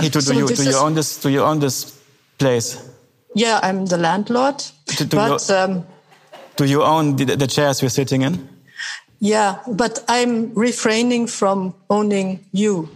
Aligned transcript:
Hey, 0.00 0.08
do, 0.08 0.20
so 0.20 0.32
you, 0.32 0.48
do 0.48 0.64
you 0.64 0.76
own 0.76 0.94
this? 0.94 1.20
Do 1.20 1.28
you 1.28 1.42
own 1.42 1.60
this 1.60 1.98
place? 2.38 2.88
Yeah, 3.34 3.60
I'm 3.62 3.86
the 3.86 3.96
landlord. 3.96 4.62
Do, 4.86 5.04
do 5.04 5.16
but 5.16 5.48
you, 5.48 5.54
um, 5.54 5.86
do 6.56 6.64
you 6.64 6.82
own 6.82 7.16
the, 7.16 7.36
the 7.36 7.46
chairs 7.46 7.82
we're 7.82 7.88
sitting 7.88 8.22
in? 8.22 8.48
Yeah, 9.20 9.58
but 9.66 10.04
I'm 10.08 10.52
refraining 10.54 11.26
from 11.26 11.74
owning 11.88 12.44
you. 12.52 12.88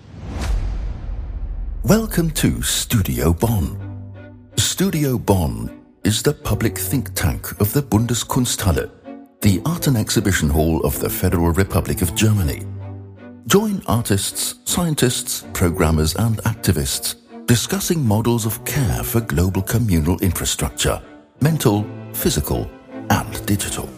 Welcome 1.85 2.31
to 2.33 2.63
Studio 2.63 3.33
Bonn. 3.33 3.79
Studio 4.57 5.19
Bonn 5.19 5.71
is 6.05 6.23
the 6.23 6.35
public 6.35 6.77
think 6.79 7.15
tank 7.15 7.61
of 7.61 7.73
the 7.73 7.83
Bundeskunsthalle, 7.83 8.91
the 9.41 9.61
art 9.65 9.87
and 9.87 9.97
exhibition 9.97 10.49
hall 10.51 10.85
of 10.85 10.99
the 11.01 11.09
Federal 11.09 11.51
Republic 11.51 12.03
of 12.03 12.15
Germany. 12.15 12.67
Join 13.47 13.83
artists, 13.87 14.57
scientists, 14.65 15.45
programmers, 15.53 16.15
and 16.17 16.37
activists 16.39 17.15
discussing 17.47 18.07
models 18.07 18.45
of 18.45 18.63
care 18.67 19.03
for 19.03 19.21
global 19.23 19.63
communal 19.63 20.19
infrastructure 20.21 21.01
mental, 21.41 21.87
physical, 22.13 22.71
and 23.11 23.47
digital. 23.47 23.89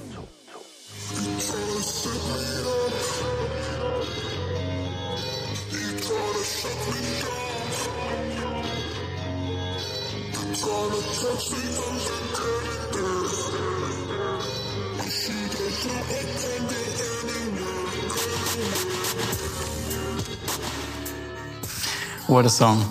What 22.31 22.47
a 22.47 22.49
song. 22.49 22.85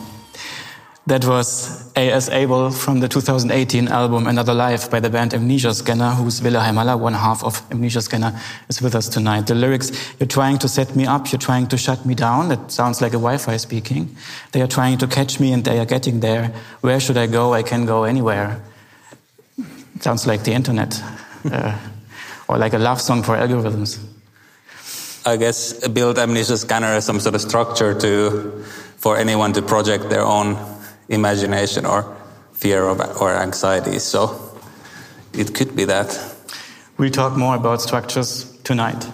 That 1.07 1.23
was 1.23 1.89
A.S. 1.95 2.27
Abel 2.27 2.71
from 2.71 2.99
the 2.99 3.07
2018 3.07 3.87
album 3.87 4.27
Another 4.27 4.54
Life 4.54 4.91
by 4.91 4.99
the 4.99 5.09
band 5.09 5.34
Amnesia 5.34 5.73
Scanner, 5.73 6.09
whose 6.09 6.40
Ville 6.40 6.59
Haimala, 6.59 6.99
one 6.99 7.13
half 7.13 7.41
of 7.45 7.62
Amnesia 7.71 8.01
Scanner, 8.01 8.37
is 8.67 8.82
with 8.82 8.95
us 8.95 9.07
tonight. 9.07 9.48
The 9.48 9.55
lyrics, 9.55 9.93
you're 10.20 10.27
trying 10.27 10.57
to 10.57 10.67
set 10.67 10.93
me 10.93 11.05
up, 11.05 11.32
you're 11.32 11.40
trying 11.40 11.67
to 11.67 11.77
shut 11.77 12.05
me 12.05 12.15
down. 12.15 12.49
That 12.49 12.70
sounds 12.70 12.99
like 12.99 13.13
a 13.13 13.21
Wi-Fi 13.21 13.55
speaking. 13.55 14.13
They 14.51 14.62
are 14.62 14.67
trying 14.67 14.98
to 14.98 15.07
catch 15.07 15.40
me 15.40 15.54
and 15.54 15.63
they 15.63 15.79
are 15.79 15.85
getting 15.85 16.20
there. 16.20 16.54
Where 16.82 16.99
should 16.99 17.15
I 17.15 17.27
go? 17.27 17.54
I 17.54 17.63
can 17.63 17.85
go 17.85 18.04
anywhere. 18.04 18.62
sounds 20.01 20.27
like 20.27 20.43
the 20.43 20.51
internet. 20.51 21.01
uh, 21.49 21.79
or 22.49 22.57
like 22.57 22.73
a 22.73 22.77
love 22.77 22.99
song 22.99 23.23
for 23.23 23.37
algorithms. 23.37 24.05
I 25.26 25.37
guess 25.37 25.87
build 25.87 26.20
Amnesia 26.20 26.57
Scanner 26.57 26.87
as 26.87 27.05
some 27.05 27.21
sort 27.21 27.35
of 27.35 27.41
structure 27.41 27.98
to 28.01 28.65
for 28.99 29.17
anyone 29.17 29.53
to 29.53 29.61
project 29.61 30.09
their 30.09 30.23
own 30.23 30.57
imagination 31.07 31.85
or 31.85 32.15
fear 32.51 32.85
of, 32.85 32.99
or 33.21 33.33
anxiety. 33.33 33.97
So 33.97 34.59
it 35.33 35.55
could 35.55 35.75
be 35.75 35.85
that. 35.85 36.19
We'll 36.97 37.09
talk 37.09 37.37
more 37.37 37.55
about 37.55 37.81
structures 37.81 38.57
tonight. 38.63 39.07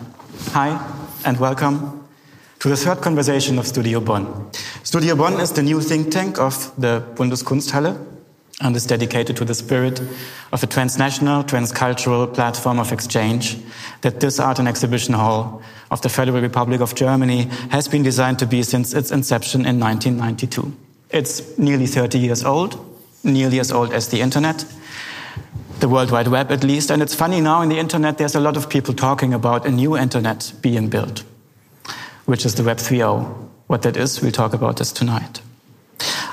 Hi, 0.54 0.80
and 1.24 1.40
welcome 1.40 2.04
to 2.60 2.70
the 2.70 2.76
third 2.76 3.02
conversation 3.02 3.60
of 3.60 3.68
Studio 3.68 4.00
Bonn. 4.00 4.52
Studio 4.84 5.16
Bonn 5.16 5.40
is 5.40 5.52
the 5.52 5.62
new 5.62 5.80
think 5.82 6.12
tank 6.12 6.40
of 6.40 6.74
the 6.82 7.04
Bundeskunsthalle 7.16 8.15
and 8.62 8.76
is 8.76 8.86
dedicated 8.86 9.36
to 9.38 9.46
the 9.46 9.54
spirit 9.54 10.02
of 10.52 10.64
a 10.64 10.68
transnational, 10.68 11.44
transcultural 11.44 12.34
platform 12.34 12.80
of 12.80 12.92
exchange 12.92 13.58
that 14.02 14.20
this 14.20 14.40
art 14.40 14.60
and 14.60 14.68
exhibition 14.68 15.14
hall 15.14 15.62
of 15.92 16.02
the 16.02 16.10
Federal 16.10 16.42
Republic 16.42 16.80
of 16.80 16.96
Germany 16.96 17.44
has 17.70 17.88
been 17.88 18.04
designed 18.04 18.40
to 18.40 18.46
be 18.46 18.64
since 18.64 18.94
its 18.94 19.12
inception 19.12 19.66
in 19.66 19.80
1992. 19.80 20.74
It's 21.10 21.58
nearly 21.58 21.86
30 21.86 22.18
years 22.18 22.44
old, 22.44 22.80
nearly 23.24 23.60
as 23.60 23.72
old 23.72 23.92
as 23.92 24.08
the 24.08 24.22
internet, 24.22 24.66
the 25.80 25.90
World 25.90 26.12
Wide 26.12 26.30
Web 26.30 26.52
at 26.52 26.64
least. 26.64 26.90
And 26.90 27.02
it's 27.02 27.14
funny 27.14 27.42
now 27.42 27.62
in 27.62 27.70
the 27.70 27.78
internet, 27.78 28.18
there's 28.18 28.36
a 28.36 28.40
lot 28.40 28.58
of 28.58 28.70
people 28.70 28.94
talking 28.94 29.34
about 29.34 29.66
a 29.66 29.72
new 29.72 29.98
internet 29.98 30.54
being 30.62 30.90
built, 30.90 31.24
which 32.26 32.46
is 32.46 32.56
the 32.56 32.64
Web 32.64 32.78
3.0. 32.78 33.50
What 33.68 33.82
that 33.82 33.98
is, 33.98 34.22
we'll 34.22 34.32
talk 34.32 34.54
about 34.54 34.78
this 34.78 34.92
tonight. 34.92 35.42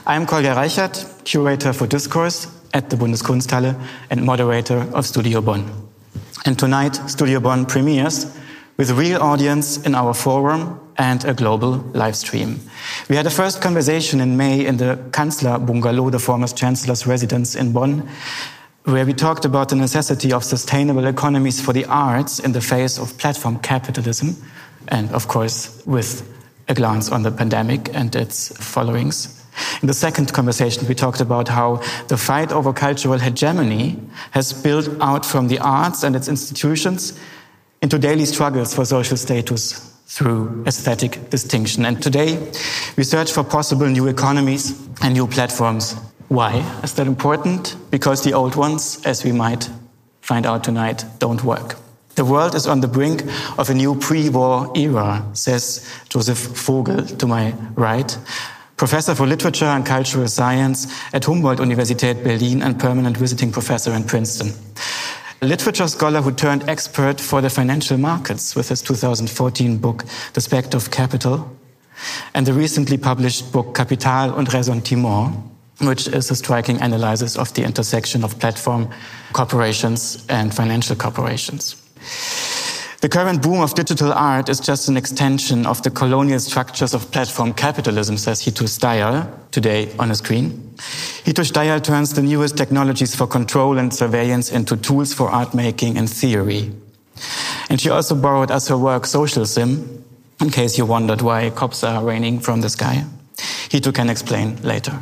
I'm 0.07 0.27
Kolja 0.27 0.57
Reichert, 0.57 1.05
curator 1.25 1.73
for 1.73 1.87
discourse 1.87 2.47
at 2.75 2.91
the 2.91 2.97
Bundeskunsthalle 2.97 3.81
and 4.11 4.25
moderator 4.25 4.87
of 4.95 5.07
Studio 5.07 5.41
Bonn. 5.41 5.71
And 6.45 6.59
tonight, 6.59 6.97
Studio 7.09 7.41
Bonn 7.41 7.67
premieres 7.67 8.37
with 8.77 8.91
a 8.91 8.95
real 8.95 9.23
audience 9.23 9.79
in 9.87 9.95
our 9.95 10.15
forum 10.15 10.81
and 10.97 11.25
a 11.25 11.35
global 11.35 11.77
live 11.95 12.17
stream. 12.17 12.61
We 13.09 13.17
had 13.17 13.27
a 13.27 13.31
first 13.31 13.63
conversation 13.63 14.21
in 14.21 14.37
May 14.37 14.67
in 14.67 14.77
the 14.77 14.99
Kanzler 15.11 15.65
Bungalow, 15.65 16.11
the 16.11 16.19
former 16.19 16.49
chancellor's 16.49 17.07
residence 17.07 17.55
in 17.55 17.73
Bonn, 17.73 18.09
where 18.85 19.07
we 19.07 19.13
talked 19.13 19.45
about 19.45 19.69
the 19.69 19.77
necessity 19.77 20.33
of 20.33 20.45
sustainable 20.45 21.07
economies 21.07 21.61
for 21.61 21.73
the 21.73 21.85
arts 21.85 22.41
in 22.41 22.53
the 22.53 22.61
face 22.61 22.99
of 22.99 23.17
platform 23.19 23.59
capitalism, 23.61 24.37
and 24.89 25.11
of 25.13 25.29
course, 25.29 25.83
with 25.87 26.29
a 26.69 26.75
glance 26.75 27.11
on 27.11 27.23
the 27.23 27.31
pandemic 27.31 27.95
and 27.95 28.15
its 28.17 28.49
followings. 28.59 29.42
In 29.81 29.89
the 29.89 29.95
second 29.95 30.33
conversation, 30.33 30.87
we 30.87 30.95
talked 30.95 31.21
about 31.21 31.49
how 31.49 31.77
the 32.09 32.17
fight 32.17 32.53
over 32.53 32.73
cultural 32.73 33.19
hegemony 33.19 33.99
has 34.31 34.53
built 34.53 34.89
out 35.01 35.27
from 35.27 35.49
the 35.49 35.59
arts 35.59 36.03
and 36.03 36.17
its 36.17 36.29
institutions 36.29 37.19
into 37.83 37.99
daily 37.99 38.25
struggles 38.25 38.75
for 38.75 38.85
social 38.85 39.17
status 39.17 39.93
through 40.07 40.65
aesthetic 40.67 41.31
distinction. 41.31 41.85
And 41.85 42.03
today, 42.03 42.39
we 42.97 43.03
search 43.03 43.33
for 43.33 43.43
possible 43.43 43.87
new 43.87 44.09
economies 44.09 44.79
and 45.03 45.15
new 45.15 45.27
platforms. 45.27 45.95
Why 46.29 46.59
is 46.83 46.95
that 46.95 47.07
important? 47.07 47.77
Because 47.91 48.23
the 48.23 48.35
old 48.35 48.55
ones, 48.57 49.01
as 49.05 49.25
we 49.25 49.33
might 49.33 49.69
find 50.21 50.47
out 50.47 50.65
tonight, 50.65 51.05
don't 51.19 51.43
work. 51.45 51.77
The 52.15 52.25
world 52.27 52.55
is 52.55 52.67
on 52.67 52.81
the 52.81 52.89
brink 52.89 53.23
of 53.59 53.71
a 53.71 53.75
new 53.75 53.95
pre-war 53.95 54.71
era, 54.77 55.25
says 55.33 55.89
Joseph 56.11 56.39
Vogl 56.49 57.19
to 57.19 57.27
my 57.27 57.55
right, 57.75 58.17
professor 58.83 59.15
for 59.15 59.29
literature 59.29 59.71
and 59.71 59.87
cultural 59.87 60.27
science 60.27 60.89
at 61.13 61.25
Humboldt-Universität 61.25 62.25
Berlin 62.25 62.63
and 62.63 62.81
permanent 62.81 63.17
visiting 63.17 63.53
professor 63.53 63.95
in 63.95 64.03
Princeton 64.03 64.53
a 65.41 65.47
literature 65.47 65.87
scholar 65.87 66.21
who 66.21 66.33
turned 66.33 66.69
expert 66.69 67.21
for 67.21 67.41
the 67.41 67.49
financial 67.49 67.97
markets 67.97 68.57
with 68.57 68.69
his 68.69 68.83
2014 68.83 69.79
book, 69.79 70.05
The 70.35 70.41
Spectre 70.41 70.77
of 70.77 70.91
Capital, 70.91 71.49
and 72.35 72.47
the 72.47 72.53
recently 72.53 72.97
published 72.97 73.53
book, 73.53 73.75
Kapital 73.75 74.35
und 74.35 74.49
Ressentiment, 74.53 75.35
which 75.81 76.09
is 76.09 76.31
a 76.31 76.37
striking 76.37 76.81
analysis 76.81 77.37
of 77.37 77.53
the 77.55 77.65
intersection 77.65 78.25
of 78.25 78.39
platform 78.39 78.89
corporations 79.33 80.25
and 80.29 80.55
financial 80.55 80.97
corporations. 80.97 81.77
The 83.03 83.09
current 83.09 83.43
boom 83.43 83.61
of 83.61 83.75
digital 83.75 84.13
art 84.13 84.49
is 84.49 84.61
just 84.61 84.89
an 84.89 84.97
extension 84.97 85.67
of 85.67 85.83
the 85.83 85.91
colonial 85.91 86.39
structures 86.39 86.95
of 86.95 87.11
platform 87.11 87.53
capitalism, 87.53 88.17
says 88.17 88.41
Hito 88.41 88.67
Steyerl 88.67 89.29
today 89.51 89.93
on 89.99 90.13
a 90.13 90.15
screen. 90.15 90.77
Hito 91.25 91.43
Steyerl 91.43 91.83
turns 91.83 92.15
the 92.15 92.23
newest 92.23 92.57
technologies 92.57 93.13
for 93.13 93.27
control 93.27 93.79
and 93.79 93.93
surveillance 93.93 94.53
into 94.53 94.77
tools 94.77 95.13
for 95.13 95.29
art 95.29 95.53
making 95.53 95.99
and 95.99 96.09
theory. 96.09 96.71
And 97.69 97.81
she 97.81 97.91
also 97.91 98.15
borrowed 98.15 98.53
as 98.53 98.69
her 98.69 98.79
work 98.79 99.05
Social 99.07 99.47
Sim, 99.47 100.05
in 100.41 100.51
case 100.51 100.79
you 100.79 100.87
wondered 100.87 101.23
why 101.23 101.51
cops 101.51 101.83
are 101.83 102.05
raining 102.05 102.39
from 102.39 102.61
the 102.61 102.71
sky. 102.71 103.05
Hito 103.69 103.91
can 103.91 104.11
explain 104.11 104.63
later. 104.63 104.97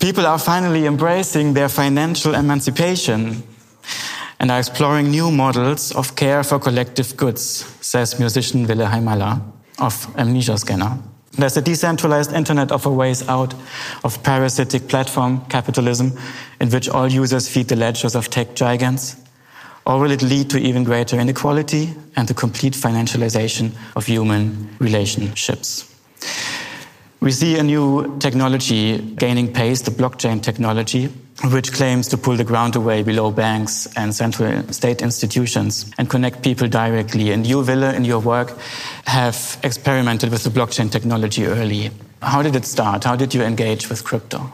People 0.00 0.26
are 0.26 0.40
finally 0.40 0.86
embracing 0.86 1.54
their 1.54 1.68
financial 1.68 2.34
emancipation 2.34 3.44
and 4.42 4.50
are 4.50 4.58
exploring 4.58 5.08
new 5.08 5.30
models 5.30 5.92
of 5.92 6.16
care 6.16 6.42
for 6.42 6.58
collective 6.58 7.16
goods, 7.16 7.64
says 7.80 8.18
musician 8.18 8.66
Ville 8.66 8.86
Haimala 8.86 9.40
of 9.78 9.94
Amnesia 10.18 10.58
Scanner. 10.58 10.98
There's 11.38 11.56
a 11.56 11.62
decentralized 11.62 12.32
internet 12.32 12.72
of 12.72 12.84
a 12.84 12.90
ways 12.90 13.26
out 13.28 13.54
of 14.02 14.20
parasitic 14.24 14.88
platform 14.88 15.46
capitalism 15.48 16.12
in 16.60 16.70
which 16.70 16.88
all 16.88 17.08
users 17.08 17.48
feed 17.48 17.68
the 17.68 17.76
ledgers 17.76 18.16
of 18.16 18.28
tech 18.30 18.54
giants? 18.54 19.16
Or 19.86 20.00
will 20.00 20.10
it 20.10 20.22
lead 20.22 20.50
to 20.50 20.58
even 20.58 20.84
greater 20.84 21.18
inequality 21.18 21.94
and 22.16 22.28
the 22.28 22.34
complete 22.34 22.74
financialization 22.74 23.72
of 23.96 24.06
human 24.06 24.68
relationships? 24.80 25.88
We 27.22 27.30
see 27.30 27.56
a 27.56 27.62
new 27.62 28.18
technology 28.18 28.98
gaining 28.98 29.52
pace, 29.52 29.82
the 29.82 29.92
blockchain 29.92 30.42
technology, 30.42 31.06
which 31.52 31.72
claims 31.72 32.08
to 32.08 32.18
pull 32.18 32.36
the 32.36 32.42
ground 32.42 32.74
away 32.74 33.04
below 33.04 33.30
banks 33.30 33.86
and 33.96 34.12
central 34.12 34.64
state 34.72 35.02
institutions 35.02 35.88
and 35.98 36.10
connect 36.10 36.42
people 36.42 36.66
directly. 36.66 37.30
And 37.30 37.46
you, 37.46 37.62
Ville, 37.62 37.94
in 37.94 38.04
your 38.04 38.18
work, 38.18 38.58
have 39.06 39.56
experimented 39.62 40.32
with 40.32 40.42
the 40.42 40.50
blockchain 40.50 40.90
technology 40.90 41.46
early. 41.46 41.92
How 42.22 42.42
did 42.42 42.56
it 42.56 42.64
start? 42.64 43.04
How 43.04 43.14
did 43.14 43.32
you 43.32 43.42
engage 43.44 43.88
with 43.88 44.02
crypto? 44.02 44.50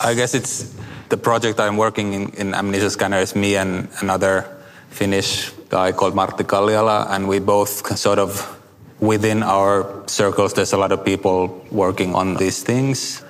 I 0.00 0.14
guess 0.14 0.32
it's 0.32 0.74
the 1.10 1.18
project 1.18 1.60
I'm 1.60 1.76
working 1.76 2.14
in, 2.14 2.30
in 2.30 2.54
Amnesia 2.54 2.88
Scanner 2.88 3.18
is 3.18 3.36
me 3.36 3.56
and 3.56 3.90
another 4.00 4.46
Finnish 4.88 5.50
guy 5.68 5.92
called 5.92 6.14
Martti 6.14 6.44
Kalliala, 6.44 7.10
and 7.10 7.28
we 7.28 7.38
both 7.38 7.86
sort 7.98 8.18
of 8.18 8.61
within 9.02 9.42
our 9.42 10.04
circles, 10.06 10.54
there's 10.54 10.72
a 10.72 10.78
lot 10.78 10.92
of 10.92 11.04
people 11.04 11.66
working 11.70 12.14
on 12.14 12.36
these 12.36 12.62
things 12.62 13.22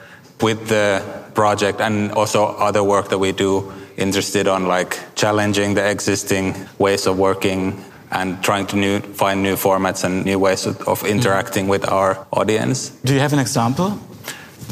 with 0.42 0.68
the 0.68 1.02
project 1.34 1.80
and 1.80 2.12
also 2.12 2.44
other 2.44 2.84
work 2.84 3.08
that 3.08 3.18
we 3.18 3.32
do 3.32 3.72
interested 3.96 4.46
on 4.46 4.66
like 4.66 4.98
challenging 5.14 5.74
the 5.74 5.90
existing 5.90 6.54
ways 6.78 7.06
of 7.06 7.18
working 7.18 7.82
and 8.10 8.42
trying 8.44 8.66
to 8.66 8.76
new, 8.76 9.00
find 9.00 9.42
new 9.42 9.56
formats 9.56 10.04
and 10.04 10.26
new 10.26 10.38
ways 10.38 10.66
of, 10.66 10.76
of 10.86 11.02
interacting 11.04 11.66
mm. 11.66 11.70
with 11.70 11.88
our 11.88 12.26
audience. 12.32 12.90
Do 13.04 13.14
you 13.14 13.20
have 13.20 13.32
an 13.32 13.38
example? 13.38 13.98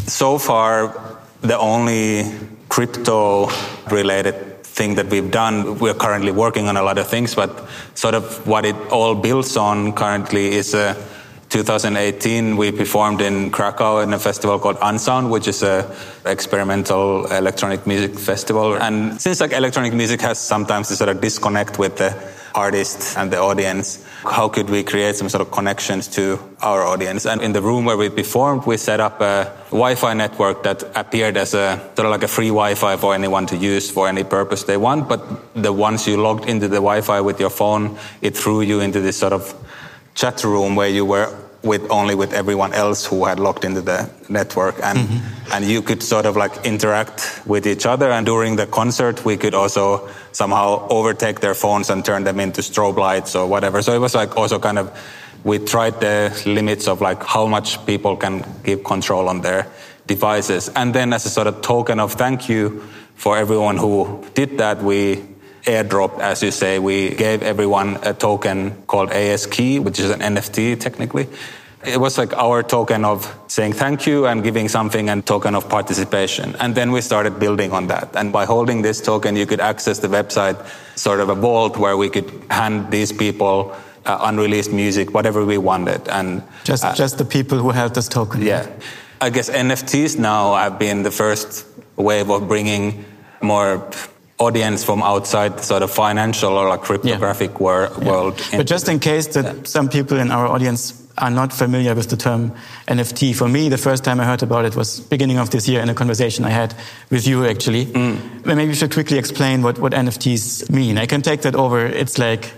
So 0.06 0.36
far, 0.36 0.94
the 1.40 1.58
only 1.58 2.30
crypto 2.68 3.48
related 3.90 4.49
thing 4.70 4.94
that 4.94 5.06
we've 5.06 5.30
done, 5.30 5.78
we're 5.78 5.94
currently 5.94 6.32
working 6.32 6.68
on 6.68 6.76
a 6.76 6.82
lot 6.82 6.98
of 6.98 7.06
things, 7.06 7.34
but 7.34 7.68
sort 7.94 8.14
of 8.14 8.46
what 8.46 8.64
it 8.64 8.76
all 8.90 9.14
builds 9.14 9.56
on 9.56 9.92
currently 9.92 10.48
is 10.52 10.74
uh, 10.74 10.94
a 10.96 11.20
2018 11.50 12.56
we 12.56 12.70
performed 12.70 13.20
in 13.20 13.50
Krakow 13.50 13.98
in 14.02 14.12
a 14.12 14.18
festival 14.18 14.58
called 14.58 14.78
Unsound, 14.80 15.30
which 15.30 15.48
is 15.48 15.62
a 15.62 15.94
experimental 16.24 17.26
electronic 17.26 17.86
music 17.86 18.16
festival. 18.16 18.76
And 18.76 19.20
since 19.20 19.40
like 19.40 19.52
electronic 19.52 19.92
music 19.92 20.20
has 20.20 20.38
sometimes 20.38 20.88
this 20.88 20.98
sort 20.98 21.10
of 21.10 21.20
disconnect 21.20 21.78
with 21.78 21.96
the 21.96 22.10
artist 22.54 23.16
and 23.16 23.32
the 23.32 23.38
audience, 23.38 24.04
how 24.22 24.48
could 24.48 24.68
we 24.68 24.82
create 24.82 25.16
some 25.16 25.28
sort 25.28 25.40
of 25.40 25.50
connections 25.50 26.08
to 26.08 26.38
our 26.62 26.82
audience? 26.82 27.26
And 27.26 27.40
in 27.40 27.52
the 27.52 27.62
room 27.62 27.84
where 27.84 27.96
we 27.96 28.10
performed, 28.10 28.66
we 28.66 28.76
set 28.76 29.00
up 29.00 29.20
a 29.20 29.52
Wi-Fi 29.70 30.14
network 30.14 30.62
that 30.64 30.82
appeared 30.94 31.36
as 31.36 31.54
a 31.54 31.78
sort 31.96 32.06
of 32.06 32.10
like 32.10 32.22
a 32.22 32.28
free 32.28 32.48
Wi-Fi 32.48 32.96
for 32.96 33.14
anyone 33.14 33.46
to 33.46 33.56
use 33.56 33.90
for 33.90 34.08
any 34.08 34.24
purpose 34.24 34.64
they 34.64 34.76
want. 34.76 35.08
But 35.08 35.22
the 35.54 35.72
once 35.72 36.06
you 36.06 36.16
logged 36.16 36.48
into 36.48 36.68
the 36.68 36.76
Wi-Fi 36.76 37.20
with 37.20 37.40
your 37.40 37.50
phone, 37.50 37.98
it 38.20 38.36
threw 38.36 38.60
you 38.60 38.80
into 38.80 39.00
this 39.00 39.16
sort 39.16 39.32
of 39.32 39.54
chat 40.14 40.44
room 40.44 40.76
where 40.76 40.88
you 40.88 41.04
were 41.04 41.34
with 41.62 41.90
only 41.90 42.14
with 42.14 42.32
everyone 42.32 42.72
else 42.72 43.04
who 43.04 43.24
had 43.26 43.38
logged 43.38 43.64
into 43.64 43.82
the 43.82 44.10
network. 44.28 44.76
And 44.82 44.98
mm-hmm. 44.98 45.52
and 45.52 45.64
you 45.64 45.82
could 45.82 46.02
sort 46.02 46.26
of 46.26 46.36
like 46.36 46.64
interact 46.64 47.42
with 47.46 47.66
each 47.66 47.86
other. 47.86 48.10
And 48.10 48.24
during 48.24 48.56
the 48.56 48.66
concert 48.66 49.24
we 49.24 49.36
could 49.36 49.54
also 49.54 50.08
somehow 50.32 50.88
overtake 50.88 51.40
their 51.40 51.54
phones 51.54 51.90
and 51.90 52.04
turn 52.04 52.24
them 52.24 52.40
into 52.40 52.62
strobe 52.62 52.96
lights 52.96 53.36
or 53.36 53.46
whatever. 53.46 53.82
So 53.82 53.94
it 53.94 53.98
was 53.98 54.14
like 54.14 54.36
also 54.36 54.58
kind 54.58 54.78
of 54.78 54.90
we 55.44 55.58
tried 55.58 56.00
the 56.00 56.42
limits 56.46 56.86
of 56.88 57.00
like 57.00 57.22
how 57.22 57.46
much 57.46 57.84
people 57.86 58.16
can 58.16 58.44
give 58.62 58.84
control 58.84 59.28
on 59.28 59.40
their 59.40 59.66
devices. 60.06 60.70
And 60.74 60.94
then 60.94 61.12
as 61.12 61.26
a 61.26 61.30
sort 61.30 61.46
of 61.46 61.62
token 61.62 62.00
of 62.00 62.14
thank 62.14 62.48
you 62.48 62.82
for 63.14 63.36
everyone 63.36 63.76
who 63.76 64.24
did 64.34 64.58
that 64.58 64.82
we 64.82 65.22
airdrop, 65.64 66.18
as 66.20 66.42
you 66.42 66.50
say. 66.50 66.78
We 66.78 67.10
gave 67.10 67.42
everyone 67.42 67.98
a 68.02 68.14
token 68.14 68.82
called 68.86 69.10
ASKey, 69.10 69.80
which 69.80 69.98
is 69.98 70.10
an 70.10 70.20
NFT 70.20 70.78
technically. 70.78 71.28
It 71.84 71.98
was 71.98 72.18
like 72.18 72.34
our 72.34 72.62
token 72.62 73.06
of 73.06 73.34
saying 73.48 73.72
thank 73.72 74.06
you 74.06 74.26
and 74.26 74.42
giving 74.42 74.68
something 74.68 75.08
and 75.08 75.24
token 75.24 75.54
of 75.54 75.66
participation. 75.68 76.54
And 76.60 76.74
then 76.74 76.92
we 76.92 77.00
started 77.00 77.38
building 77.38 77.72
on 77.72 77.86
that. 77.86 78.14
And 78.14 78.32
by 78.32 78.44
holding 78.44 78.82
this 78.82 79.00
token, 79.00 79.34
you 79.34 79.46
could 79.46 79.60
access 79.60 79.98
the 79.98 80.08
website, 80.08 80.58
sort 80.96 81.20
of 81.20 81.30
a 81.30 81.34
vault 81.34 81.78
where 81.78 81.96
we 81.96 82.10
could 82.10 82.30
hand 82.50 82.90
these 82.90 83.12
people 83.12 83.74
uh, 84.04 84.18
unreleased 84.22 84.72
music, 84.72 85.14
whatever 85.14 85.44
we 85.44 85.56
wanted. 85.56 86.06
And 86.08 86.42
just, 86.64 86.84
uh, 86.84 86.94
just 86.94 87.16
the 87.16 87.24
people 87.24 87.58
who 87.58 87.70
held 87.70 87.94
this 87.94 88.08
token. 88.08 88.42
Yeah. 88.42 88.66
I 89.22 89.30
guess 89.30 89.48
NFTs 89.48 90.18
now 90.18 90.56
have 90.56 90.78
been 90.78 91.02
the 91.02 91.10
first 91.10 91.66
wave 91.96 92.30
of 92.30 92.46
bringing 92.46 93.04
more 93.40 93.90
audience 94.40 94.82
from 94.82 95.02
outside 95.02 95.60
sort 95.60 95.82
of 95.82 95.90
financial 95.90 96.54
or 96.54 96.68
like 96.68 96.80
cryptographic 96.80 97.50
yeah. 97.50 97.58
wor- 97.58 97.90
yeah. 97.98 98.08
world. 98.08 98.40
But 98.50 98.66
just 98.66 98.88
in 98.88 98.98
case 98.98 99.28
that 99.28 99.44
yeah. 99.44 99.62
some 99.64 99.88
people 99.88 100.18
in 100.18 100.30
our 100.30 100.46
audience 100.46 100.96
are 101.18 101.30
not 101.30 101.52
familiar 101.52 101.94
with 101.94 102.08
the 102.08 102.16
term 102.16 102.52
NFT, 102.88 103.36
for 103.36 103.48
me, 103.48 103.68
the 103.68 103.78
first 103.78 104.02
time 104.02 104.18
I 104.18 104.24
heard 104.24 104.42
about 104.42 104.64
it 104.64 104.74
was 104.74 105.00
beginning 105.00 105.38
of 105.38 105.50
this 105.50 105.68
year 105.68 105.80
in 105.82 105.90
a 105.90 105.94
conversation 105.94 106.44
I 106.44 106.50
had 106.50 106.74
with 107.10 107.26
you 107.26 107.46
actually. 107.46 107.86
Mm. 107.86 108.46
Maybe 108.46 108.64
you 108.64 108.74
should 108.74 108.92
quickly 108.92 109.18
explain 109.18 109.62
what, 109.62 109.78
what 109.78 109.92
NFTs 109.92 110.70
mean. 110.70 110.96
I 110.96 111.06
can 111.06 111.20
take 111.20 111.42
that 111.42 111.54
over. 111.54 111.84
It's 111.84 112.18
like 112.18 112.52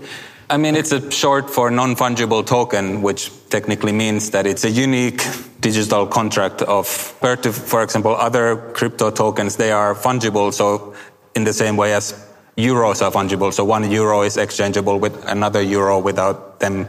I 0.50 0.58
mean, 0.58 0.76
it's 0.76 0.92
a 0.92 1.10
short 1.10 1.48
for 1.48 1.70
non-fungible 1.70 2.46
token, 2.46 3.00
which 3.00 3.30
technically 3.48 3.92
means 3.92 4.30
that 4.32 4.46
it's 4.46 4.64
a 4.64 4.70
unique 4.70 5.24
digital 5.60 6.06
contract 6.06 6.60
of, 6.60 6.86
for 6.86 7.82
example, 7.82 8.14
other 8.14 8.56
crypto 8.74 9.10
tokens, 9.10 9.56
they 9.56 9.72
are 9.72 9.94
fungible. 9.94 10.52
So 10.52 10.94
in 11.34 11.44
the 11.44 11.52
same 11.52 11.76
way 11.76 11.94
as 11.94 12.14
euros 12.56 13.02
are 13.02 13.10
fungible. 13.10 13.52
So 13.52 13.64
one 13.64 13.90
euro 13.90 14.22
is 14.22 14.36
exchangeable 14.36 14.98
with 14.98 15.24
another 15.26 15.62
euro 15.62 15.98
without 15.98 16.60
them 16.60 16.86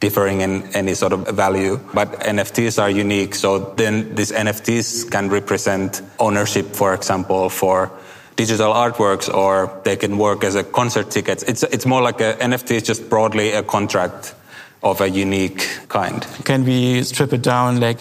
differing 0.00 0.42
in 0.42 0.62
any 0.74 0.94
sort 0.94 1.12
of 1.12 1.26
value. 1.28 1.80
But 1.94 2.12
NFTs 2.20 2.80
are 2.82 2.90
unique. 2.90 3.34
So 3.34 3.74
then 3.76 4.14
these 4.14 4.32
NFTs 4.32 5.10
can 5.10 5.30
represent 5.30 6.02
ownership, 6.18 6.66
for 6.66 6.94
example, 6.94 7.48
for 7.48 7.90
digital 8.36 8.72
artworks, 8.72 9.32
or 9.32 9.80
they 9.84 9.96
can 9.96 10.18
work 10.18 10.44
as 10.44 10.54
a 10.54 10.62
concert 10.62 11.10
tickets. 11.10 11.42
It's, 11.44 11.62
it's 11.62 11.86
more 11.86 12.02
like 12.02 12.20
an 12.20 12.52
NFT 12.52 12.72
is 12.72 12.82
just 12.82 13.08
broadly 13.08 13.52
a 13.52 13.62
contract 13.62 14.34
of 14.82 15.00
a 15.00 15.08
unique 15.08 15.66
kind. 15.88 16.26
Can 16.44 16.64
we 16.64 17.02
strip 17.02 17.32
it 17.32 17.42
down 17.42 17.80
like 17.80 18.00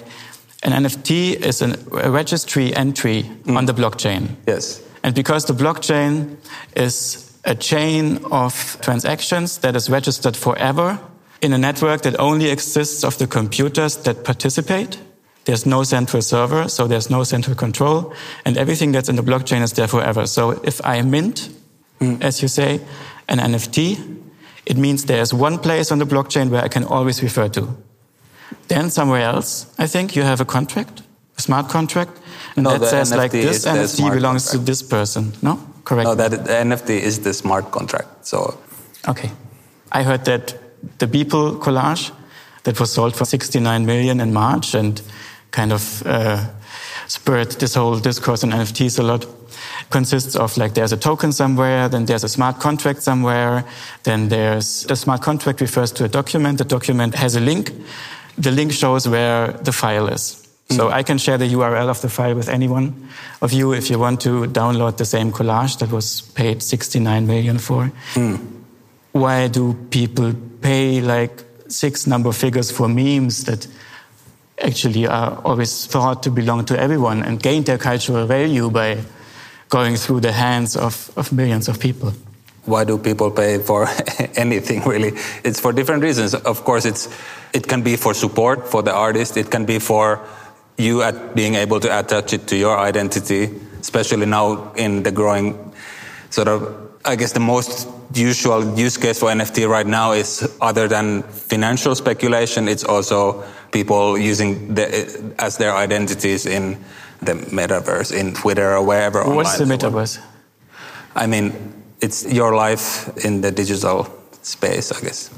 an 0.64 0.72
NFT 0.84 1.36
is 1.36 1.62
an, 1.62 1.76
a 1.94 2.12
registry 2.12 2.76
entry 2.76 3.24
mm. 3.24 3.56
on 3.56 3.66
the 3.66 3.74
blockchain? 3.74 4.36
Yes. 4.46 4.85
And 5.06 5.14
because 5.14 5.46
the 5.46 5.54
blockchain 5.54 6.38
is 6.76 7.32
a 7.44 7.54
chain 7.54 8.26
of 8.32 8.80
transactions 8.82 9.60
that 9.60 9.76
is 9.76 9.88
registered 9.88 10.36
forever 10.36 11.00
in 11.44 11.54
a 11.54 11.60
network 11.60 12.02
that 12.02 12.20
only 12.20 12.50
exists 12.50 13.04
of 13.04 13.16
the 13.20 13.28
computers 13.28 13.98
that 13.98 14.24
participate, 14.24 14.98
there's 15.44 15.64
no 15.64 15.84
central 15.84 16.24
server, 16.24 16.68
so 16.68 16.88
there's 16.88 17.12
no 17.12 17.24
central 17.24 17.56
control, 17.56 18.16
and 18.46 18.58
everything 18.58 18.94
that's 18.94 19.08
in 19.08 19.16
the 19.16 19.22
blockchain 19.22 19.62
is 19.62 19.74
there 19.74 19.88
forever. 19.88 20.26
So 20.26 20.60
if 20.64 20.84
I 20.84 21.04
mint, 21.04 21.50
mm. 22.00 22.20
as 22.24 22.42
you 22.42 22.48
say, 22.48 22.82
an 23.30 23.38
NFT, 23.38 24.24
it 24.66 24.76
means 24.76 25.06
there's 25.06 25.32
one 25.32 25.60
place 25.60 25.92
on 25.92 26.00
the 26.00 26.06
blockchain 26.06 26.50
where 26.50 26.64
I 26.64 26.68
can 26.68 26.84
always 26.84 27.22
refer 27.22 27.48
to. 27.50 27.78
Then 28.70 28.90
somewhere 28.90 29.22
else, 29.22 29.72
I 29.78 29.86
think 29.86 30.16
you 30.16 30.24
have 30.24 30.42
a 30.42 30.46
contract, 30.46 31.04
smart 31.42 31.70
contract, 31.70 32.12
and 32.56 32.64
no, 32.64 32.78
that 32.78 32.90
says 32.90 33.12
NFT 33.12 33.18
like 33.18 33.32
this 33.32 33.66
NFT 33.66 34.14
belongs 34.14 34.46
contract. 34.46 34.52
to 34.52 34.58
this 34.72 34.82
person. 34.82 35.34
No, 35.42 35.60
correct. 35.84 36.08
No, 36.08 36.16
that 36.16 36.32
the 36.32 36.38
NFT 36.52 36.90
is 36.90 37.20
the 37.20 37.34
smart 37.34 37.72
contract. 37.72 38.26
So, 38.26 38.58
okay, 39.08 39.32
I 39.92 40.04
heard 40.04 40.26
that 40.26 40.56
the 41.00 41.08
Beeple 41.08 41.60
collage 41.60 42.12
that 42.64 42.80
was 42.80 42.92
sold 42.92 43.16
for 43.16 43.26
69 43.26 43.86
million 43.86 44.20
in 44.20 44.34
March 44.34 44.74
and 44.74 45.02
kind 45.52 45.72
of 45.72 46.04
uh, 46.06 46.46
spurred 47.08 47.52
this 47.60 47.76
whole 47.76 48.00
discourse 48.00 48.44
on 48.44 48.52
NFTs 48.52 49.00
a 49.00 49.04
lot 49.04 49.26
consists 49.90 50.36
of 50.36 50.58
like 50.58 50.74
there's 50.74 50.92
a 50.92 50.98
token 50.98 51.32
somewhere, 51.32 51.90
then 51.90 52.06
there's 52.06 52.24
a 52.24 52.30
smart 52.30 52.60
contract 52.60 53.02
somewhere, 53.02 53.64
then 54.04 54.30
there's 54.30 54.84
the 54.84 54.96
smart 54.96 55.22
contract 55.22 55.62
refers 55.62 55.92
to 55.94 56.06
a 56.06 56.08
document. 56.08 56.58
The 56.58 56.66
document 56.66 57.16
has 57.16 57.36
a 57.36 57.40
link. 57.40 57.72
The 58.38 58.52
link 58.52 58.74
shows 58.74 59.08
where 59.08 59.52
the 59.52 59.72
file 59.72 60.08
is. 60.08 60.45
So 60.70 60.90
mm. 60.90 60.92
I 60.92 61.04
can 61.04 61.18
share 61.18 61.38
the 61.38 61.46
URL 61.46 61.90
of 61.90 62.02
the 62.02 62.10
file 62.10 62.36
with 62.36 62.50
anyone 62.50 63.10
of 63.42 63.54
you 63.54 63.74
if 63.74 63.90
you 63.90 64.00
want 64.00 64.22
to 64.22 64.46
download 64.46 64.98
the 64.98 65.06
same 65.06 65.32
collage 65.32 65.78
that 65.80 65.92
was 65.92 66.22
paid 66.22 66.64
69 66.64 67.28
million 67.28 67.60
for. 67.60 67.92
Mm. 68.14 68.40
Why 69.12 69.48
do 69.48 69.74
people 69.92 70.34
pay 70.62 71.02
like 71.02 71.44
six 71.68 72.08
number 72.08 72.32
figures 72.32 72.72
for 72.72 72.88
memes 72.88 73.44
that 73.46 73.68
actually 74.60 75.06
are 75.06 75.40
always 75.44 75.86
thought 75.86 76.24
to 76.24 76.32
belong 76.32 76.66
to 76.66 76.80
everyone 76.80 77.24
and 77.24 77.42
gain 77.42 77.64
their 77.64 77.78
cultural 77.78 78.26
value 78.26 78.70
by 78.70 78.98
going 79.70 79.96
through 79.96 80.22
the 80.22 80.32
hands 80.32 80.76
of, 80.76 81.12
of 81.16 81.32
millions 81.32 81.68
of 81.68 81.80
people? 81.80 82.14
Why 82.66 82.84
do 82.84 82.98
people 82.98 83.30
pay 83.30 83.60
for 83.60 83.88
anything 84.36 84.84
really? 84.84 85.14
It's 85.44 85.60
for 85.60 85.72
different 85.72 86.02
reasons. 86.02 86.34
Of 86.34 86.64
course, 86.64 86.86
it's, 86.86 87.08
it 87.54 87.68
can 87.68 87.84
be 87.84 87.96
for 87.96 88.14
support 88.14 88.68
for 88.68 88.82
the 88.82 88.94
artist. 88.94 89.38
It 89.38 89.52
can 89.52 89.66
be 89.66 89.78
for 89.78 90.26
you 90.78 91.02
at 91.02 91.36
being 91.36 91.56
able 91.56 91.80
to 91.80 92.00
attach 92.00 92.34
it 92.34 92.48
to 92.48 92.56
your 92.56 92.78
identity, 92.78 93.50
especially 93.80 94.26
now 94.26 94.74
in 94.74 95.04
the 95.04 95.12
growing 95.12 95.74
sort 96.30 96.48
of, 96.48 96.92
I 97.06 97.16
guess 97.16 97.34
the 97.34 97.40
most 97.40 97.88
usual 98.14 98.78
use 98.78 98.98
case 98.98 99.20
for 99.20 99.30
NFT 99.30 99.70
right 99.70 99.88
now 99.88 100.12
is 100.12 100.58
other 100.62 100.88
than 100.88 101.24
financial 101.24 101.96
speculation, 101.96 102.68
it's 102.68 102.84
also 102.84 103.44
people 103.72 104.18
using 104.18 104.76
the, 104.76 105.34
as 105.40 105.58
their 105.58 105.76
identities 105.76 106.46
in 106.46 106.78
the 107.22 107.34
metaverse, 107.34 108.18
in 108.18 108.34
Twitter 108.34 108.76
or 108.76 108.84
wherever. 108.84 109.24
What's 109.24 109.58
the 109.58 109.66
metaverse? 109.66 110.20
I 111.16 111.28
mean, 111.28 111.54
it's 112.02 112.26
your 112.26 112.56
life 112.56 113.10
in 113.26 113.42
the 113.42 113.52
digital 113.52 114.08
space, 114.42 114.92
I 114.92 115.02
guess. 115.02 115.30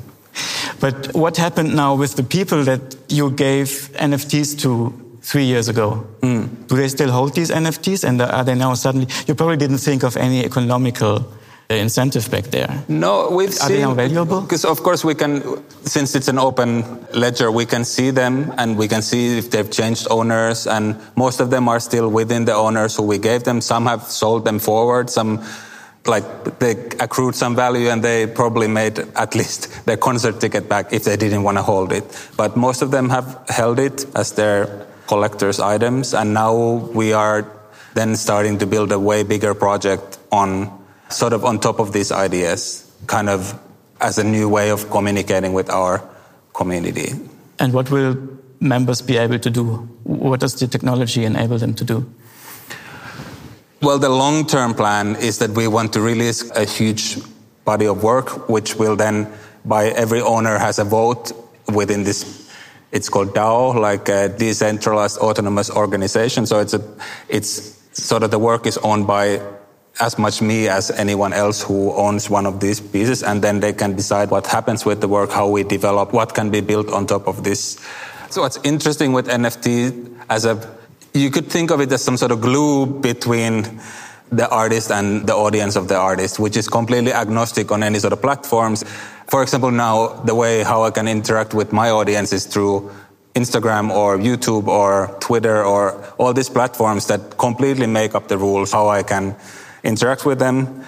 But 0.80 1.14
what 1.14 1.38
happened 1.38 1.76
now 1.76 1.96
with 1.96 2.16
the 2.16 2.24
people 2.24 2.64
that 2.64 2.96
you 3.10 3.32
gave 3.32 3.90
NFTs 3.94 4.60
to 4.62 4.94
three 5.28 5.44
years 5.44 5.68
ago. 5.68 6.08
Mm. 6.22 6.68
Do 6.68 6.78
they 6.78 6.88
still 6.88 7.12
hold 7.12 7.36
these 7.36 7.52
NFTs? 7.52 8.08
And 8.08 8.22
are 8.22 8.46
they 8.46 8.56
now 8.56 8.74
suddenly, 8.76 9.08
you 9.28 9.36
probably 9.36 9.58
didn't 9.58 9.80
think 9.80 10.04
of 10.04 10.16
any 10.16 10.46
economical 10.46 11.30
incentive 11.70 12.32
back 12.32 12.46
there? 12.46 12.84
No, 12.88 13.30
we've 13.32 13.50
Are 13.50 13.68
seen. 13.68 13.76
they 13.76 13.82
now 13.82 13.94
valuable? 13.94 14.42
Because 14.42 14.64
of 14.64 14.82
course 14.82 15.04
we 15.04 15.16
can, 15.16 15.44
since 15.86 16.16
it's 16.16 16.30
an 16.30 16.40
open 16.40 17.06
ledger, 17.14 17.52
we 17.52 17.66
can 17.66 17.84
see 17.84 18.10
them 18.10 18.54
and 18.58 18.78
we 18.78 18.88
can 18.88 19.02
see 19.02 19.38
if 19.38 19.52
they've 19.52 19.70
changed 19.70 20.08
owners, 20.10 20.66
and 20.66 20.96
most 21.18 21.42
of 21.42 21.50
them 21.50 21.68
are 21.68 21.82
still 21.82 22.08
within 22.10 22.46
the 22.46 22.54
owners 22.54 22.96
who 22.96 23.04
we 23.04 23.18
gave 23.18 23.44
them. 23.44 23.60
Some 23.60 23.86
have 23.86 24.04
sold 24.04 24.46
them 24.46 24.60
forward. 24.60 25.10
Some 25.10 25.44
like 26.06 26.60
they 26.60 26.72
accrued 27.02 27.36
some 27.36 27.54
value 27.54 27.90
and 27.90 28.02
they 28.02 28.28
probably 28.28 28.70
made 28.70 28.98
at 29.18 29.36
least 29.36 29.86
their 29.86 29.98
concert 29.98 30.40
ticket 30.40 30.70
back 30.70 30.94
if 30.94 31.04
they 31.04 31.18
didn't 31.18 31.44
want 31.44 31.58
to 31.58 31.62
hold 31.62 31.92
it. 31.92 32.06
But 32.38 32.56
most 32.56 32.82
of 32.82 32.92
them 32.92 33.10
have 33.10 33.44
held 33.50 33.78
it 33.78 34.06
as 34.16 34.32
their 34.32 34.88
collector's 35.08 35.60
items, 35.60 36.14
and 36.14 36.34
now 36.34 36.54
we 36.94 37.14
are 37.14 37.46
then 37.94 38.16
starting 38.16 38.58
to 38.60 38.66
build 38.66 38.92
a 38.92 39.00
way 39.00 39.24
bigger 39.24 39.54
project 39.54 40.20
on 40.32 40.70
sort 41.10 41.34
of 41.34 41.44
on 41.46 41.60
top 41.60 41.80
of 41.80 41.94
these 41.94 42.12
ideas, 42.12 42.92
kind 43.08 43.30
of 43.30 43.60
as 44.02 44.18
a 44.18 44.24
new 44.24 44.48
way 44.50 44.70
of 44.70 44.90
communicating 44.92 45.54
with 45.54 45.70
our 45.70 46.04
community. 46.54 47.14
And 47.60 47.74
what 47.74 47.90
will 47.90 48.16
members 48.60 49.02
be 49.02 49.18
able 49.18 49.40
to 49.40 49.50
do? 49.50 49.64
What 50.04 50.40
does 50.40 50.60
the 50.60 50.68
technology 50.68 51.26
enable 51.26 51.58
them 51.58 51.74
to 51.76 51.84
do? 51.84 52.06
Well, 53.82 54.00
the 54.00 54.10
long 54.10 54.46
term 54.48 54.74
plan 54.74 55.16
is 55.16 55.38
that 55.40 55.52
we 55.52 55.68
want 55.68 55.94
to 55.94 56.02
release 56.02 56.50
a 56.52 56.66
huge 56.66 57.18
body 57.64 57.86
of 57.86 58.04
work, 58.04 58.50
which 58.50 58.76
will 58.76 58.96
then, 58.96 59.28
by 59.66 59.90
every 59.90 60.22
owner 60.22 60.58
has 60.58 60.80
a 60.80 60.84
vote 60.84 61.32
within 61.74 62.04
this. 62.04 62.47
It's 62.98 63.10
called 63.10 63.36
DAO, 63.36 63.80
like 63.80 64.10
a 64.10 64.28
decentralized 64.28 65.20
autonomous 65.20 65.70
organization. 65.70 66.48
So 66.48 66.60
it's 66.60 66.74
a, 66.74 66.82
it's 67.30 67.78
sort 67.94 68.24
of 68.24 68.32
the 68.32 68.40
work 68.40 68.66
is 68.66 68.78
owned 68.80 69.06
by 69.06 69.40
as 70.00 70.18
much 70.18 70.42
me 70.42 70.68
as 70.68 70.90
anyone 70.90 71.32
else 71.32 71.62
who 71.62 71.94
owns 71.94 72.28
one 72.28 72.48
of 72.48 72.60
these 72.60 72.80
pieces, 72.80 73.22
and 73.22 73.44
then 73.44 73.60
they 73.60 73.72
can 73.72 73.96
decide 73.96 74.32
what 74.32 74.48
happens 74.48 74.84
with 74.84 75.00
the 75.00 75.08
work, 75.08 75.30
how 75.30 75.48
we 75.48 75.64
develop, 75.64 76.12
what 76.12 76.34
can 76.34 76.50
be 76.50 76.60
built 76.60 76.92
on 76.92 77.06
top 77.06 77.28
of 77.28 77.44
this. 77.44 77.80
So 78.32 78.42
what's 78.42 78.58
interesting 78.64 79.14
with 79.14 79.28
NFT 79.28 80.18
as 80.30 80.46
a 80.46 80.58
you 81.14 81.30
could 81.30 81.48
think 81.52 81.72
of 81.72 81.82
it 81.82 81.92
as 81.92 82.04
some 82.04 82.18
sort 82.18 82.32
of 82.32 82.42
glue 82.42 82.86
between 82.86 83.80
the 84.32 84.50
artist 84.50 84.92
and 84.92 85.28
the 85.28 85.34
audience 85.34 85.76
of 85.76 85.88
the 85.88 85.96
artist, 85.96 86.40
which 86.40 86.58
is 86.58 86.68
completely 86.68 87.14
agnostic 87.14 87.72
on 87.72 87.84
any 87.84 88.00
sort 88.00 88.14
of 88.14 88.22
platforms. 88.22 88.84
For 89.28 89.42
example, 89.42 89.72
now 89.72 90.08
the 90.26 90.36
way 90.36 90.64
how 90.64 90.84
I 90.84 90.92
can 90.92 91.08
interact 91.08 91.54
with 91.54 91.72
my 91.72 91.90
audience 91.90 92.34
is 92.34 92.46
through 92.46 92.92
Instagram 93.36 93.90
or 93.90 94.18
YouTube 94.18 94.68
or 94.68 95.16
Twitter 95.20 95.64
or 95.64 96.04
all 96.18 96.34
these 96.34 96.50
platforms 96.50 97.08
that 97.08 97.38
completely 97.38 97.88
make 97.88 98.16
up 98.16 98.28
the 98.28 98.38
rules 98.38 98.72
how 98.72 98.90
I 98.90 99.04
can 99.04 99.36
interact 99.84 100.26
with 100.26 100.40
them. 100.40 100.84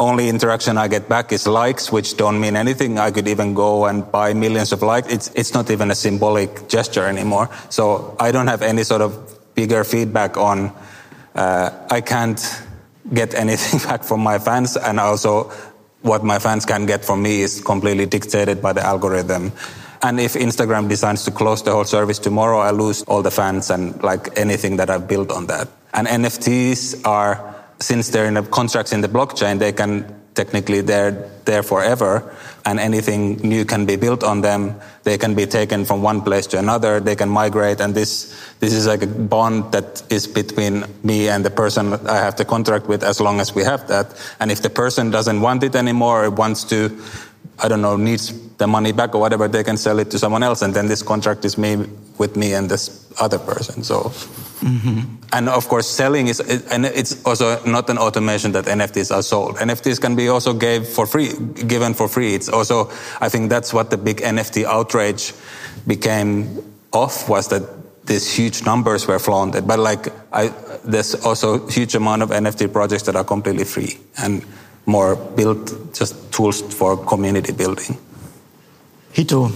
Only 0.00 0.28
interaction 0.28 0.76
I 0.76 0.88
get 0.88 1.08
back 1.08 1.32
is 1.32 1.46
likes, 1.46 1.92
which 1.92 2.16
don't 2.16 2.40
mean 2.40 2.56
anything. 2.56 2.98
I 2.98 3.12
could 3.12 3.28
even 3.28 3.54
go 3.54 3.86
and 3.86 4.10
buy 4.10 4.34
millions 4.34 4.72
of 4.72 4.82
likes. 4.82 5.08
It's, 5.08 5.30
it's 5.34 5.54
not 5.54 5.70
even 5.70 5.90
a 5.90 5.94
symbolic 5.94 6.68
gesture 6.68 7.06
anymore. 7.06 7.48
So 7.70 8.16
I 8.18 8.32
don't 8.32 8.48
have 8.48 8.62
any 8.62 8.82
sort 8.82 9.02
of 9.02 9.38
bigger 9.54 9.84
feedback 9.84 10.36
on 10.36 10.72
uh, 11.34 11.70
I 11.90 12.00
can't 12.00 12.40
get 13.12 13.34
anything 13.34 13.80
back 13.88 14.04
from 14.04 14.20
my 14.20 14.38
fans, 14.38 14.76
and 14.76 15.00
also 15.00 15.52
what 16.02 16.22
my 16.22 16.38
fans 16.38 16.64
can 16.64 16.86
get 16.86 17.04
from 17.04 17.22
me 17.22 17.40
is 17.40 17.60
completely 17.60 18.06
dictated 18.06 18.60
by 18.60 18.72
the 18.72 18.82
algorithm. 18.84 19.52
And 20.02 20.20
if 20.20 20.34
Instagram 20.34 20.88
decides 20.88 21.24
to 21.24 21.30
close 21.30 21.62
the 21.62 21.72
whole 21.72 21.84
service 21.84 22.18
tomorrow, 22.18 22.58
I 22.58 22.72
lose 22.72 23.02
all 23.04 23.22
the 23.22 23.30
fans 23.30 23.70
and 23.70 24.02
like 24.02 24.38
anything 24.38 24.76
that 24.76 24.90
I've 24.90 25.08
built 25.08 25.32
on 25.32 25.46
that. 25.46 25.68
And 25.94 26.06
NFTs 26.06 27.06
are, 27.06 27.54
since 27.80 28.10
they're 28.10 28.26
in 28.26 28.34
the 28.34 28.42
contracts 28.42 28.92
in 28.92 29.00
the 29.00 29.08
blockchain, 29.08 29.58
they 29.58 29.72
can 29.72 30.20
technically 30.34 30.82
they're 30.82 31.30
there 31.46 31.62
forever 31.62 32.34
and 32.66 32.80
anything 32.80 33.36
new 33.36 33.64
can 33.64 33.84
be 33.84 33.96
built 33.96 34.24
on 34.24 34.40
them. 34.40 34.80
They 35.02 35.18
can 35.18 35.34
be 35.34 35.46
taken 35.46 35.84
from 35.84 36.02
one 36.02 36.22
place 36.22 36.46
to 36.48 36.58
another. 36.58 36.98
They 36.98 37.14
can 37.14 37.28
migrate. 37.28 37.80
And 37.80 37.94
this 37.94 38.34
this 38.60 38.72
is 38.72 38.86
like 38.86 39.02
a 39.02 39.06
bond 39.06 39.72
that 39.72 40.02
is 40.10 40.26
between 40.26 40.84
me 41.02 41.28
and 41.28 41.44
the 41.44 41.50
person 41.50 41.92
i 42.06 42.16
have 42.16 42.36
the 42.36 42.44
contract 42.44 42.86
with 42.86 43.02
as 43.02 43.20
long 43.20 43.40
as 43.40 43.54
we 43.54 43.62
have 43.64 43.86
that. 43.88 44.06
And 44.40 44.50
if 44.50 44.62
the 44.62 44.70
person 44.70 45.10
doesn't 45.10 45.40
want 45.40 45.62
it 45.62 45.74
anymore 45.76 46.30
wants 46.30 46.64
to 46.64 46.90
i 47.62 47.68
don't 47.68 47.82
know 47.82 47.96
needs 47.96 48.32
the 48.58 48.66
money 48.66 48.92
back 48.92 49.14
or 49.14 49.20
whatever 49.20 49.48
they 49.48 49.64
can 49.64 49.76
sell 49.76 49.98
it 49.98 50.10
to 50.10 50.18
someone 50.18 50.42
else 50.42 50.62
and 50.62 50.74
then 50.74 50.86
this 50.86 51.02
contract 51.02 51.44
is 51.44 51.58
me 51.58 51.86
with 52.18 52.36
me 52.36 52.54
and 52.54 52.70
this 52.70 53.12
other 53.20 53.38
person 53.38 53.82
so 53.82 54.12
Mm-hmm. 54.64 55.16
And 55.32 55.48
of 55.50 55.68
course, 55.68 55.86
selling 55.86 56.28
is, 56.28 56.40
and 56.40 56.86
it's 56.86 57.22
also 57.26 57.62
not 57.64 57.90
an 57.90 57.98
automation 57.98 58.52
that 58.52 58.64
NFTs 58.64 59.14
are 59.14 59.22
sold. 59.22 59.56
NFTs 59.56 60.00
can 60.00 60.16
be 60.16 60.28
also 60.28 60.54
gave 60.54 60.88
for 60.88 61.06
free, 61.06 61.32
given 61.66 61.92
for 61.92 62.08
free. 62.08 62.34
It's 62.34 62.48
also, 62.48 62.90
I 63.20 63.28
think 63.28 63.50
that's 63.50 63.74
what 63.74 63.90
the 63.90 63.98
big 63.98 64.18
NFT 64.18 64.64
outrage 64.64 65.34
became 65.86 66.64
off 66.92 67.28
was 67.28 67.48
that 67.48 67.62
these 68.06 68.32
huge 68.34 68.64
numbers 68.64 69.06
were 69.06 69.18
flaunted. 69.18 69.66
But 69.66 69.80
like, 69.80 70.08
I, 70.32 70.48
there's 70.84 71.14
also 71.26 71.66
huge 71.68 71.94
amount 71.94 72.22
of 72.22 72.30
NFT 72.30 72.72
projects 72.72 73.02
that 73.02 73.16
are 73.16 73.24
completely 73.24 73.64
free 73.64 73.98
and 74.18 74.44
more 74.86 75.16
built 75.16 75.94
just 75.94 76.32
tools 76.32 76.62
for 76.62 76.96
community 77.04 77.52
building. 77.52 77.98
Hito, 79.14 79.48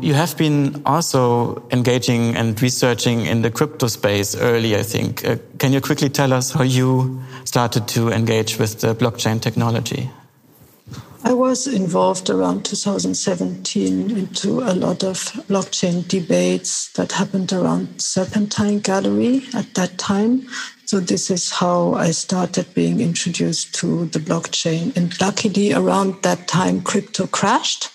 you 0.00 0.14
have 0.14 0.36
been 0.36 0.82
also 0.84 1.62
engaging 1.70 2.34
and 2.34 2.60
researching 2.60 3.26
in 3.26 3.42
the 3.42 3.52
crypto 3.52 3.86
space 3.86 4.34
early, 4.34 4.74
I 4.74 4.82
think. 4.82 5.24
Uh, 5.24 5.36
can 5.58 5.72
you 5.72 5.80
quickly 5.80 6.08
tell 6.08 6.32
us 6.32 6.50
how 6.50 6.64
you 6.64 7.22
started 7.44 7.86
to 7.88 8.10
engage 8.10 8.58
with 8.58 8.80
the 8.80 8.96
blockchain 8.96 9.40
technology? 9.40 10.10
I 11.22 11.34
was 11.34 11.68
involved 11.68 12.30
around 12.30 12.64
2017 12.64 14.10
into 14.10 14.60
a 14.60 14.74
lot 14.74 15.04
of 15.04 15.18
blockchain 15.48 16.08
debates 16.08 16.92
that 16.94 17.12
happened 17.12 17.52
around 17.52 18.00
Serpentine 18.00 18.80
Gallery 18.80 19.42
at 19.54 19.74
that 19.74 19.98
time. 19.98 20.48
So 20.86 20.98
this 20.98 21.30
is 21.30 21.52
how 21.52 21.94
I 21.94 22.10
started 22.10 22.74
being 22.74 23.00
introduced 23.00 23.72
to 23.76 24.06
the 24.06 24.18
blockchain. 24.18 24.96
And 24.96 25.20
luckily 25.20 25.72
around 25.72 26.22
that 26.22 26.48
time, 26.48 26.80
crypto 26.80 27.28
crashed 27.28 27.90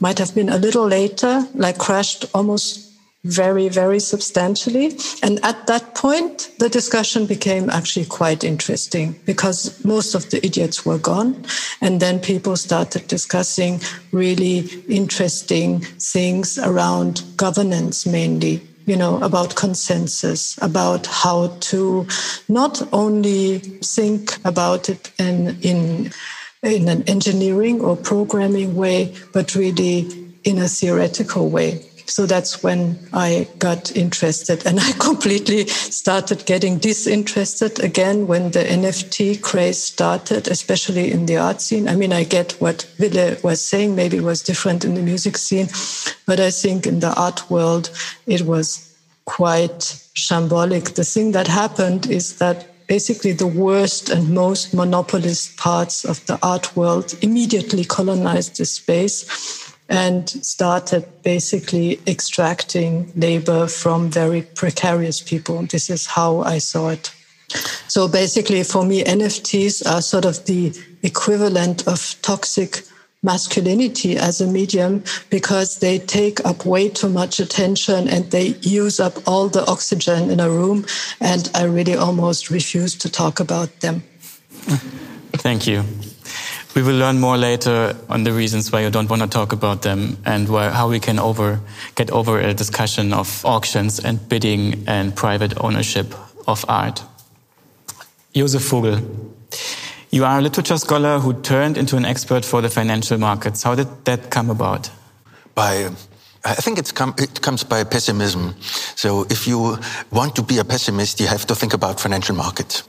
might 0.00 0.18
have 0.18 0.34
been 0.34 0.48
a 0.48 0.58
little 0.58 0.86
later, 0.86 1.46
like 1.54 1.78
crashed 1.78 2.24
almost 2.34 2.92
very, 3.24 3.68
very 3.68 4.00
substantially. 4.00 4.96
And 5.22 5.38
at 5.44 5.66
that 5.68 5.94
point, 5.94 6.50
the 6.58 6.68
discussion 6.68 7.26
became 7.26 7.70
actually 7.70 8.06
quite 8.06 8.42
interesting 8.42 9.14
because 9.24 9.84
most 9.84 10.14
of 10.14 10.28
the 10.30 10.44
idiots 10.44 10.84
were 10.84 10.98
gone. 10.98 11.44
And 11.80 12.00
then 12.00 12.18
people 12.18 12.56
started 12.56 13.06
discussing 13.06 13.80
really 14.10 14.68
interesting 14.88 15.80
things 15.80 16.58
around 16.58 17.22
governance 17.36 18.06
mainly. 18.06 18.60
You 18.84 18.96
know, 18.96 19.22
about 19.22 19.54
consensus, 19.54 20.58
about 20.60 21.06
how 21.06 21.56
to 21.70 22.04
not 22.48 22.82
only 22.92 23.60
think 23.60 24.44
about 24.44 24.88
it 24.88 25.12
in, 25.20 25.56
in 25.62 26.10
in 26.62 26.88
an 26.88 27.02
engineering 27.08 27.80
or 27.80 27.96
programming 27.96 28.76
way, 28.76 29.14
but 29.32 29.54
really 29.54 30.08
in 30.44 30.58
a 30.58 30.68
theoretical 30.68 31.50
way. 31.50 31.84
So 32.06 32.26
that's 32.26 32.62
when 32.62 32.98
I 33.12 33.48
got 33.58 33.96
interested 33.96 34.66
and 34.66 34.78
I 34.78 34.92
completely 34.98 35.66
started 35.66 36.44
getting 36.46 36.78
disinterested 36.78 37.80
again 37.80 38.26
when 38.26 38.50
the 38.50 38.62
NFT 38.62 39.40
craze 39.40 39.82
started, 39.82 40.48
especially 40.48 41.10
in 41.10 41.26
the 41.26 41.38
art 41.38 41.60
scene. 41.60 41.88
I 41.88 41.96
mean, 41.96 42.12
I 42.12 42.24
get 42.24 42.52
what 42.60 42.82
Ville 42.98 43.36
was 43.42 43.60
saying, 43.60 43.96
maybe 43.96 44.18
it 44.18 44.24
was 44.24 44.42
different 44.42 44.84
in 44.84 44.94
the 44.94 45.02
music 45.02 45.38
scene, 45.38 45.68
but 46.26 46.38
I 46.38 46.50
think 46.50 46.86
in 46.86 47.00
the 47.00 47.14
art 47.14 47.48
world, 47.50 47.90
it 48.26 48.42
was 48.42 48.94
quite 49.24 49.78
shambolic. 50.14 50.94
The 50.94 51.04
thing 51.04 51.32
that 51.32 51.46
happened 51.46 52.06
is 52.06 52.38
that 52.38 52.71
basically 52.86 53.32
the 53.32 53.46
worst 53.46 54.08
and 54.08 54.34
most 54.34 54.74
monopolist 54.74 55.56
parts 55.56 56.04
of 56.04 56.24
the 56.26 56.38
art 56.42 56.74
world 56.76 57.14
immediately 57.22 57.84
colonized 57.84 58.58
this 58.58 58.72
space 58.72 59.74
and 59.88 60.28
started 60.28 61.04
basically 61.22 62.00
extracting 62.06 63.12
labor 63.14 63.66
from 63.66 64.10
very 64.10 64.42
precarious 64.42 65.20
people. 65.20 65.62
This 65.64 65.90
is 65.90 66.06
how 66.06 66.40
I 66.40 66.58
saw 66.58 66.90
it. 66.90 67.12
So 67.88 68.08
basically, 68.08 68.62
for 68.62 68.84
me, 68.84 69.04
NFTs 69.04 69.86
are 69.86 70.00
sort 70.00 70.24
of 70.24 70.44
the 70.46 70.72
equivalent 71.02 71.86
of 71.86 72.16
toxic 72.22 72.82
masculinity 73.22 74.16
as 74.16 74.40
a 74.40 74.46
medium 74.46 75.02
because 75.30 75.78
they 75.78 75.98
take 75.98 76.44
up 76.44 76.66
way 76.66 76.88
too 76.88 77.08
much 77.08 77.38
attention 77.38 78.08
and 78.08 78.30
they 78.30 78.54
use 78.60 78.98
up 78.98 79.26
all 79.26 79.48
the 79.48 79.64
oxygen 79.66 80.30
in 80.30 80.40
a 80.40 80.50
room. 80.50 80.84
And 81.20 81.50
I 81.54 81.64
really 81.64 81.94
almost 81.96 82.50
refuse 82.50 82.96
to 82.96 83.08
talk 83.08 83.40
about 83.40 83.80
them. 83.80 84.02
Thank 85.38 85.66
you. 85.66 85.84
We 86.74 86.82
will 86.82 86.96
learn 86.96 87.20
more 87.20 87.36
later 87.36 87.94
on 88.08 88.24
the 88.24 88.32
reasons 88.32 88.72
why 88.72 88.80
you 88.80 88.90
don't 88.90 89.10
want 89.10 89.20
to 89.20 89.28
talk 89.28 89.52
about 89.52 89.82
them 89.82 90.16
and 90.24 90.48
why, 90.48 90.70
how 90.70 90.88
we 90.88 91.00
can 91.00 91.18
over, 91.18 91.60
get 91.96 92.10
over 92.10 92.40
a 92.40 92.54
discussion 92.54 93.12
of 93.12 93.44
auctions 93.44 94.00
and 94.00 94.26
bidding 94.28 94.84
and 94.88 95.14
private 95.14 95.52
ownership 95.62 96.14
of 96.48 96.64
art. 96.68 97.02
Josef 98.34 98.62
Vogl, 98.62 99.04
You 100.12 100.26
are 100.26 100.38
a 100.38 100.42
literature 100.42 100.76
scholar 100.76 101.18
who 101.18 101.32
turned 101.40 101.78
into 101.78 101.96
an 101.96 102.04
expert 102.04 102.44
for 102.44 102.60
the 102.60 102.68
financial 102.68 103.16
markets. 103.16 103.62
How 103.62 103.74
did 103.74 103.88
that 104.04 104.30
come 104.30 104.50
about? 104.50 104.90
By 105.54 105.88
I 106.44 106.54
think 106.54 106.94
come, 106.94 107.14
it 107.16 107.40
comes 107.40 107.64
by 107.64 107.84
pessimism. 107.84 108.54
So 108.94 109.24
if 109.30 109.46
you 109.46 109.78
want 110.10 110.36
to 110.36 110.42
be 110.42 110.58
a 110.58 110.64
pessimist, 110.64 111.18
you 111.18 111.28
have 111.28 111.46
to 111.46 111.54
think 111.54 111.72
about 111.72 111.98
financial 111.98 112.34
markets. 112.34 112.82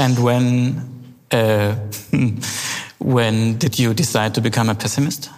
And 0.00 0.18
when, 0.18 1.14
uh, 1.30 1.76
when 2.98 3.58
did 3.58 3.78
you 3.78 3.94
decide 3.94 4.34
to 4.34 4.40
become 4.40 4.68
a 4.70 4.74
pessimist? 4.74 5.30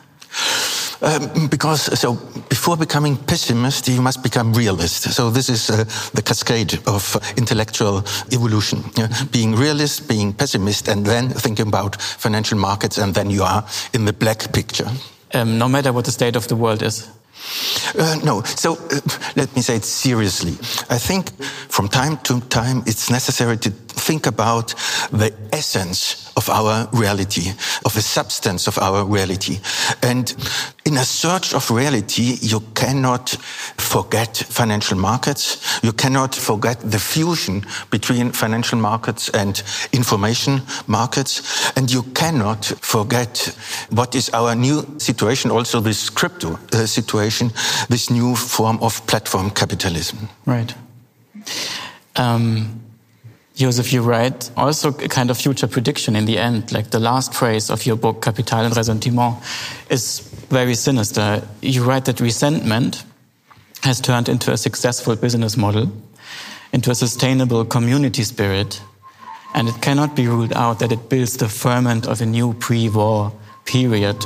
Um, 1.03 1.49
because 1.49 1.99
so 1.99 2.15
before 2.49 2.77
becoming 2.77 3.17
pessimist, 3.17 3.89
you 3.89 4.03
must 4.03 4.23
become 4.23 4.53
realist. 4.53 5.15
So 5.15 5.31
this 5.31 5.49
is 5.49 5.71
uh, 5.71 5.85
the 6.13 6.23
cascade 6.23 6.75
of 6.87 7.17
uh, 7.17 7.21
intellectual 7.37 8.05
evolution: 8.33 8.85
being 9.33 9.55
realist, 9.55 10.09
being 10.09 10.35
pessimist, 10.35 10.89
and 10.89 11.07
then 11.07 11.31
thinking 11.31 11.69
about 11.69 12.01
financial 12.01 12.59
markets, 12.59 12.99
and 12.99 13.15
then 13.15 13.31
you 13.31 13.43
are 13.43 13.65
in 13.95 14.05
the 14.05 14.13
black 14.13 14.53
picture. 14.53 14.89
Um, 15.33 15.59
no 15.59 15.69
matter 15.69 15.93
what 15.93 16.05
the 16.05 16.13
state 16.13 16.37
of 16.37 16.49
the 16.49 16.57
world 16.57 16.83
is. 16.83 17.09
Uh, 17.99 18.17
no. 18.23 18.43
So 18.43 18.75
uh, 18.75 19.01
let 19.37 19.55
me 19.57 19.63
say 19.63 19.77
it 19.77 19.85
seriously. 19.85 20.53
I 20.91 20.99
think 20.99 21.31
from 21.69 21.89
time 21.89 22.19
to 22.25 22.41
time 22.41 22.83
it's 22.87 23.11
necessary 23.11 23.57
to 23.59 23.73
think 24.01 24.27
about 24.27 24.75
the 25.13 25.33
essence 25.53 26.33
of 26.37 26.49
our 26.49 26.89
reality, 26.93 27.51
of 27.85 27.95
the 27.95 28.03
substance 28.03 28.67
of 28.67 28.79
our 28.79 29.05
reality. 29.05 29.59
And 30.03 30.35
in 30.85 30.97
a 30.97 31.05
search 31.05 31.55
of 31.55 31.71
reality, 31.71 32.39
you 32.41 32.61
cannot 32.75 33.31
forget 33.77 34.37
financial 34.37 34.99
markets. 34.99 35.81
You 35.83 35.93
cannot 35.93 36.35
forget 36.35 36.81
the 36.81 36.99
fusion 36.99 37.65
between 37.91 38.33
financial 38.33 38.79
markets 38.79 39.29
and 39.31 39.63
information 39.93 40.63
markets. 40.87 41.43
And 41.77 41.91
you 41.91 42.03
cannot 42.15 42.65
forget 42.65 43.55
what 43.91 44.15
is 44.15 44.31
our 44.31 44.55
new 44.55 44.87
situation, 44.99 45.51
also 45.51 45.81
this 45.81 46.11
crypto 46.11 46.59
uh, 46.73 46.87
situation, 46.87 47.53
this 47.89 48.11
new 48.11 48.35
form 48.37 48.79
of 48.81 49.07
platform 49.07 49.51
capitalism. 49.51 50.29
Right. 50.47 50.75
Um, 52.17 52.81
Joseph, 53.61 53.93
you 53.93 54.01
write 54.01 54.51
also 54.57 54.89
a 54.89 55.09
kind 55.09 55.31
of 55.31 55.37
future 55.37 55.67
prediction 55.67 56.17
in 56.17 56.25
the 56.25 56.39
end, 56.39 56.73
like 56.73 56.93
the 56.93 56.99
last 56.99 57.35
phrase 57.35 57.69
of 57.69 57.85
your 57.85 57.95
book, 57.95 58.23
Capital 58.23 58.61
and 58.61 58.75
Ressentiment, 58.75 59.37
is 59.91 60.21
very 60.49 60.75
sinister. 60.75 61.47
You 61.61 61.85
write 61.85 62.07
that 62.07 62.21
resentment 62.21 63.05
has 63.83 64.01
turned 64.01 64.31
into 64.31 64.51
a 64.51 64.57
successful 64.57 65.15
business 65.15 65.59
model, 65.59 65.93
into 66.73 66.91
a 66.91 66.95
sustainable 66.95 67.67
community 67.67 68.23
spirit, 68.23 68.81
and 69.55 69.69
it 69.69 69.83
cannot 69.83 70.17
be 70.17 70.27
ruled 70.27 70.55
out 70.55 70.79
that 70.79 70.91
it 70.91 71.11
builds 71.11 71.37
the 71.37 71.51
ferment 71.51 72.07
of 72.07 72.23
a 72.23 72.27
new 72.27 72.55
pre-war 72.55 73.31
period. 73.67 74.25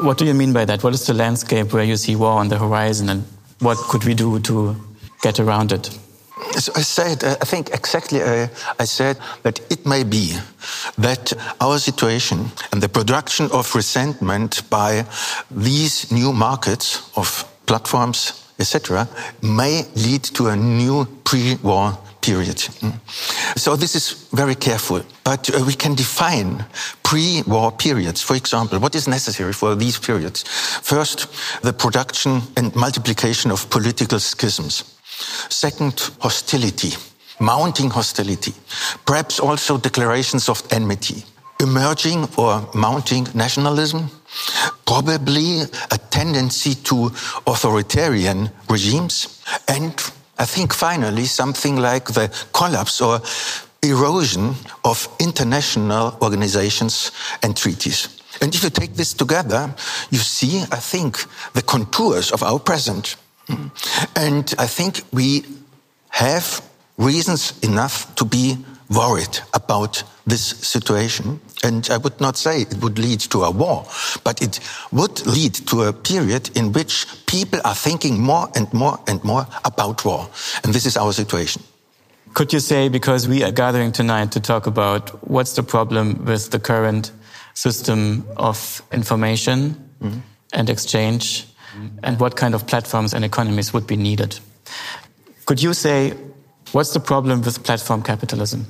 What 0.00 0.18
do 0.18 0.24
you 0.24 0.34
mean 0.34 0.52
by 0.52 0.64
that? 0.64 0.82
What 0.82 0.94
is 0.94 1.06
the 1.06 1.14
landscape 1.14 1.72
where 1.72 1.84
you 1.84 1.96
see 1.96 2.16
war 2.16 2.40
on 2.40 2.48
the 2.48 2.58
horizon, 2.58 3.08
and 3.08 3.22
what 3.60 3.78
could 3.78 4.02
we 4.02 4.14
do 4.14 4.40
to 4.40 4.74
get 5.22 5.38
around 5.38 5.70
it? 5.70 5.96
I 6.68 6.82
said, 6.82 7.24
uh, 7.24 7.36
I 7.40 7.44
think 7.44 7.70
exactly, 7.70 8.22
uh, 8.22 8.48
I 8.78 8.84
said 8.84 9.16
that 9.42 9.60
it 9.70 9.86
may 9.86 10.04
be 10.04 10.36
that 10.98 11.32
our 11.60 11.78
situation 11.78 12.50
and 12.72 12.82
the 12.82 12.88
production 12.88 13.48
of 13.52 13.74
resentment 13.74 14.68
by 14.68 15.06
these 15.50 16.10
new 16.12 16.32
markets 16.32 17.10
of 17.16 17.44
platforms, 17.66 18.50
etc., 18.58 19.08
may 19.42 19.84
lead 19.94 20.24
to 20.24 20.48
a 20.48 20.56
new 20.56 21.06
pre-war 21.24 21.96
period. 22.20 22.56
Mm. 22.56 22.98
So 23.56 23.76
this 23.76 23.94
is 23.94 24.28
very 24.32 24.54
careful, 24.54 25.02
but 25.24 25.48
uh, 25.54 25.64
we 25.64 25.74
can 25.74 25.94
define 25.94 26.64
pre-war 27.02 27.72
periods. 27.72 28.22
For 28.22 28.36
example, 28.36 28.78
what 28.78 28.94
is 28.94 29.08
necessary 29.08 29.52
for 29.52 29.74
these 29.74 29.98
periods? 29.98 30.44
First, 30.82 31.28
the 31.62 31.72
production 31.72 32.42
and 32.56 32.74
multiplication 32.74 33.50
of 33.50 33.70
political 33.70 34.18
schisms. 34.18 34.99
Second, 35.48 36.10
hostility, 36.20 36.92
mounting 37.38 37.90
hostility, 37.90 38.54
perhaps 39.06 39.40
also 39.40 39.78
declarations 39.78 40.48
of 40.48 40.62
enmity, 40.70 41.24
emerging 41.60 42.28
or 42.36 42.68
mounting 42.74 43.26
nationalism, 43.34 44.10
probably 44.86 45.62
a 45.90 45.98
tendency 46.10 46.74
to 46.74 47.10
authoritarian 47.46 48.50
regimes, 48.68 49.42
and 49.68 49.92
I 50.38 50.46
think 50.46 50.72
finally 50.72 51.26
something 51.26 51.76
like 51.76 52.06
the 52.06 52.32
collapse 52.52 53.00
or 53.00 53.20
erosion 53.82 54.54
of 54.84 55.08
international 55.18 56.16
organizations 56.22 57.12
and 57.42 57.56
treaties. 57.56 58.08
And 58.40 58.54
if 58.54 58.62
you 58.62 58.70
take 58.70 58.94
this 58.94 59.12
together, 59.12 59.74
you 60.10 60.18
see, 60.18 60.62
I 60.72 60.76
think, 60.76 61.24
the 61.52 61.62
contours 61.62 62.32
of 62.32 62.42
our 62.42 62.58
present. 62.58 63.16
And 64.16 64.54
I 64.58 64.66
think 64.66 65.02
we 65.12 65.44
have 66.08 66.62
reasons 66.98 67.58
enough 67.62 68.14
to 68.16 68.24
be 68.24 68.56
worried 68.90 69.38
about 69.54 70.02
this 70.26 70.42
situation. 70.42 71.40
And 71.62 71.88
I 71.90 71.96
would 71.98 72.20
not 72.20 72.36
say 72.36 72.62
it 72.62 72.74
would 72.82 72.98
lead 72.98 73.20
to 73.20 73.44
a 73.44 73.50
war, 73.50 73.86
but 74.24 74.42
it 74.42 74.60
would 74.92 75.26
lead 75.26 75.54
to 75.68 75.82
a 75.84 75.92
period 75.92 76.56
in 76.56 76.72
which 76.72 77.06
people 77.26 77.60
are 77.64 77.74
thinking 77.74 78.20
more 78.20 78.48
and 78.54 78.72
more 78.72 78.98
and 79.06 79.22
more 79.24 79.46
about 79.64 80.04
war. 80.04 80.28
And 80.64 80.74
this 80.74 80.86
is 80.86 80.96
our 80.96 81.12
situation. 81.12 81.62
Could 82.34 82.52
you 82.52 82.60
say, 82.60 82.88
because 82.88 83.28
we 83.28 83.42
are 83.42 83.50
gathering 83.50 83.92
tonight 83.92 84.32
to 84.32 84.40
talk 84.40 84.66
about 84.66 85.10
what's 85.28 85.54
the 85.54 85.62
problem 85.62 86.24
with 86.24 86.50
the 86.50 86.60
current 86.60 87.12
system 87.54 88.24
of 88.36 88.82
information 88.92 89.58
mm 90.00 90.10
-hmm. 90.10 90.20
and 90.52 90.68
exchange, 90.68 91.46
and 92.02 92.18
what 92.20 92.36
kind 92.36 92.54
of 92.54 92.66
platforms 92.66 93.14
and 93.14 93.24
economies 93.24 93.72
would 93.72 93.86
be 93.86 93.96
needed. 93.96 94.38
Could 95.46 95.62
you 95.62 95.74
say, 95.74 96.14
what's 96.72 96.92
the 96.92 97.00
problem 97.00 97.42
with 97.42 97.62
platform 97.64 98.02
capitalism? 98.02 98.66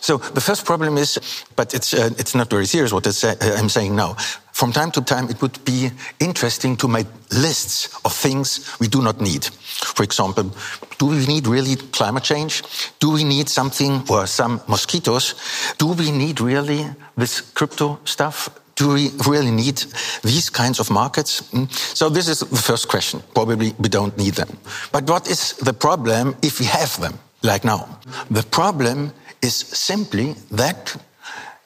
So 0.00 0.16
the 0.18 0.40
first 0.40 0.64
problem 0.64 0.98
is, 0.98 1.20
but 1.54 1.74
it's 1.74 1.94
uh, 1.94 2.10
it's 2.18 2.34
not 2.34 2.50
very 2.50 2.66
serious 2.66 2.92
what 2.92 3.06
uh, 3.06 3.34
I'm 3.56 3.68
saying 3.68 3.94
now. 3.94 4.16
From 4.52 4.72
time 4.72 4.90
to 4.90 5.00
time, 5.00 5.30
it 5.30 5.40
would 5.40 5.64
be 5.64 5.90
interesting 6.18 6.76
to 6.78 6.88
make 6.88 7.06
lists 7.30 7.88
of 8.04 8.12
things 8.12 8.76
we 8.80 8.88
do 8.88 9.00
not 9.00 9.20
need. 9.20 9.44
For 9.44 10.02
example, 10.02 10.52
do 10.98 11.06
we 11.06 11.26
need 11.26 11.46
really 11.46 11.76
climate 11.76 12.24
change? 12.24 12.62
Do 12.98 13.10
we 13.10 13.24
need 13.24 13.48
something 13.48 14.02
or 14.10 14.26
some 14.26 14.60
mosquitoes? 14.66 15.34
Do 15.78 15.94
we 15.94 16.10
need 16.10 16.40
really 16.40 16.84
this 17.16 17.40
crypto 17.40 18.00
stuff? 18.04 18.50
Do 18.76 18.94
we 18.94 19.10
really 19.28 19.50
need 19.50 19.84
these 20.22 20.50
kinds 20.50 20.80
of 20.80 20.90
markets? 20.90 21.40
Hmm? 21.50 21.64
So 21.70 22.08
this 22.08 22.28
is 22.28 22.40
the 22.40 22.56
first 22.56 22.88
question. 22.88 23.22
Probably 23.34 23.74
we 23.78 23.88
don't 23.88 24.16
need 24.16 24.34
them. 24.34 24.58
But 24.92 25.08
what 25.08 25.28
is 25.28 25.54
the 25.58 25.72
problem 25.72 26.36
if 26.42 26.60
we 26.60 26.66
have 26.66 27.00
them, 27.00 27.18
like 27.42 27.64
now? 27.64 27.98
The 28.30 28.42
problem 28.42 29.12
is 29.42 29.54
simply 29.54 30.34
that 30.50 30.96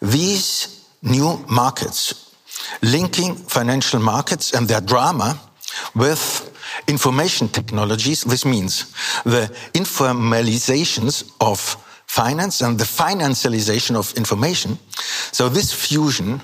these 0.00 0.86
new 1.02 1.44
markets, 1.48 2.34
linking 2.82 3.34
financial 3.34 4.00
markets 4.00 4.52
and 4.52 4.66
their 4.66 4.80
drama 4.80 5.38
with 5.94 6.52
information 6.88 7.48
technologies, 7.48 8.24
this 8.24 8.44
means 8.44 8.92
the 9.24 9.46
informalizations 9.74 11.32
of 11.40 11.76
finance 12.06 12.60
and 12.60 12.78
the 12.78 12.84
financialization 12.84 13.96
of 13.96 14.12
information. 14.16 14.78
So 15.32 15.48
this 15.48 15.72
fusion 15.72 16.40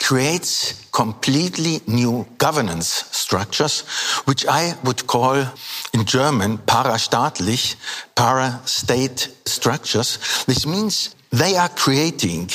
creates 0.00 0.86
completely 0.92 1.80
new 1.86 2.26
governance 2.38 3.04
structures, 3.10 3.82
which 4.26 4.46
I 4.46 4.74
would 4.84 5.06
call 5.06 5.44
in 5.92 6.04
German 6.04 6.58
parastaatlich, 6.58 7.76
para-state 8.14 9.28
structures. 9.44 10.44
This 10.46 10.66
means 10.66 11.14
they 11.30 11.56
are 11.56 11.68
creating 11.68 12.50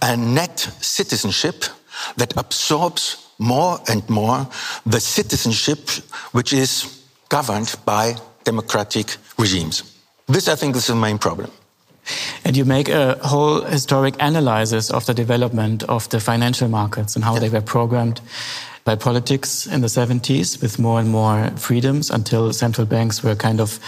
a 0.00 0.16
net 0.16 0.58
citizenship 0.80 1.64
that 2.16 2.36
absorbs 2.36 3.28
more 3.38 3.78
and 3.88 4.08
more 4.08 4.48
the 4.86 5.00
citizenship 5.00 5.90
which 6.32 6.52
is 6.52 7.02
governed 7.28 7.74
by 7.84 8.14
democratic 8.44 9.16
regimes. 9.38 9.82
This, 10.26 10.48
I 10.48 10.56
think, 10.56 10.76
is 10.76 10.86
the 10.86 10.94
main 10.94 11.18
problem. 11.18 11.50
And 12.44 12.56
you 12.56 12.64
make 12.64 12.88
a 12.88 13.18
whole 13.22 13.62
historic 13.62 14.14
analysis 14.20 14.90
of 14.90 15.06
the 15.06 15.14
development 15.14 15.82
of 15.84 16.08
the 16.08 16.20
financial 16.20 16.68
markets 16.68 17.14
and 17.14 17.24
how 17.24 17.38
they 17.38 17.48
were 17.48 17.60
programmed 17.60 18.20
by 18.84 18.96
politics 18.96 19.66
in 19.66 19.80
the 19.80 19.86
70s 19.86 20.60
with 20.60 20.78
more 20.78 20.98
and 20.98 21.08
more 21.08 21.50
freedoms 21.56 22.10
until 22.10 22.52
central 22.52 22.86
banks 22.86 23.22
were 23.22 23.36
kind 23.36 23.60
of 23.60 23.78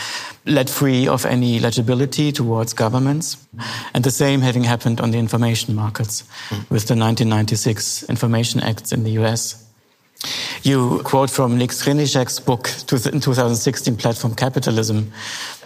let 0.47 0.71
free 0.71 1.09
of 1.09 1.27
any 1.27 1.59
legibility 1.59 2.31
towards 2.31 2.73
governments. 2.73 3.37
And 3.93 4.05
the 4.05 4.11
same 4.11 4.41
having 4.41 4.65
happened 4.65 5.01
on 5.01 5.11
the 5.11 5.19
information 5.19 5.75
markets 5.75 6.23
mm. 6.49 6.59
with 6.71 6.87
the 6.87 6.95
1996 6.95 8.05
Information 8.05 8.61
Acts 8.61 8.93
in 8.93 9.03
the 9.03 9.11
US. 9.23 9.64
You 10.63 11.01
quote 11.05 11.31
from 11.31 11.59
Nick 11.59 11.71
Srnicek's 11.71 12.41
book 12.41 12.69
in 13.13 13.21
2016, 13.21 13.97
Platform 13.97 14.35
Capitalism, 14.35 15.13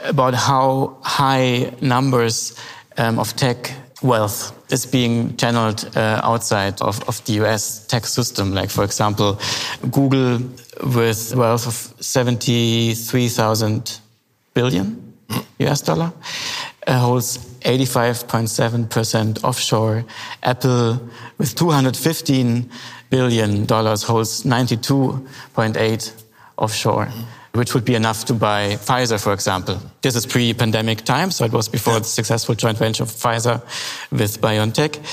about 0.05 0.35
how 0.35 0.97
high 1.03 1.73
numbers 1.81 2.55
um, 2.97 3.19
of 3.19 3.35
tech 3.37 3.73
wealth 4.03 4.53
is 4.73 4.87
being 4.87 5.37
channeled 5.37 5.91
uh, 5.97 6.21
outside 6.23 6.81
of, 6.81 7.03
of 7.09 7.25
the 7.25 7.35
US 7.45 7.87
tech 7.87 8.07
system. 8.07 8.55
Like, 8.55 8.71
for 8.71 8.85
example, 8.85 9.41
Google 9.91 10.41
with 10.83 11.35
wealth 11.35 11.67
of 11.67 11.95
73,000 12.05 14.01
billion 14.55 15.15
US 15.59 15.81
dollar 15.81 16.13
Uh, 16.89 16.99
holds 16.99 17.37
85.7% 17.61 19.45
offshore. 19.45 20.05
Apple 20.43 20.99
with 21.37 21.55
215 21.55 22.71
billion 23.11 23.67
dollars 23.67 24.03
holds 24.05 24.45
92.8 24.45 26.25
offshore 26.57 27.09
which 27.55 27.75
would 27.75 27.85
be 27.85 27.95
enough 27.95 28.25
to 28.27 28.35
buy 28.35 28.77
Pfizer, 28.77 29.21
for 29.21 29.33
example. 29.33 29.81
This 30.01 30.15
is 30.15 30.27
pre-pandemic 30.27 31.03
time, 31.03 31.31
so 31.31 31.45
it 31.45 31.53
was 31.53 31.69
before 31.69 31.95
yeah. 31.95 31.99
the 32.01 32.05
successful 32.05 32.55
joint 32.55 32.79
venture 32.79 33.03
of 33.03 33.11
Pfizer 33.11 33.61
with 34.13 34.41
BioNTech. 34.41 35.05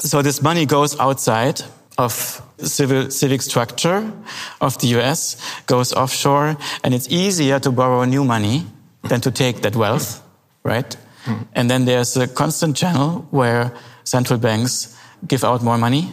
So 0.00 0.20
this 0.20 0.42
money 0.42 0.66
goes 0.66 0.98
outside 0.98 1.62
of 1.98 2.42
civil 2.58 3.10
civic 3.10 3.42
structure 3.42 4.12
of 4.60 4.78
the 4.78 4.88
US, 4.98 5.36
goes 5.66 5.92
offshore, 5.92 6.56
and 6.82 6.92
it's 6.92 7.08
easier 7.08 7.60
to 7.60 7.70
borrow 7.70 8.04
new 8.04 8.24
money 8.24 8.66
than 9.04 9.20
to 9.20 9.30
take 9.30 9.62
that 9.62 9.76
wealth, 9.76 10.22
right? 10.64 10.96
Mm. 11.24 11.46
And 11.52 11.70
then 11.70 11.84
there's 11.84 12.16
a 12.16 12.26
constant 12.26 12.76
channel 12.76 13.26
where 13.30 13.72
central 14.04 14.38
banks 14.38 14.96
give 15.26 15.44
out 15.44 15.62
more 15.62 15.78
money, 15.78 16.08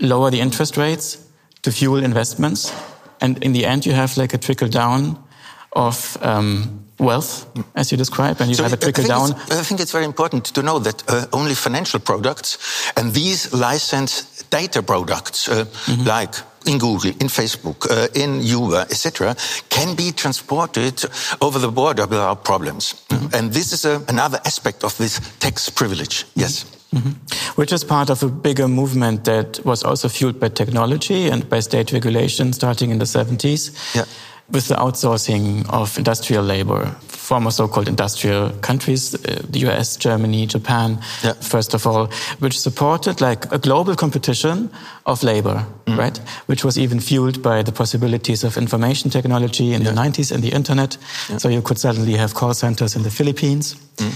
lower 0.00 0.30
the 0.30 0.40
interest 0.40 0.76
rates 0.76 1.18
to 1.62 1.70
fuel 1.70 2.04
investments, 2.04 2.72
and 3.20 3.42
in 3.42 3.52
the 3.52 3.64
end, 3.64 3.86
you 3.86 3.92
have 3.92 4.16
like 4.16 4.34
a 4.34 4.38
trickle 4.38 4.68
down 4.68 5.22
of 5.72 6.16
um, 6.22 6.86
wealth, 6.98 7.46
as 7.74 7.90
you 7.90 7.98
describe, 7.98 8.40
and 8.40 8.48
you 8.48 8.54
so 8.54 8.62
have 8.62 8.72
a 8.72 8.76
trickle 8.76 9.04
I 9.04 9.08
down. 9.08 9.32
I 9.50 9.62
think 9.62 9.80
it's 9.80 9.92
very 9.92 10.04
important 10.04 10.44
to 10.54 10.62
know 10.62 10.78
that 10.78 11.02
uh, 11.08 11.26
only 11.32 11.54
financial 11.54 12.00
products 12.00 12.58
and 12.96 13.12
these 13.12 13.52
licensed 13.52 14.50
data 14.50 14.82
products, 14.82 15.48
uh, 15.48 15.54
mm 15.54 15.66
-hmm. 15.66 16.20
like 16.20 16.42
in 16.66 16.78
Google, 16.78 17.10
in 17.20 17.28
Facebook, 17.28 17.86
uh, 17.90 18.08
in 18.14 18.42
Uber, 18.42 18.86
etc., 18.90 19.34
can 19.68 19.94
be 19.94 20.12
transported 20.12 21.04
over 21.40 21.58
the 21.58 21.70
border 21.70 22.06
without 22.06 22.42
problems. 22.42 22.94
Mm 23.08 23.18
-hmm. 23.18 23.38
And 23.38 23.52
this 23.52 23.72
is 23.72 23.84
a, 23.84 24.00
another 24.06 24.40
aspect 24.42 24.82
of 24.84 24.94
this 24.94 25.20
tax 25.38 25.70
privilege. 25.70 26.24
Yes. 26.32 26.64
Mm 26.88 27.02
-hmm. 27.02 27.14
Which 27.54 27.72
is 27.72 27.84
part 27.84 28.10
of 28.10 28.22
a 28.22 28.28
bigger 28.28 28.68
movement 28.68 29.24
that 29.24 29.60
was 29.62 29.82
also 29.82 30.08
fueled 30.08 30.38
by 30.38 30.48
technology 30.52 31.30
and 31.30 31.48
by 31.48 31.60
state 31.60 31.92
regulation 31.92 32.52
starting 32.52 32.90
in 32.90 32.98
the 32.98 33.06
70s. 33.06 33.70
Yeah 33.92 34.06
with 34.50 34.68
the 34.68 34.74
outsourcing 34.76 35.68
of 35.70 35.98
industrial 35.98 36.44
labor, 36.44 36.86
former 37.08 37.50
so-called 37.50 37.88
industrial 37.88 38.50
countries, 38.60 39.14
uh, 39.14 39.42
the 39.50 39.58
US, 39.66 39.96
Germany, 39.96 40.46
Japan, 40.46 40.98
yeah. 41.24 41.32
first 41.34 41.74
of 41.74 41.86
all, 41.86 42.08
which 42.38 42.58
supported 42.58 43.20
like 43.20 43.50
a 43.52 43.58
global 43.58 43.96
competition 43.96 44.70
of 45.04 45.22
labor, 45.22 45.66
mm. 45.86 45.98
right? 45.98 46.18
Which 46.46 46.64
was 46.64 46.78
even 46.78 47.00
fueled 47.00 47.42
by 47.42 47.62
the 47.62 47.72
possibilities 47.72 48.44
of 48.44 48.56
information 48.56 49.10
technology 49.10 49.72
in 49.72 49.82
yeah. 49.82 49.90
the 49.90 50.00
90s 50.00 50.32
and 50.32 50.42
the 50.42 50.52
internet. 50.52 50.96
Yeah. 51.28 51.38
So 51.38 51.48
you 51.48 51.62
could 51.62 51.78
suddenly 51.78 52.16
have 52.16 52.34
call 52.34 52.54
centers 52.54 52.94
in 52.94 53.02
the 53.02 53.10
Philippines. 53.10 53.76
Mm. 53.96 54.12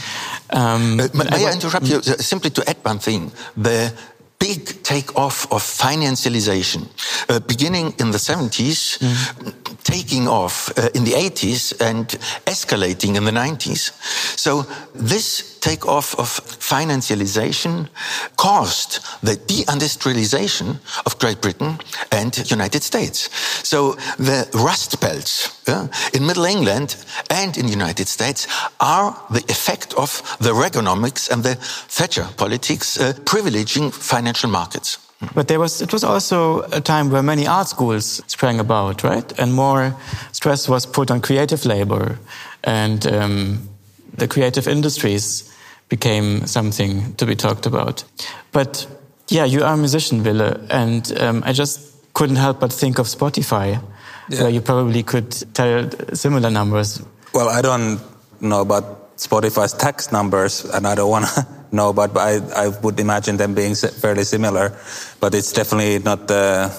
Um, 0.50 1.00
uh, 1.00 1.08
may 1.14 1.46
I 1.46 1.52
interrupt 1.52 1.86
you 1.86 1.98
mm. 1.98 2.20
simply 2.20 2.50
to 2.50 2.68
add 2.68 2.76
one 2.84 3.00
thing? 3.00 3.32
The 3.56 3.92
big 4.40 4.82
takeoff 4.82 5.46
of 5.52 5.62
financialization, 5.62 6.88
uh, 7.28 7.38
beginning 7.40 7.94
in 8.00 8.10
the 8.10 8.18
70s, 8.18 8.98
mm. 8.98 9.84
taking 9.84 10.26
off 10.26 10.76
uh, 10.76 10.88
in 10.94 11.04
the 11.04 11.12
80s, 11.12 11.78
and 11.80 12.08
escalating 12.46 13.16
in 13.16 13.24
the 13.24 13.30
90s. 13.30 13.92
So 14.36 14.66
this 14.94 15.59
takeoff 15.60 16.18
of 16.18 16.28
financialization 16.28 17.88
caused 18.36 19.00
the 19.22 19.36
deindustrialization 19.36 20.78
of 21.06 21.18
Great 21.18 21.40
Britain 21.40 21.78
and 22.10 22.50
United 22.50 22.82
States. 22.82 23.28
So 23.66 23.92
the 24.18 24.48
Rust 24.54 25.00
Belts 25.00 25.68
uh, 25.68 25.88
in 26.12 26.26
Middle 26.26 26.44
England 26.44 26.96
and 27.30 27.56
in 27.56 27.68
United 27.68 28.08
States 28.08 28.46
are 28.80 29.16
the 29.30 29.44
effect 29.48 29.94
of 29.94 30.22
the 30.40 30.52
Reaganomics 30.52 31.30
and 31.30 31.42
the 31.42 31.56
Thatcher 31.88 32.26
politics 32.36 32.98
uh, 32.98 33.12
privileging 33.24 33.92
financial 33.92 34.50
markets. 34.50 34.98
But 35.34 35.48
there 35.48 35.60
was, 35.60 35.82
it 35.82 35.92
was 35.92 36.02
also 36.02 36.62
a 36.72 36.80
time 36.80 37.10
where 37.10 37.22
many 37.22 37.46
art 37.46 37.68
schools 37.68 38.22
sprang 38.26 38.58
about, 38.58 39.04
right? 39.04 39.38
And 39.38 39.52
more 39.52 39.94
stress 40.32 40.66
was 40.68 40.86
put 40.86 41.10
on 41.10 41.20
creative 41.20 41.66
labor 41.66 42.18
and 42.64 43.06
um, 43.06 43.68
the 44.16 44.26
creative 44.26 44.66
industries 44.66 45.49
became 45.90 46.46
something 46.46 47.14
to 47.16 47.26
be 47.26 47.36
talked 47.36 47.66
about. 47.66 48.04
But 48.52 48.86
yeah, 49.28 49.44
you 49.44 49.62
are 49.62 49.74
a 49.74 49.76
musician, 49.76 50.22
Ville, 50.22 50.56
and 50.70 51.12
um, 51.20 51.42
I 51.44 51.52
just 51.52 51.80
couldn't 52.14 52.36
help 52.36 52.60
but 52.60 52.72
think 52.72 52.98
of 52.98 53.06
Spotify, 53.06 53.82
yeah. 54.28 54.40
where 54.40 54.50
you 54.50 54.62
probably 54.62 55.02
could 55.02 55.30
tell 55.52 55.90
similar 56.14 56.50
numbers. 56.50 57.02
Well, 57.34 57.48
I 57.48 57.60
don't 57.60 58.00
know 58.40 58.62
about 58.62 59.16
Spotify's 59.18 59.74
tax 59.74 60.10
numbers, 60.10 60.64
and 60.64 60.86
I 60.86 60.94
don't 60.94 61.10
want 61.10 61.26
to 61.26 61.46
know, 61.72 61.92
but 61.92 62.16
I, 62.16 62.38
I 62.56 62.68
would 62.68 62.98
imagine 62.98 63.36
them 63.36 63.54
being 63.54 63.74
fairly 63.74 64.24
similar. 64.24 64.76
But 65.20 65.34
it's 65.34 65.52
definitely 65.52 65.98
not 65.98 66.26
the 66.26 66.72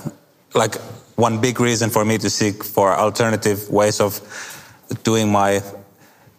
like 0.55 0.75
one 1.15 1.39
big 1.39 1.59
reason 1.59 1.89
for 1.89 2.03
me 2.03 2.17
to 2.17 2.29
seek 2.29 2.63
for 2.63 2.93
alternative 2.93 3.69
ways 3.69 4.01
of 4.01 4.19
doing 5.03 5.31
my 5.31 5.61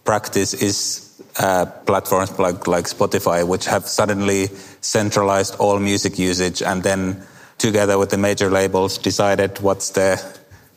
practice 0.05 0.55
is 0.55 1.02
uh, 1.39 1.67
platforms 1.87 2.39
like, 2.39 2.67
like 2.67 2.87
Spotify, 2.87 3.47
which 3.47 3.67
have 3.67 3.87
suddenly 3.87 4.49
centralized 4.81 5.57
all 5.59 5.79
music 5.79 6.19
usage 6.19 6.63
and 6.63 6.83
then 6.83 7.23
together 7.59 7.99
with 7.99 8.11
the 8.11 8.19
major 8.19 8.51
labels 8.51 8.99
decided 8.99 9.59
what's 9.61 9.91
the 9.91 10.17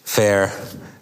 fair 0.04 0.52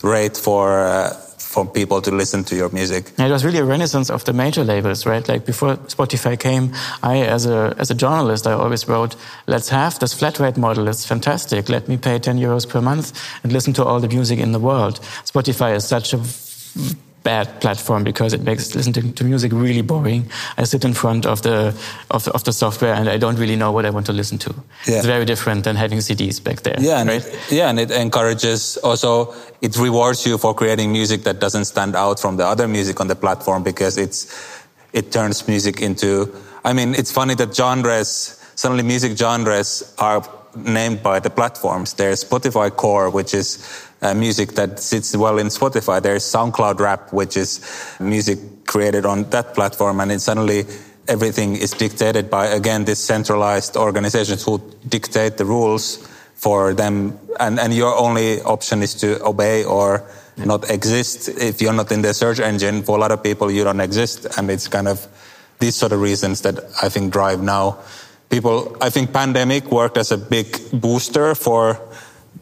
rate 0.02 0.38
for 0.38 0.80
uh, 0.80 1.14
for 1.54 1.66
people 1.66 2.02
to 2.02 2.10
listen 2.10 2.44
to 2.44 2.56
your 2.56 2.70
music. 2.70 3.12
it 3.20 3.32
was 3.32 3.46
really 3.46 3.60
a 3.60 3.64
renaissance 3.64 4.10
of 4.10 4.24
the 4.24 4.34
major 4.34 4.64
labels, 4.64 5.06
right? 5.06 5.28
Like 5.30 5.46
before 5.46 5.78
Spotify 5.88 6.36
came, 6.40 6.74
I, 7.04 7.18
as 7.20 7.46
a, 7.46 7.76
as 7.78 7.92
a 7.92 7.94
journalist, 7.94 8.48
I 8.48 8.54
always 8.54 8.88
wrote, 8.88 9.16
let's 9.46 9.70
have 9.70 10.00
this 10.00 10.14
flat 10.16 10.40
rate 10.40 10.58
model. 10.58 10.88
It's 10.88 11.06
fantastic. 11.06 11.70
Let 11.70 11.88
me 11.88 11.98
pay 11.98 12.18
10 12.18 12.40
euros 12.40 12.68
per 12.68 12.82
month 12.82 13.14
and 13.44 13.54
listen 13.54 13.72
to 13.74 13.86
all 13.86 14.00
the 14.00 14.08
music 14.08 14.40
in 14.40 14.52
the 14.52 14.60
world. 14.60 15.00
Spotify 15.26 15.76
is 15.76 15.86
such 15.86 16.14
a 16.14 16.18
bad 17.24 17.62
platform 17.62 18.04
because 18.04 18.34
it 18.34 18.42
makes 18.42 18.76
listening 18.76 19.14
to 19.14 19.24
music 19.24 19.52
really 19.54 19.82
boring. 19.82 20.30
I 20.58 20.66
sit 20.66 20.86
in 20.86 20.94
front 20.94 21.26
of 21.26 21.42
the 21.42 21.74
of, 22.12 22.28
of 22.28 22.44
the 22.44 22.52
software 22.52 22.94
and 22.94 23.10
I 23.10 23.18
don't 23.18 23.38
really 23.38 23.56
know 23.56 23.72
what 23.72 23.86
I 23.86 23.90
want 23.90 24.06
to 24.08 24.14
listen 24.14 24.38
to. 24.40 24.54
Yeah. 24.86 24.98
It's 24.98 25.06
very 25.06 25.26
different 25.26 25.64
than 25.64 25.76
having 25.76 26.00
CDs 26.00 26.44
back 26.44 26.62
there. 26.62 26.76
Yeah, 26.80 27.04
right? 27.04 27.26
it, 27.26 27.52
yeah, 27.52 27.70
and 27.70 27.80
it 27.80 27.92
encourages 27.92 28.78
also 28.78 29.34
it 29.62 29.78
rewards 29.78 30.26
you 30.26 30.38
for 30.38 30.54
creating 30.54 30.92
music 30.92 31.24
that 31.24 31.40
doesn't 31.40 31.66
stand 31.66 31.96
out 31.96 32.20
from 32.20 32.38
the 32.38 32.46
other 32.46 32.68
music 32.68 33.00
on 33.00 33.08
the 33.08 33.16
platform 33.16 33.64
because 33.64 33.98
it's 33.98 34.28
it 34.92 35.12
turns 35.12 35.48
music 35.48 35.82
into. 35.82 36.34
I 36.66 36.74
mean, 36.74 36.96
it's 36.96 37.12
funny 37.12 37.36
that 37.36 37.56
genres 37.56 38.40
suddenly 38.56 38.84
music 38.84 39.18
genres 39.18 39.94
are 39.98 40.24
named 40.56 41.02
by 41.02 41.20
the 41.20 41.30
platforms. 41.30 41.94
There's 41.94 42.24
Spotify 42.24 42.76
Core, 42.76 43.10
which 43.10 43.34
is 43.34 43.58
uh, 44.04 44.14
music 44.14 44.54
that 44.54 44.80
sits 44.80 45.16
well 45.16 45.38
in 45.40 45.48
Spotify. 45.48 46.02
There's 46.02 46.24
SoundCloud 46.24 46.80
Rap, 46.80 47.14
which 47.14 47.38
is 47.38 47.62
music 48.00 48.40
created 48.68 49.06
on 49.06 49.30
that 49.32 49.54
platform, 49.54 50.00
and 50.00 50.12
it 50.12 50.20
suddenly 50.20 50.66
everything 51.08 51.56
is 51.56 51.72
dictated 51.72 52.30
by 52.30 52.48
again 52.48 52.86
these 52.86 53.00
centralized 53.00 53.76
organizations 53.76 54.44
who 54.44 54.62
dictate 54.88 55.38
the 55.38 55.46
rules 55.46 55.98
for 56.36 56.74
them, 56.74 57.18
and, 57.40 57.60
and 57.60 57.74
your 57.74 57.96
only 57.96 58.42
option 58.42 58.84
is 58.84 58.94
to 58.96 59.24
obey 59.24 59.64
or 59.64 60.04
not 60.38 60.70
exist. 60.70 61.30
If 61.30 61.62
you're 61.62 61.74
not 61.74 61.92
in 61.92 62.02
the 62.02 62.14
search 62.14 62.40
engine, 62.40 62.84
for 62.84 62.98
a 62.98 63.00
lot 63.00 63.12
of 63.12 63.24
people, 63.24 63.50
you 63.50 63.64
don't 63.64 63.80
exist, 63.80 64.28
and 64.38 64.50
it's 64.52 64.68
kind 64.68 64.88
of 64.88 65.08
these 65.60 65.76
sort 65.76 65.94
of 65.94 66.02
reasons 66.02 66.42
that 66.42 66.60
I 66.82 66.90
think 66.90 67.14
drive 67.14 67.42
now 67.42 67.78
people, 68.34 68.76
I 68.82 68.90
think 68.90 69.14
pandemic 69.14 69.72
worked 69.72 69.98
as 69.98 70.12
a 70.12 70.18
big 70.18 70.58
booster 70.74 71.36
for 71.36 71.80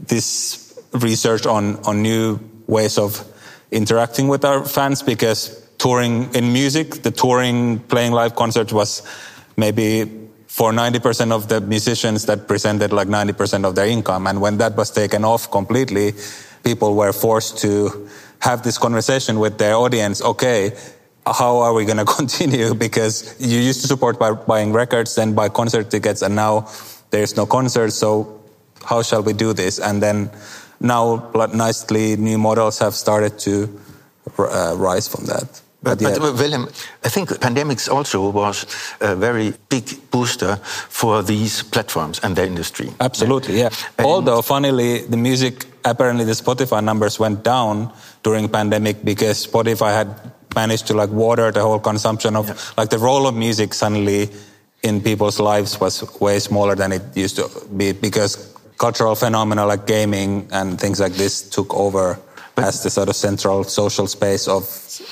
this 0.07 0.70
research 0.93 1.45
on, 1.45 1.77
on 1.85 2.01
new 2.01 2.39
ways 2.67 2.97
of 2.97 3.25
interacting 3.71 4.27
with 4.27 4.43
our 4.45 4.65
fans 4.65 5.01
because 5.01 5.67
touring 5.77 6.33
in 6.35 6.53
music, 6.53 7.03
the 7.03 7.11
touring 7.11 7.79
playing 7.79 8.11
live 8.11 8.35
concert 8.35 8.71
was 8.71 9.01
maybe 9.57 10.21
for 10.47 10.71
90% 10.71 11.31
of 11.31 11.47
the 11.47 11.61
musicians 11.61 12.25
that 12.25 12.47
presented 12.47 12.91
like 12.91 13.07
90% 13.07 13.65
of 13.65 13.75
their 13.75 13.87
income. 13.87 14.27
And 14.27 14.41
when 14.41 14.57
that 14.57 14.75
was 14.75 14.91
taken 14.91 15.23
off 15.23 15.49
completely, 15.49 16.13
people 16.63 16.95
were 16.95 17.13
forced 17.13 17.57
to 17.59 18.09
have 18.39 18.61
this 18.61 18.77
conversation 18.77 19.39
with 19.39 19.57
their 19.57 19.75
audience. 19.75 20.21
Okay, 20.21 20.75
how 21.25 21.57
are 21.59 21.73
we 21.73 21.85
going 21.85 21.97
to 22.05 22.05
continue? 22.05 22.73
Because 22.73 23.35
you 23.39 23.59
used 23.59 23.81
to 23.81 23.87
support 23.87 24.19
by 24.19 24.33
buying 24.33 24.73
records 24.73 25.17
and 25.17 25.35
buy 25.35 25.49
concert 25.49 25.89
tickets, 25.89 26.21
and 26.21 26.35
now 26.35 26.67
there's 27.11 27.37
no 27.37 27.45
concert. 27.45 27.91
So 27.91 28.41
how 28.83 29.01
shall 29.03 29.23
we 29.23 29.33
do 29.33 29.53
this? 29.53 29.79
And 29.79 30.01
then 30.01 30.31
now, 30.81 31.31
nicely, 31.53 32.17
new 32.17 32.37
models 32.37 32.79
have 32.79 32.95
started 32.95 33.39
to 33.39 33.79
uh, 34.37 34.75
rise 34.77 35.07
from 35.07 35.25
that. 35.25 35.61
But, 35.83 35.99
but, 35.99 36.19
but 36.19 36.35
William, 36.35 36.67
I 37.03 37.09
think 37.09 37.29
pandemics 37.29 37.89
also 37.89 38.29
was 38.29 38.65
a 38.99 39.15
very 39.15 39.53
big 39.69 40.11
booster 40.11 40.57
for 40.89 41.23
these 41.23 41.63
platforms 41.63 42.19
and 42.21 42.35
the 42.35 42.45
industry. 42.45 42.89
Absolutely, 42.99 43.57
yeah. 43.57 43.69
And 43.97 44.05
Although, 44.05 44.43
funnily, 44.43 45.05
the 45.05 45.17
music 45.17 45.65
apparently 45.83 46.25
the 46.25 46.33
Spotify 46.33 46.83
numbers 46.83 47.19
went 47.19 47.43
down 47.43 47.91
during 48.23 48.47
pandemic 48.49 49.03
because 49.03 49.47
Spotify 49.47 49.91
had 49.93 50.31
managed 50.55 50.87
to 50.87 50.93
like 50.93 51.09
water 51.09 51.51
the 51.51 51.61
whole 51.61 51.79
consumption 51.79 52.35
of 52.35 52.47
yeah. 52.47 52.55
like 52.77 52.89
the 52.89 52.99
role 52.99 53.25
of 53.27 53.35
music 53.35 53.73
suddenly 53.73 54.29
in 54.83 55.01
people's 55.01 55.39
lives 55.39 55.79
was 55.79 56.19
way 56.19 56.39
smaller 56.39 56.75
than 56.75 56.91
it 56.91 57.01
used 57.15 57.35
to 57.37 57.49
be 57.75 57.91
because 57.93 58.50
cultural 58.81 59.15
phenomena 59.15 59.63
like 59.63 59.85
gaming 59.85 60.47
and 60.51 60.81
things 60.81 60.99
like 60.99 61.13
this 61.13 61.47
took 61.47 61.71
over 61.75 62.17
but, 62.55 62.65
as 62.65 62.81
the 62.83 62.89
sort 62.89 63.09
of 63.09 63.15
central 63.15 63.63
social 63.63 64.07
space 64.07 64.47
of 64.47 64.63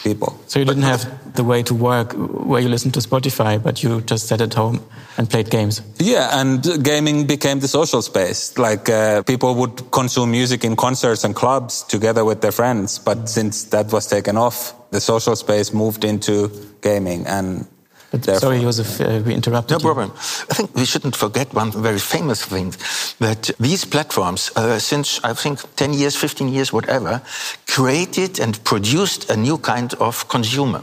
people. 0.03 0.37
So 0.47 0.59
you 0.59 0.65
didn't 0.65 0.83
have 0.83 1.05
the 1.35 1.43
way 1.43 1.61
to 1.63 1.73
work 1.73 2.13
where 2.13 2.61
you 2.61 2.67
listened 2.67 2.95
to 2.95 2.99
Spotify, 2.99 3.61
but 3.61 3.83
you 3.83 4.01
just 4.01 4.27
sat 4.27 4.41
at 4.41 4.53
home 4.55 4.81
and 5.17 5.29
played 5.29 5.49
games. 5.49 5.81
Yeah, 5.99 6.41
and 6.41 6.83
gaming 6.83 7.27
became 7.27 7.59
the 7.59 7.67
social 7.67 8.01
space. 8.01 8.57
Like 8.57 8.89
uh, 8.89 9.21
people 9.23 9.53
would 9.55 9.91
consume 9.91 10.31
music 10.31 10.63
in 10.63 10.75
concerts 10.75 11.23
and 11.23 11.35
clubs 11.35 11.83
together 11.83 12.25
with 12.25 12.41
their 12.41 12.51
friends, 12.51 12.99
but 12.99 13.29
since 13.29 13.65
that 13.65 13.93
was 13.93 14.07
taken 14.07 14.35
off, 14.35 14.73
the 14.91 14.99
social 14.99 15.35
space 15.35 15.71
moved 15.73 16.03
into 16.03 16.49
gaming 16.81 17.27
and 17.27 17.67
but 18.11 18.25
sorry, 18.39 18.61
Josef, 18.61 19.01
uh, 19.01 19.21
we 19.25 19.33
interrupted. 19.33 19.71
No 19.71 19.77
you. 19.77 19.93
problem. 19.93 20.11
I 20.49 20.53
think 20.53 20.75
we 20.75 20.85
shouldn't 20.85 21.15
forget 21.15 21.53
one 21.53 21.71
very 21.71 21.99
famous 21.99 22.43
thing 22.43 22.73
that 23.19 23.51
these 23.59 23.85
platforms, 23.85 24.51
uh, 24.55 24.79
since 24.79 25.19
I 25.23 25.33
think 25.33 25.59
10 25.75 25.93
years, 25.93 26.15
15 26.15 26.47
years, 26.47 26.73
whatever, 26.73 27.21
created 27.67 28.39
and 28.39 28.63
produced 28.63 29.29
a 29.29 29.37
new 29.37 29.57
kind 29.57 29.93
of 29.95 30.27
consumer. 30.27 30.81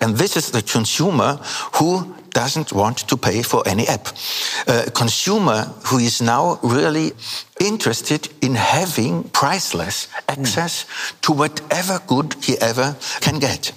And 0.00 0.16
this 0.16 0.36
is 0.36 0.50
the 0.50 0.62
consumer 0.62 1.38
who 1.74 2.14
doesn't 2.30 2.72
want 2.72 2.98
to 3.08 3.16
pay 3.16 3.42
for 3.42 3.62
any 3.66 3.86
app. 3.86 4.08
A 4.66 4.90
consumer 4.90 5.72
who 5.86 5.98
is 5.98 6.20
now 6.20 6.58
really 6.62 7.12
interested 7.60 8.28
in 8.42 8.54
having 8.54 9.24
priceless 9.30 10.08
access 10.28 10.84
mm. 10.84 11.20
to 11.22 11.32
whatever 11.32 12.00
good 12.06 12.34
he 12.42 12.58
ever 12.58 12.96
can 13.20 13.38
get. 13.38 13.72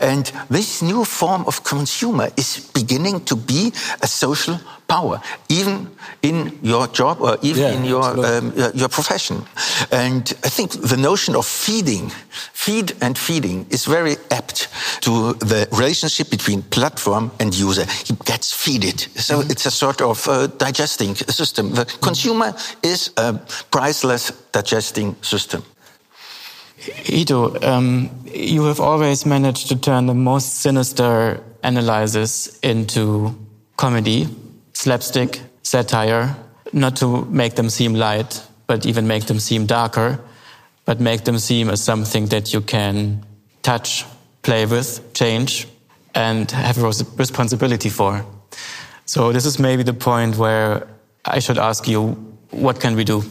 And 0.00 0.32
this 0.50 0.82
new 0.82 1.04
form 1.04 1.44
of 1.46 1.62
consumer 1.64 2.28
is 2.36 2.70
beginning 2.74 3.24
to 3.24 3.36
be 3.36 3.72
a 4.02 4.06
social 4.06 4.58
power, 4.88 5.20
even 5.48 5.88
in 6.22 6.58
your 6.62 6.86
job 6.88 7.20
or 7.20 7.38
even 7.42 7.62
yeah, 7.62 7.76
in 7.76 7.84
your 7.84 8.04
um, 8.26 8.52
your 8.74 8.88
profession. 8.88 9.36
And 9.90 10.22
I 10.44 10.50
think 10.50 10.70
the 10.72 10.96
notion 10.96 11.36
of 11.36 11.46
feeding, 11.46 12.12
feed 12.52 12.92
and 13.00 13.16
feeding, 13.16 13.66
is 13.70 13.86
very 13.86 14.16
apt 14.30 14.68
to 15.00 15.34
the 15.34 15.66
relationship 15.72 16.30
between 16.30 16.62
platform 16.62 17.30
and 17.40 17.54
user. 17.54 17.86
He 18.04 18.14
gets 18.24 18.52
feeded, 18.52 19.08
so 19.16 19.34
mm 19.34 19.42
-hmm. 19.42 19.50
it's 19.50 19.66
a 19.66 19.70
sort 19.70 20.00
of 20.00 20.26
uh, 20.26 20.34
digesting 20.58 21.16
system. 21.28 21.74
The 21.74 21.84
consumer 22.00 22.54
is 22.80 23.10
a 23.14 23.32
priceless 23.68 24.32
digesting 24.50 25.16
system. 25.20 25.62
Hito, 26.82 27.60
um, 27.62 28.10
you 28.26 28.64
have 28.64 28.80
always 28.80 29.24
managed 29.24 29.68
to 29.68 29.76
turn 29.76 30.06
the 30.06 30.14
most 30.14 30.62
sinister 30.62 31.40
analysis 31.62 32.58
into 32.60 33.36
comedy, 33.76 34.26
slapstick, 34.72 35.40
satire, 35.62 36.34
not 36.72 36.96
to 36.96 37.24
make 37.26 37.54
them 37.54 37.70
seem 37.70 37.94
light, 37.94 38.42
but 38.66 38.84
even 38.84 39.06
make 39.06 39.26
them 39.26 39.38
seem 39.38 39.66
darker, 39.66 40.18
but 40.84 40.98
make 40.98 41.24
them 41.24 41.38
seem 41.38 41.70
as 41.70 41.80
something 41.80 42.26
that 42.26 42.52
you 42.52 42.60
can 42.60 43.24
touch, 43.62 44.04
play 44.42 44.66
with, 44.66 45.12
change, 45.14 45.68
and 46.16 46.50
have 46.50 46.78
a 46.78 46.86
responsibility 47.16 47.90
for. 47.90 48.24
So 49.04 49.32
this 49.32 49.46
is 49.46 49.58
maybe 49.58 49.84
the 49.84 49.94
point 49.94 50.36
where 50.36 50.88
I 51.24 51.38
should 51.38 51.58
ask 51.58 51.86
you, 51.86 52.16
what 52.50 52.80
can 52.80 52.96
we 52.96 53.04
do? 53.04 53.22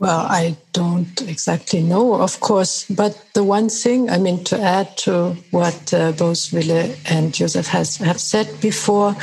Well, 0.00 0.26
I 0.28 0.56
don't 0.72 1.20
exactly 1.22 1.82
know, 1.82 2.14
of 2.14 2.38
course. 2.38 2.86
But 2.88 3.20
the 3.34 3.42
one 3.42 3.68
thing, 3.68 4.08
I 4.08 4.18
mean, 4.18 4.44
to 4.44 4.60
add 4.60 4.96
to 4.98 5.34
what 5.50 5.92
uh, 5.92 6.12
both 6.12 6.50
Ville 6.50 6.94
and 7.06 7.34
Joseph 7.34 7.66
has 7.66 7.96
have 7.96 8.20
said 8.20 8.48
before, 8.60 9.16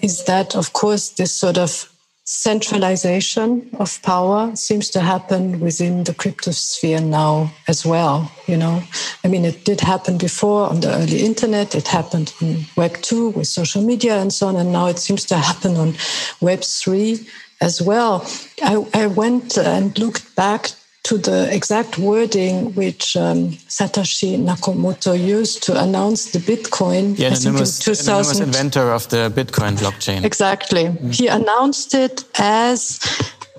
is 0.00 0.24
that, 0.24 0.54
of 0.54 0.72
course, 0.72 1.10
this 1.10 1.32
sort 1.32 1.58
of 1.58 1.90
centralization 2.24 3.68
of 3.80 4.00
power 4.02 4.54
seems 4.54 4.88
to 4.90 5.00
happen 5.00 5.58
within 5.58 6.04
the 6.04 6.12
cryptosphere 6.12 7.04
now 7.04 7.52
as 7.66 7.84
well. 7.84 8.30
You 8.46 8.56
know, 8.56 8.82
I 9.24 9.28
mean, 9.28 9.44
it 9.44 9.64
did 9.64 9.80
happen 9.80 10.16
before 10.16 10.68
on 10.70 10.80
the 10.80 10.94
early 10.94 11.24
internet. 11.24 11.74
It 11.74 11.88
happened 11.88 12.32
in 12.40 12.64
Web 12.76 13.02
two 13.02 13.30
with 13.30 13.48
social 13.48 13.82
media 13.82 14.20
and 14.20 14.32
so 14.32 14.46
on, 14.46 14.54
and 14.54 14.70
now 14.70 14.86
it 14.86 15.00
seems 15.00 15.24
to 15.26 15.36
happen 15.36 15.76
on 15.76 15.96
Web 16.40 16.62
three 16.62 17.26
as 17.60 17.80
well. 17.80 18.26
I, 18.62 18.84
I 18.94 19.06
went 19.06 19.58
and 19.58 19.96
looked 19.98 20.34
back 20.36 20.70
to 21.02 21.16
the 21.16 21.52
exact 21.54 21.98
wording 21.98 22.74
which 22.74 23.16
um, 23.16 23.50
Satoshi 23.68 24.38
Nakamoto 24.38 25.18
used 25.18 25.62
to 25.64 25.82
announce 25.82 26.32
the 26.32 26.38
Bitcoin. 26.38 27.18
Yeah, 27.18 27.28
anonymous, 27.28 27.78
2000. 27.78 28.42
inventor 28.42 28.92
of 28.92 29.08
the 29.08 29.32
Bitcoin 29.34 29.78
blockchain. 29.78 30.24
Exactly. 30.24 30.84
Mm. 30.84 31.14
He 31.14 31.26
announced 31.26 31.94
it 31.94 32.24
as 32.38 33.00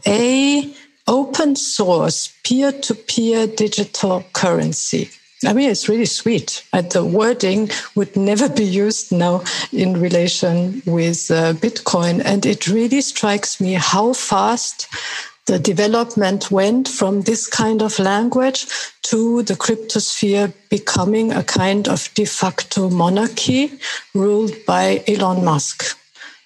a 0.06 0.74
open 1.08 1.56
source 1.56 2.34
peer-to-peer 2.44 3.48
digital 3.48 4.24
currency. 4.34 5.10
I 5.46 5.54
mean, 5.54 5.70
it's 5.70 5.90
really 5.90 6.06
sweet. 6.06 6.64
the 6.72 7.04
wording 7.04 7.70
would 7.96 8.16
never 8.16 8.48
be 8.48 8.64
used 8.64 9.12
now 9.12 9.44
in 9.74 10.00
relation 10.00 10.84
with 10.86 11.32
uh, 11.32 11.54
Bitcoin. 11.54 12.22
And 12.24 12.46
it 12.46 12.68
really 12.68 13.02
strikes 13.02 13.60
me 13.60 13.74
how 13.74 14.14
fast 14.14 14.88
the 15.48 15.58
development 15.58 16.52
went 16.52 16.88
from 16.88 17.22
this 17.22 17.48
kind 17.48 17.82
of 17.82 17.98
language 17.98 18.68
to 19.04 19.42
the 19.44 19.56
cryptosphere 19.56 20.54
becoming 20.70 21.32
a 21.32 21.44
kind 21.44 21.88
of 21.88 22.10
de 22.14 22.26
facto 22.26 22.90
monarchy 22.90 23.80
ruled 24.14 24.54
by 24.68 25.04
Elon 25.08 25.44
Musk. 25.44 25.98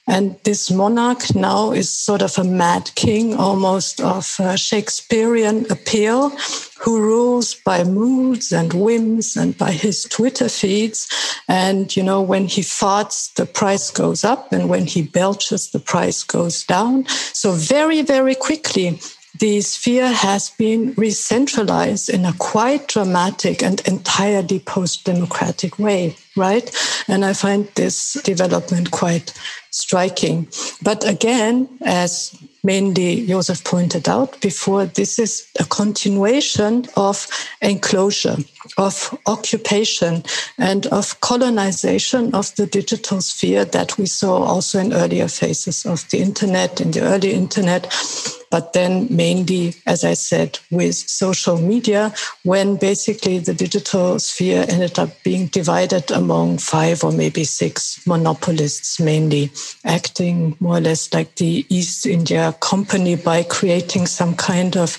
And 0.08 0.38
this 0.44 0.70
monarch 0.70 1.34
now 1.34 1.72
is 1.72 1.90
sort 1.90 2.22
of 2.22 2.38
a 2.38 2.44
mad 2.44 2.92
king, 2.96 3.34
almost 3.36 4.00
of 4.02 4.40
uh, 4.40 4.56
Shakespearean 4.56 5.66
appeal, 5.72 6.30
who 6.80 7.02
rules 7.02 7.56
by 7.56 7.84
moods 7.84 8.52
and 8.52 8.72
whims 8.74 9.36
and 9.36 9.58
by 9.58 9.72
his 9.72 10.04
Twitter 10.04 10.48
feeds. 10.48 11.10
And, 11.48 11.96
you 11.96 12.04
know, 12.04 12.22
when 12.22 12.46
he 12.46 12.62
farts, 12.62 13.34
the 13.34 13.48
price 13.48 13.90
goes 13.90 14.24
up. 14.24 14.54
And 14.54 14.70
when 14.70 14.86
he 14.86 15.02
belches, 15.02 15.72
the 15.72 15.80
price 15.80 16.24
goes 16.24 16.64
down. 16.64 17.08
So 17.34 17.52
very, 17.54 18.04
very 18.04 18.36
quickly, 18.36 19.00
the 19.40 19.62
sphere 19.62 20.08
has 20.08 20.50
been 20.52 20.94
re-centralized 20.96 22.10
in 22.10 22.26
a 22.26 22.34
quite 22.34 22.88
dramatic 22.88 23.64
and 23.64 23.82
entirely 23.88 24.60
post-democratic 24.60 25.78
way, 25.78 26.16
right? 26.36 26.70
And 27.08 27.26
I 27.26 27.34
find 27.34 27.68
this 27.76 28.14
development 28.24 28.92
quite 28.92 29.34
striking. 29.72 30.48
But 30.82 31.06
again, 31.08 31.68
as 31.86 32.38
mainly 32.64 33.28
Joseph 33.28 33.64
pointed 33.64 34.08
out 34.08 34.40
before, 34.42 34.86
this 34.86 35.20
is 35.20 35.48
a 35.60 35.66
continuation 35.66 36.86
of 36.96 37.28
enclosure, 37.62 38.38
of 38.78 39.18
occupation, 39.26 40.24
and 40.58 40.86
of 40.88 41.20
colonization 41.22 42.34
of 42.34 42.54
the 42.56 42.66
digital 42.66 43.22
sphere 43.22 43.66
that 43.66 43.98
we 43.98 44.06
saw 44.06 44.44
also 44.44 44.80
in 44.80 44.94
earlier 44.94 45.28
phases 45.28 45.86
of 45.86 46.08
the 46.10 46.20
internet, 46.20 46.82
in 46.82 46.92
the 46.92 47.02
early 47.02 47.34
internet 47.34 47.92
but 48.56 48.72
then 48.72 49.08
mainly, 49.10 49.74
as 49.86 50.06
I 50.06 50.14
said, 50.14 50.60
with 50.72 50.96
social 50.96 51.58
media, 51.58 52.14
when 52.44 52.78
basically 52.78 53.40
the 53.40 53.54
digital 53.54 54.18
sphere 54.18 54.66
ended 54.70 54.98
up 54.98 55.10
being 55.24 55.48
divided 55.48 56.10
among 56.10 56.60
five 56.60 57.04
or 57.04 57.12
maybe 57.12 57.44
six 57.44 58.00
monopolists, 58.08 58.98
mainly 58.98 59.52
acting 59.84 60.56
more 60.62 60.78
or 60.78 60.80
less 60.80 61.14
like 61.14 61.36
the 61.36 61.66
East 61.68 62.06
India 62.06 62.56
Company 62.62 63.18
by 63.18 63.44
creating 63.44 64.08
some 64.08 64.36
kind 64.36 64.78
of 64.78 64.98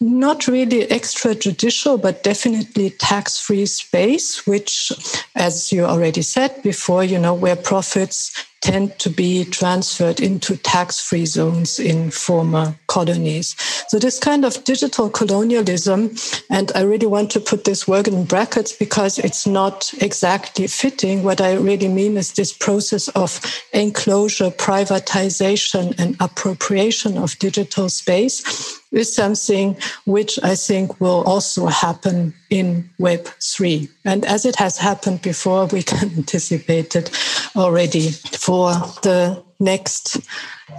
not 0.00 0.46
really 0.46 0.86
extrajudicial, 0.86 2.00
but 2.00 2.22
definitely 2.22 2.90
tax 2.90 3.38
free 3.38 3.66
space, 3.66 4.46
which, 4.46 4.92
as 5.34 5.72
you 5.72 5.84
already 5.84 6.22
said 6.22 6.62
before, 6.62 7.02
you 7.04 7.18
know, 7.18 7.34
where 7.34 7.56
profits 7.56 8.46
tend 8.60 8.98
to 8.98 9.08
be 9.08 9.44
transferred 9.44 10.18
into 10.18 10.56
tax 10.56 11.00
free 11.00 11.26
zones 11.26 11.78
in 11.78 12.10
former 12.10 12.74
colonies. 12.88 13.54
So, 13.88 13.98
this 13.98 14.18
kind 14.18 14.44
of 14.44 14.64
digital 14.64 15.08
colonialism, 15.08 16.16
and 16.50 16.72
I 16.74 16.82
really 16.82 17.06
want 17.06 17.30
to 17.32 17.40
put 17.40 17.64
this 17.64 17.86
word 17.86 18.08
in 18.08 18.24
brackets 18.24 18.72
because 18.72 19.18
it's 19.18 19.46
not 19.46 19.92
exactly 20.00 20.66
fitting. 20.66 21.22
What 21.22 21.40
I 21.40 21.54
really 21.54 21.88
mean 21.88 22.16
is 22.16 22.32
this 22.32 22.52
process 22.52 23.08
of 23.08 23.40
enclosure, 23.72 24.50
privatization, 24.50 25.94
and 25.98 26.16
appropriation 26.20 27.18
of 27.18 27.38
digital 27.38 27.88
space 27.88 28.82
is 28.96 29.14
something 29.14 29.76
which 30.04 30.38
I 30.42 30.54
think 30.54 31.00
will 31.00 31.22
also 31.24 31.66
happen 31.66 32.34
in 32.50 32.88
Web 32.98 33.26
3. 33.42 33.88
And 34.04 34.24
as 34.24 34.44
it 34.44 34.56
has 34.56 34.78
happened 34.78 35.22
before, 35.22 35.66
we 35.66 35.82
can 35.82 36.10
anticipate 36.16 36.96
it 36.96 37.10
already 37.54 38.10
for 38.10 38.72
the 39.02 39.42
next 39.58 40.18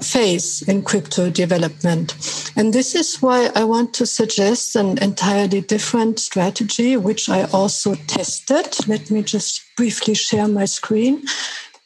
phase 0.02 0.62
in 0.68 0.84
crypto 0.84 1.30
development. 1.30 2.16
And 2.56 2.74
this 2.74 2.94
is 2.96 3.22
why 3.22 3.50
I 3.56 3.64
want 3.64 3.94
to 3.96 4.06
suggest 4.06 4.76
an 4.76 4.98
entirely 5.02 5.62
different 5.62 6.20
strategy, 6.20 6.98
which 6.98 7.30
I 7.30 7.44
also 7.46 7.96
tested. 8.08 8.88
Let 8.88 9.10
me 9.10 9.24
just 9.24 9.64
briefly 9.76 10.14
share 10.14 10.48
my 10.48 10.66
screen. 10.66 11.26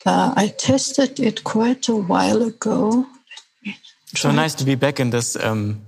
Uh, 0.06 0.34
I 0.36 0.48
tested 0.48 1.20
it 1.20 1.44
quite 1.44 1.88
a 1.88 1.96
while 1.96 2.42
ago. 2.42 3.06
So 4.16 4.32
nice 4.32 4.56
to 4.56 4.66
be 4.66 4.76
back 4.76 5.00
in 5.00 5.12
this 5.12 5.36
um, 5.38 5.82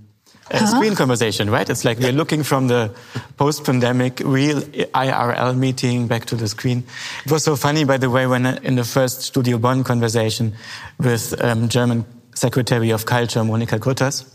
huh? 0.52 0.66
screen 0.68 0.96
conversation, 0.96 1.50
right? 1.50 1.70
It's 1.70 1.86
like 1.86 2.00
we're 2.00 2.12
looking 2.12 2.44
from 2.44 2.68
the 2.68 2.92
post-pandemic 3.38 4.22
real 4.24 4.62
IRL 4.62 5.58
meeting 5.58 6.08
back 6.08 6.26
to 6.26 6.36
the 6.36 6.48
screen. 6.48 6.84
It 7.26 7.32
was 7.32 7.44
so 7.44 7.56
funny, 7.56 7.84
by 7.84 7.98
the 7.98 8.10
way, 8.10 8.28
when 8.28 8.46
uh, 8.46 8.60
in 8.64 8.76
the 8.76 8.84
first 8.84 9.22
Studio 9.22 9.58
Bonn 9.58 9.84
conversation 9.84 10.54
with 11.00 11.34
um, 11.44 11.70
German 11.70 12.06
Secretary 12.36 12.90
of 12.92 13.06
Culture, 13.06 13.42
Monika 13.42 13.80
Grütters, 13.80 14.26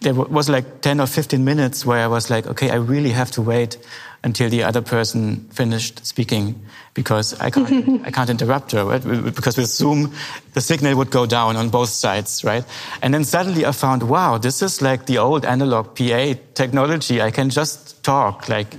there 0.00 0.14
was 0.14 0.48
like 0.48 0.80
10 0.80 1.00
or 1.00 1.06
15 1.06 1.44
minutes 1.44 1.84
where 1.84 2.02
I 2.02 2.06
was 2.06 2.30
like, 2.30 2.46
okay, 2.46 2.70
I 2.70 2.76
really 2.76 3.10
have 3.10 3.30
to 3.32 3.42
wait 3.42 3.78
until 4.24 4.48
the 4.48 4.62
other 4.62 4.80
person 4.80 5.48
finished 5.50 6.04
speaking 6.06 6.60
because 6.94 7.38
I 7.40 7.50
can't, 7.50 8.02
I 8.06 8.10
can't 8.10 8.30
interrupt 8.30 8.72
her, 8.72 8.84
right? 8.84 9.02
Because 9.02 9.56
with 9.56 9.66
Zoom, 9.66 10.12
the 10.54 10.60
signal 10.60 10.96
would 10.96 11.10
go 11.10 11.26
down 11.26 11.56
on 11.56 11.70
both 11.70 11.88
sides, 11.88 12.44
right? 12.44 12.64
And 13.02 13.12
then 13.12 13.24
suddenly 13.24 13.66
I 13.66 13.72
found, 13.72 14.02
wow, 14.08 14.38
this 14.38 14.62
is 14.62 14.80
like 14.82 15.06
the 15.06 15.18
old 15.18 15.44
analog 15.44 15.96
PA 15.96 16.34
technology. 16.54 17.20
I 17.20 17.30
can 17.30 17.50
just 17.50 18.02
talk, 18.04 18.48
like 18.48 18.76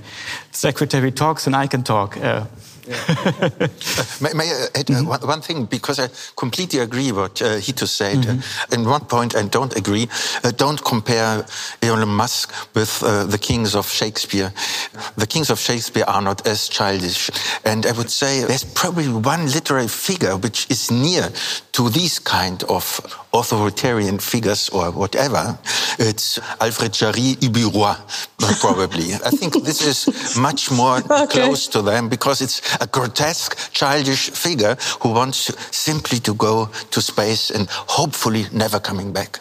secretary 0.52 1.10
talks 1.10 1.46
and 1.46 1.54
I 1.54 1.66
can 1.66 1.82
talk. 1.82 2.16
Uh, 2.16 2.44
may, 4.20 4.32
may, 4.34 4.44
I 4.44 4.68
add 4.74 4.88
mm 4.88 4.96
-hmm. 4.96 5.08
one, 5.08 5.26
one, 5.26 5.40
thing? 5.40 5.68
Because 5.68 6.02
I 6.02 6.08
completely 6.34 6.80
agree 6.80 7.12
what 7.12 7.40
uh, 7.40 7.56
Hito 7.60 7.86
said. 7.86 8.16
Mm 8.16 8.22
-hmm. 8.22 8.74
in 8.74 8.86
one 8.86 9.04
point, 9.06 9.34
I 9.34 9.48
don't 9.48 9.76
agree. 9.76 10.08
Uh, 10.44 10.50
don't 10.56 10.82
compare 10.82 11.44
Elon 11.80 12.14
Musk 12.14 12.52
with 12.72 13.02
uh, 13.02 13.26
the 13.30 13.38
kings 13.38 13.74
of 13.74 13.90
Shakespeare. 13.90 14.52
The 15.16 15.26
kings 15.26 15.50
of 15.50 15.60
Shakespeare 15.60 16.06
are 16.06 16.22
not 16.22 16.46
as 16.46 16.68
childish. 16.68 17.30
And 17.62 17.84
I 17.86 17.92
would 17.92 18.10
say 18.10 18.44
there's 18.44 18.64
probably 18.72 19.08
one 19.08 19.50
literary 19.50 19.88
figure 19.88 20.36
which 20.36 20.66
is 20.68 20.90
near 20.90 21.30
to 21.70 21.90
these 21.90 22.20
kind 22.22 22.64
of 22.64 23.00
authoritarian 23.34 24.18
figures 24.18 24.68
or 24.70 24.90
whatever. 24.92 25.58
It's 25.98 26.38
Alfred 26.60 26.92
Jarry 26.92 27.36
Ubu 27.40 27.74
Roi, 27.74 27.94
probably. 28.60 29.14
I 29.14 29.30
think 29.30 29.54
this 29.64 29.82
is 29.82 30.36
much 30.38 30.70
more 30.70 30.98
okay. 31.10 31.26
close 31.26 31.66
to 31.68 31.82
them 31.82 32.08
because 32.08 32.40
it's 32.40 32.60
a 32.80 32.86
grotesque, 32.86 33.72
childish 33.72 34.30
figure 34.30 34.76
who 35.02 35.10
wants 35.10 35.52
simply 35.76 36.18
to 36.20 36.34
go 36.34 36.70
to 36.90 37.02
space 37.02 37.50
and 37.50 37.68
hopefully 37.70 38.46
never 38.52 38.80
coming 38.80 39.12
back. 39.12 39.40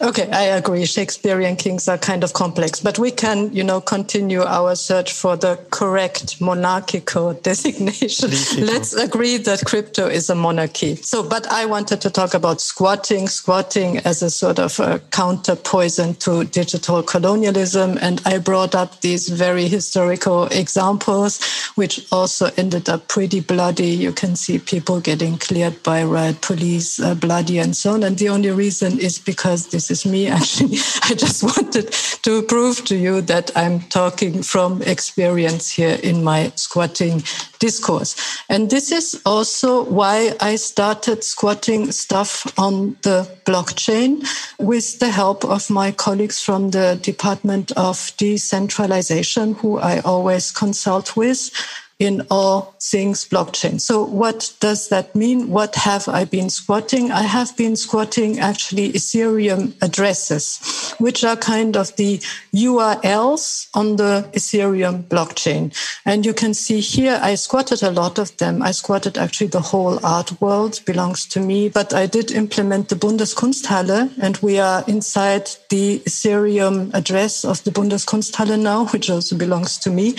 Okay, 0.00 0.28
I 0.30 0.42
agree. 0.56 0.84
Shakespearean 0.84 1.56
kings 1.56 1.88
are 1.88 1.98
kind 1.98 2.24
of 2.24 2.32
complex, 2.32 2.80
but 2.80 2.98
we 2.98 3.10
can, 3.10 3.52
you 3.52 3.64
know, 3.64 3.80
continue 3.80 4.42
our 4.42 4.74
search 4.74 5.12
for 5.12 5.36
the 5.36 5.58
correct 5.70 6.40
monarchical 6.40 7.34
designation. 7.42 8.30
Let's 8.64 8.94
agree 8.94 9.36
that 9.38 9.64
crypto 9.64 10.06
is 10.06 10.30
a 10.30 10.34
monarchy. 10.34 10.96
So, 10.96 11.28
but 11.28 11.46
I 11.48 11.64
wanted 11.66 12.00
to 12.02 12.10
talk 12.10 12.34
about 12.34 12.60
squatting, 12.60 13.28
squatting 13.28 13.98
as 13.98 14.22
a 14.22 14.30
sort 14.30 14.58
of 14.58 14.78
a 14.80 15.00
counter 15.10 15.56
poison 15.56 16.14
to 16.16 16.44
digital 16.44 17.02
colonialism. 17.02 17.98
And 18.00 18.20
I 18.24 18.38
brought 18.38 18.74
up 18.74 19.00
these 19.00 19.28
very 19.28 19.68
historical 19.68 20.46
examples, 20.46 21.40
which 21.74 22.06
also 22.12 22.50
ended 22.56 22.88
up 22.88 23.08
pretty 23.08 23.40
bloody. 23.40 23.88
You 23.88 24.12
can 24.12 24.36
see 24.36 24.58
people 24.58 25.00
getting 25.00 25.38
cleared 25.38 25.82
by 25.82 26.04
riot 26.04 26.40
police, 26.40 27.00
uh, 27.00 27.14
bloody 27.14 27.58
and 27.58 27.76
so 27.76 27.92
on. 27.92 28.02
And 28.02 28.18
the 28.18 28.28
only 28.28 28.50
reason 28.50 28.98
is 28.98 29.18
because 29.18 29.67
this 29.70 29.90
is 29.90 30.04
me 30.06 30.26
actually. 30.38 30.78
I 31.04 31.14
just 31.14 31.42
wanted 31.42 31.92
to 32.22 32.42
prove 32.42 32.84
to 32.86 32.96
you 32.96 33.20
that 33.22 33.50
I'm 33.56 33.80
talking 33.80 34.42
from 34.42 34.82
experience 34.82 35.70
here 35.70 35.98
in 36.02 36.24
my 36.24 36.52
squatting 36.56 37.22
discourse. 37.58 38.16
And 38.48 38.70
this 38.70 38.92
is 38.92 39.20
also 39.24 39.84
why 39.84 40.34
I 40.40 40.56
started 40.56 41.24
squatting 41.24 41.92
stuff 41.92 42.52
on 42.58 42.96
the 43.02 43.28
blockchain 43.44 44.26
with 44.58 44.98
the 44.98 45.10
help 45.10 45.44
of 45.44 45.70
my 45.70 45.92
colleagues 45.92 46.40
from 46.40 46.70
the 46.70 46.98
Department 47.02 47.72
of 47.72 48.12
Decentralization, 48.16 49.54
who 49.54 49.78
I 49.78 50.00
always 50.00 50.50
consult 50.50 51.16
with 51.16 51.50
in 51.98 52.24
all 52.30 52.74
things 52.80 53.28
blockchain. 53.28 53.80
So 53.80 54.04
what 54.04 54.54
does 54.60 54.88
that 54.88 55.14
mean? 55.14 55.48
What 55.48 55.74
have 55.76 56.08
I 56.08 56.24
been 56.24 56.50
squatting? 56.50 57.10
I 57.10 57.22
have 57.22 57.56
been 57.56 57.76
squatting 57.76 58.38
actually 58.38 58.92
Ethereum 58.92 59.74
addresses, 59.82 60.94
which 60.98 61.24
are 61.24 61.36
kind 61.36 61.76
of 61.76 61.94
the 61.96 62.18
URLs 62.54 63.68
on 63.74 63.96
the 63.96 64.28
Ethereum 64.32 65.04
blockchain. 65.04 65.74
And 66.04 66.24
you 66.24 66.34
can 66.34 66.54
see 66.54 66.80
here, 66.80 67.18
I 67.22 67.34
squatted 67.34 67.82
a 67.82 67.90
lot 67.90 68.18
of 68.18 68.36
them. 68.38 68.62
I 68.62 68.72
squatted 68.72 69.18
actually 69.18 69.48
the 69.48 69.60
whole 69.60 70.04
art 70.04 70.40
world 70.40 70.80
belongs 70.86 71.26
to 71.26 71.40
me, 71.40 71.68
but 71.68 71.92
I 71.94 72.06
did 72.06 72.30
implement 72.30 72.88
the 72.88 72.96
Bundeskunsthalle 72.96 74.10
and 74.20 74.36
we 74.38 74.58
are 74.58 74.84
inside 74.86 75.50
the 75.68 76.00
Ethereum 76.00 76.92
address 76.94 77.44
of 77.44 77.62
the 77.64 77.70
Bundeskunsthalle 77.70 78.60
now, 78.60 78.86
which 78.92 79.10
also 79.10 79.36
belongs 79.36 79.78
to 79.78 79.90
me. 79.90 80.14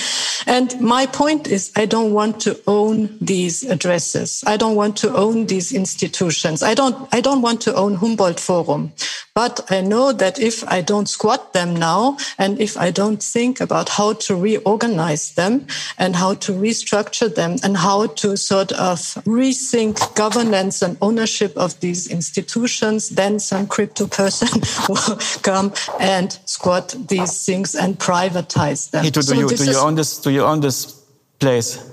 And 0.46 0.80
my 0.80 1.06
point 1.06 1.48
is 1.48 1.72
I 1.76 1.86
don't 1.86 2.14
want 2.14 2.40
to 2.42 2.49
own 2.68 3.18
these 3.22 3.64
addresses. 3.64 4.44
I 4.46 4.58
don't 4.58 4.76
want 4.76 4.98
to 4.98 5.16
own 5.16 5.48
these 5.48 5.74
institutions. 5.74 6.64
I 6.64 6.74
don't, 6.74 7.08
I 7.14 7.22
don't 7.22 7.42
want 7.42 7.62
to 7.62 7.76
own 7.76 7.96
Humboldt 7.96 8.40
Forum. 8.40 8.94
But 9.36 9.72
I 9.72 9.82
know 9.82 10.12
that 10.12 10.38
if 10.40 10.68
I 10.68 10.82
don't 10.82 11.08
squat 11.08 11.54
them 11.54 11.74
now 11.74 12.18
and 12.38 12.60
if 12.60 12.76
I 12.76 12.92
don't 12.92 13.24
think 13.24 13.62
about 13.62 13.88
how 13.88 14.14
to 14.14 14.36
reorganize 14.36 15.34
them 15.36 15.66
and 15.98 16.16
how 16.16 16.34
to 16.36 16.52
restructure 16.52 17.34
them 17.34 17.56
and 17.64 17.78
how 17.78 18.08
to 18.08 18.36
sort 18.36 18.72
of 18.74 19.00
rethink 19.26 20.14
governance 20.16 20.82
and 20.82 20.98
ownership 21.02 21.56
of 21.56 21.80
these 21.80 22.08
institutions, 22.08 23.10
then 23.10 23.40
some 23.40 23.66
crypto 23.68 24.08
person 24.08 24.50
will 24.90 25.18
come 25.42 25.74
and 26.00 26.38
squat 26.46 26.96
these 27.08 27.46
things 27.46 27.76
and 27.76 27.98
privatize 27.98 28.92
them. 28.92 29.04
Hey, 29.04 29.10
do, 29.10 29.22
so 29.22 29.36
you, 29.36 29.48
do 29.48 29.64
you 29.64 29.78
own 29.78 29.96
this? 29.96 30.18
Do 30.18 30.32
you 30.32 30.44
own 30.44 30.60
this 30.60 31.00
place? 31.40 31.89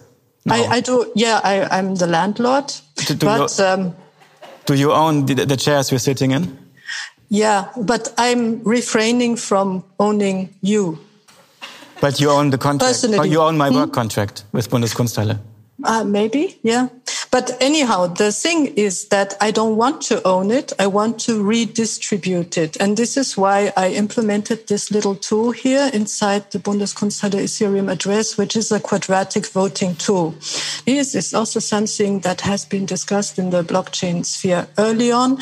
No. 0.46 0.54
I, 0.54 0.76
I, 0.76 0.80
do. 0.80 1.12
Yeah, 1.16 1.40
I, 1.42 1.78
am 1.78 1.96
the 1.96 2.06
landlord. 2.06 2.72
Do, 2.94 3.14
do 3.14 3.26
but 3.26 3.59
you, 3.59 3.64
um, 3.64 3.96
do 4.64 4.74
you 4.74 4.92
own 4.92 5.26
the, 5.26 5.44
the 5.44 5.56
chairs 5.56 5.90
we're 5.90 5.98
sitting 5.98 6.30
in? 6.30 6.56
Yeah, 7.28 7.68
but 7.76 8.14
I'm 8.16 8.62
refraining 8.62 9.37
from 9.37 9.85
owning 9.98 10.54
you. 10.62 11.00
But 12.00 12.20
you 12.20 12.30
own 12.30 12.50
the 12.50 12.59
contract. 12.59 12.92
Personally. 12.92 13.18
Oh, 13.18 13.24
you 13.24 13.40
own 13.40 13.56
my 13.56 13.70
hmm? 13.70 13.76
work 13.76 13.92
contract 13.92 14.44
with 14.52 14.70
Bundeskunsthalle. 14.70 15.38
Uh, 15.82 16.04
maybe, 16.04 16.59
yeah. 16.62 16.88
But 17.37 17.55
anyhow, 17.61 18.07
the 18.07 18.33
thing 18.33 18.68
is 18.77 19.09
that 19.09 19.35
I 19.42 19.51
don't 19.51 19.77
want 19.77 20.01
to 20.09 20.27
own 20.27 20.51
it. 20.51 20.72
I 20.79 20.87
want 20.87 21.20
to 21.27 21.42
redistribute 21.42 22.57
it. 22.57 22.79
And 22.81 22.96
this 22.96 23.18
is 23.18 23.37
why 23.37 23.75
I 23.77 23.90
implemented 23.90 24.68
this 24.68 24.90
little 24.90 25.14
tool 25.14 25.51
here 25.51 25.90
inside 25.92 26.51
the 26.51 26.59
Bundeskunsthalle 26.59 27.42
Ethereum 27.42 27.92
address, 27.92 28.38
which 28.38 28.57
is 28.57 28.72
a 28.72 28.81
quadratic 28.81 29.44
voting 29.49 29.96
tool. 29.96 30.35
This 30.87 31.14
is 31.14 31.35
also 31.35 31.61
something 31.61 32.20
that 32.20 32.40
has 32.40 32.64
been 32.64 32.87
discussed 32.87 33.38
in 33.38 33.51
the 33.51 33.62
blockchain 33.62 34.25
sphere 34.25 34.66
early 34.79 35.12
on, 35.12 35.37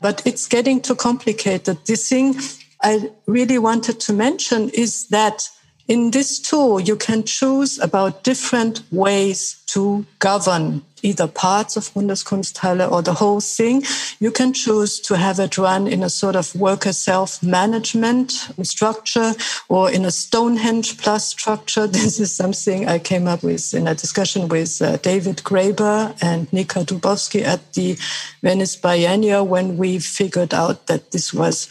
but 0.00 0.22
it's 0.24 0.46
getting 0.46 0.80
too 0.80 0.94
complicated. 0.94 1.78
The 1.84 1.96
thing 1.96 2.36
I 2.80 3.10
really 3.26 3.58
wanted 3.58 3.98
to 3.98 4.12
mention 4.12 4.68
is 4.68 5.08
that 5.08 5.50
in 5.88 6.12
this 6.12 6.38
tool, 6.38 6.78
you 6.78 6.94
can 6.94 7.24
choose 7.24 7.80
about 7.80 8.22
different 8.22 8.82
ways 8.92 9.60
to 9.66 10.06
govern 10.20 10.82
either 11.02 11.26
parts 11.26 11.76
of 11.76 11.92
Bundeskunsthalle 11.94 12.90
or 12.90 13.02
the 13.02 13.14
whole 13.14 13.40
thing. 13.40 13.82
You 14.18 14.30
can 14.30 14.52
choose 14.52 15.00
to 15.00 15.16
have 15.16 15.38
it 15.38 15.58
run 15.58 15.86
in 15.86 16.02
a 16.02 16.10
sort 16.10 16.36
of 16.36 16.54
worker 16.54 16.92
self-management 16.92 18.32
structure 18.62 19.32
or 19.68 19.90
in 19.90 20.04
a 20.04 20.10
Stonehenge 20.10 20.98
plus 20.98 21.28
structure. 21.28 21.86
This 22.00 22.20
is 22.20 22.32
something 22.32 22.88
I 22.88 22.98
came 22.98 23.26
up 23.28 23.42
with 23.42 23.74
in 23.74 23.86
a 23.86 23.94
discussion 23.94 24.48
with 24.48 24.80
uh, 24.80 24.96
David 24.98 25.38
Graeber 25.38 26.16
and 26.22 26.50
Nika 26.52 26.80
Dubrovsky 26.80 27.42
at 27.42 27.72
the 27.74 27.98
Venice 28.42 28.76
Biennial 28.76 29.46
when 29.46 29.76
we 29.76 29.98
figured 29.98 30.54
out 30.54 30.86
that 30.86 31.10
this 31.10 31.34
was 31.34 31.68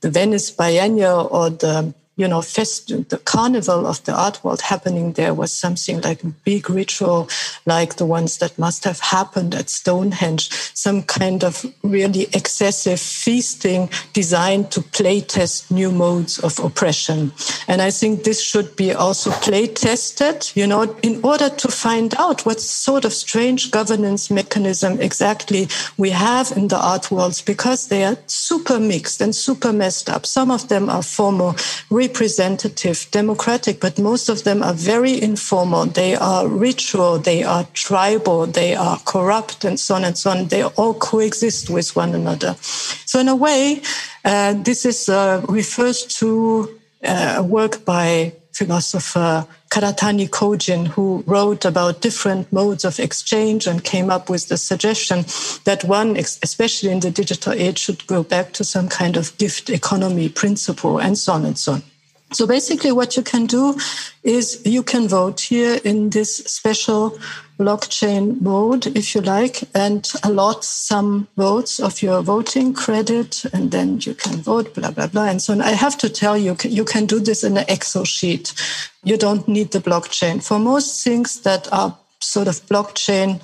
the 0.00 0.10
Venice 0.10 0.50
Biennial 0.50 1.28
or 1.30 1.50
the 1.50 1.94
you 2.20 2.28
know, 2.28 2.42
fest, 2.42 2.88
the 3.08 3.16
carnival 3.16 3.86
of 3.86 4.04
the 4.04 4.12
art 4.12 4.44
world 4.44 4.60
happening 4.60 5.14
there 5.14 5.32
was 5.32 5.50
something 5.50 6.02
like 6.02 6.22
a 6.22 6.26
big 6.44 6.68
ritual, 6.68 7.30
like 7.64 7.96
the 7.96 8.04
ones 8.04 8.36
that 8.38 8.58
must 8.58 8.84
have 8.84 9.00
happened 9.00 9.54
at 9.54 9.70
Stonehenge, 9.70 10.50
some 10.74 11.02
kind 11.02 11.42
of 11.42 11.64
really 11.82 12.24
excessive 12.34 13.00
feasting 13.00 13.88
designed 14.12 14.70
to 14.70 14.82
play 14.82 15.22
test 15.22 15.70
new 15.70 15.90
modes 15.90 16.38
of 16.40 16.58
oppression. 16.58 17.32
And 17.66 17.80
I 17.80 17.90
think 17.90 18.24
this 18.24 18.42
should 18.42 18.76
be 18.76 18.92
also 18.92 19.30
play 19.30 19.66
tested, 19.66 20.50
you 20.54 20.66
know, 20.66 20.94
in 21.02 21.24
order 21.24 21.48
to 21.48 21.68
find 21.68 22.14
out 22.18 22.44
what 22.44 22.60
sort 22.60 23.06
of 23.06 23.14
strange 23.14 23.70
governance 23.70 24.30
mechanism 24.30 25.00
exactly 25.00 25.68
we 25.96 26.10
have 26.10 26.52
in 26.54 26.68
the 26.68 26.78
art 26.78 27.10
worlds 27.10 27.40
because 27.40 27.88
they 27.88 28.04
are 28.04 28.18
super 28.26 28.78
mixed 28.78 29.22
and 29.22 29.34
super 29.34 29.72
messed 29.72 30.10
up. 30.10 30.26
Some 30.26 30.50
of 30.50 30.68
them 30.68 30.90
are 30.90 31.02
formal 31.02 31.56
representative, 32.10 33.06
democratic, 33.12 33.80
but 33.80 33.98
most 33.98 34.28
of 34.28 34.42
them 34.42 34.62
are 34.62 34.74
very 34.74 35.14
informal. 35.22 35.86
They 35.86 36.16
are 36.16 36.48
ritual, 36.48 37.18
they 37.18 37.44
are 37.44 37.64
tribal, 37.72 38.46
they 38.46 38.74
are 38.74 38.98
corrupt, 39.04 39.64
and 39.64 39.78
so 39.78 39.94
on 39.94 40.04
and 40.04 40.16
so 40.18 40.30
on. 40.30 40.48
They 40.48 40.64
all 40.64 40.94
coexist 40.94 41.70
with 41.70 41.94
one 41.94 42.14
another. 42.14 42.56
So, 43.06 43.20
in 43.20 43.28
a 43.28 43.36
way, 43.36 43.82
uh, 44.24 44.54
this 44.54 44.84
is 44.84 45.08
uh, 45.08 45.44
refers 45.48 46.04
to 46.18 46.30
uh, 47.04 47.34
a 47.38 47.42
work 47.42 47.84
by 47.84 48.32
philosopher 48.52 49.46
Karatani 49.70 50.28
Kojin, 50.28 50.88
who 50.88 51.22
wrote 51.26 51.64
about 51.64 52.02
different 52.02 52.52
modes 52.52 52.84
of 52.84 52.98
exchange 52.98 53.68
and 53.68 53.84
came 53.84 54.10
up 54.10 54.28
with 54.28 54.48
the 54.48 54.56
suggestion 54.56 55.24
that 55.64 55.84
one, 55.84 56.16
especially 56.16 56.90
in 56.90 57.00
the 57.00 57.10
digital 57.10 57.52
age, 57.52 57.78
should 57.78 58.04
go 58.08 58.24
back 58.24 58.52
to 58.54 58.64
some 58.64 58.88
kind 58.88 59.16
of 59.16 59.36
gift 59.38 59.70
economy 59.70 60.28
principle 60.28 60.98
and 60.98 61.16
so 61.16 61.32
on 61.32 61.44
and 61.44 61.56
so 61.56 61.74
on. 61.74 61.82
So 62.32 62.46
basically 62.46 62.92
what 62.92 63.16
you 63.16 63.22
can 63.22 63.46
do 63.46 63.76
is 64.22 64.62
you 64.64 64.82
can 64.82 65.08
vote 65.08 65.40
here 65.40 65.80
in 65.84 66.10
this 66.10 66.36
special 66.36 67.18
blockchain 67.58 68.40
mode, 68.40 68.86
if 68.86 69.14
you 69.14 69.20
like, 69.20 69.64
and 69.74 70.10
allot 70.22 70.64
some 70.64 71.28
votes 71.36 71.80
of 71.80 72.02
your 72.02 72.22
voting 72.22 72.72
credit, 72.72 73.44
and 73.52 73.70
then 73.70 73.98
you 74.00 74.14
can 74.14 74.36
vote, 74.36 74.74
blah, 74.74 74.90
blah, 74.90 75.08
blah, 75.08 75.24
and 75.24 75.42
so 75.42 75.52
on. 75.52 75.60
I 75.60 75.72
have 75.72 75.98
to 75.98 76.08
tell 76.08 76.38
you, 76.38 76.56
you 76.64 76.84
can 76.84 77.06
do 77.06 77.20
this 77.20 77.44
in 77.44 77.58
an 77.58 77.64
Excel 77.68 78.04
sheet. 78.04 78.54
You 79.04 79.16
don't 79.16 79.46
need 79.46 79.72
the 79.72 79.80
blockchain. 79.80 80.42
For 80.42 80.58
most 80.58 81.04
things 81.04 81.40
that 81.40 81.70
are 81.72 81.96
sort 82.20 82.48
of 82.48 82.64
blockchain 82.66 83.40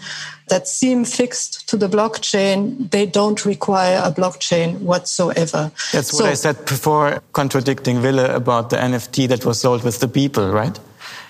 that 0.48 0.68
seem 0.68 1.04
fixed 1.04 1.68
to 1.68 1.76
the 1.76 1.88
blockchain, 1.88 2.90
they 2.90 3.06
don't 3.06 3.44
require 3.44 4.00
a 4.04 4.12
blockchain 4.12 4.78
whatsoever. 4.80 5.72
That's 5.92 6.12
what 6.12 6.26
I 6.26 6.34
said 6.34 6.64
before, 6.66 7.20
contradicting 7.32 8.00
Ville 8.00 8.20
about 8.20 8.70
the 8.70 8.76
NFT 8.76 9.28
that 9.28 9.44
was 9.44 9.60
sold 9.60 9.82
with 9.82 9.98
the 9.98 10.08
people, 10.08 10.52
right? 10.52 10.78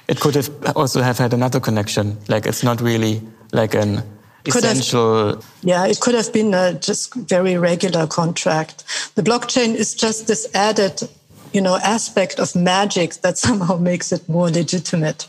It 0.08 0.20
could 0.20 0.34
have 0.34 0.50
also 0.76 1.02
have 1.02 1.18
had 1.18 1.32
another 1.32 1.60
connection. 1.60 2.18
Like 2.28 2.46
it's 2.46 2.62
not 2.62 2.80
really 2.80 3.22
like 3.52 3.74
an 3.74 4.02
essential. 4.44 5.36
Have, 5.36 5.54
yeah, 5.62 5.86
it 5.86 6.00
could 6.00 6.14
have 6.14 6.32
been 6.32 6.54
a 6.54 6.74
just 6.74 7.14
very 7.14 7.56
regular 7.56 8.06
contract. 8.06 8.84
The 9.14 9.22
blockchain 9.22 9.74
is 9.74 9.94
just 9.94 10.26
this 10.28 10.46
added 10.54 11.08
you 11.52 11.60
know, 11.60 11.76
aspect 11.76 12.38
of 12.38 12.54
magic 12.54 13.14
that 13.22 13.38
somehow 13.38 13.76
makes 13.90 14.12
it 14.12 14.28
more 14.28 14.50
legitimate. 14.50 15.28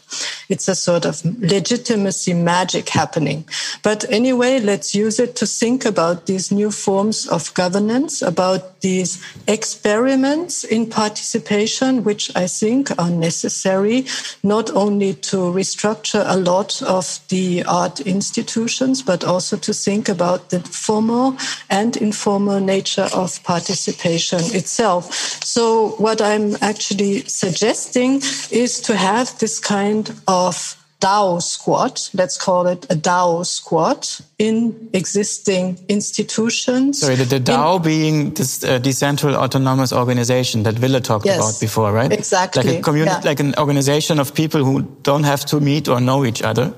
It's 0.50 0.68
a 0.68 0.76
sort 0.76 1.06
of 1.06 1.24
legitimacy 1.26 2.34
magic 2.34 2.90
happening. 2.90 3.48
But 3.84 4.10
anyway, 4.10 4.60
let's 4.60 4.96
use 4.96 5.20
it 5.20 5.36
to 5.38 5.46
think 5.46 5.86
about 5.86 6.26
these 6.26 6.52
new 6.52 6.72
forms 6.72 7.28
of 7.28 7.54
governance, 7.54 8.22
about 8.22 8.82
these 8.82 9.24
experiments 9.48 10.64
in 10.64 10.90
participation, 10.90 12.04
which 12.04 12.34
I 12.36 12.48
think 12.48 12.98
are 12.98 13.10
necessary, 13.10 14.06
not 14.44 14.70
only 14.72 15.14
to 15.16 15.38
restructure 15.38 16.24
a 16.26 16.38
lot 16.38 16.82
of 16.84 17.20
the 17.30 17.64
art 17.66 18.00
institutions, 18.02 19.02
but 19.02 19.24
also 19.24 19.58
to 19.58 19.74
think 19.74 20.08
about 20.10 20.50
the 20.50 20.60
formal 20.62 21.38
and 21.70 21.98
informal 21.98 22.60
nature 22.60 23.10
of 23.14 23.44
participation 23.44 24.40
itself. 24.56 25.14
So 25.44 25.96
what 26.08 26.22
I'm 26.22 26.56
actually 26.62 27.14
suggesting 27.44 28.22
is 28.50 28.80
to 28.88 28.96
have 28.96 29.38
this 29.40 29.60
kind 29.60 30.06
of 30.26 30.56
DAO 31.02 31.42
squad, 31.42 32.00
let's 32.14 32.38
call 32.38 32.66
it 32.66 32.86
a 32.90 32.96
DAO 32.96 33.46
squad 33.46 34.08
in 34.40 34.90
existing 34.94 35.78
institutions. 35.90 37.02
Sorry, 37.02 37.16
the, 37.16 37.26
the 37.26 37.42
DAO 37.42 37.76
in, 37.76 37.82
being 37.84 38.34
this 38.36 38.64
uh, 38.64 38.80
decentral 38.80 39.36
autonomous 39.36 39.92
organization 39.92 40.64
that 40.64 40.76
Ville 40.76 41.02
talked 41.02 41.26
yes, 41.26 41.40
about 41.40 41.60
before, 41.60 41.92
right? 41.92 42.12
Exactly. 42.12 42.64
Like 42.64 42.80
a 42.80 42.82
community, 42.82 43.18
yeah. 43.20 43.30
like 43.30 43.42
an 43.42 43.54
organization 43.58 44.18
of 44.18 44.34
people 44.34 44.64
who 44.64 44.84
don't 45.04 45.26
have 45.26 45.44
to 45.48 45.60
meet 45.60 45.90
or 45.90 46.00
know 46.00 46.24
each 46.24 46.42
other. 46.42 46.74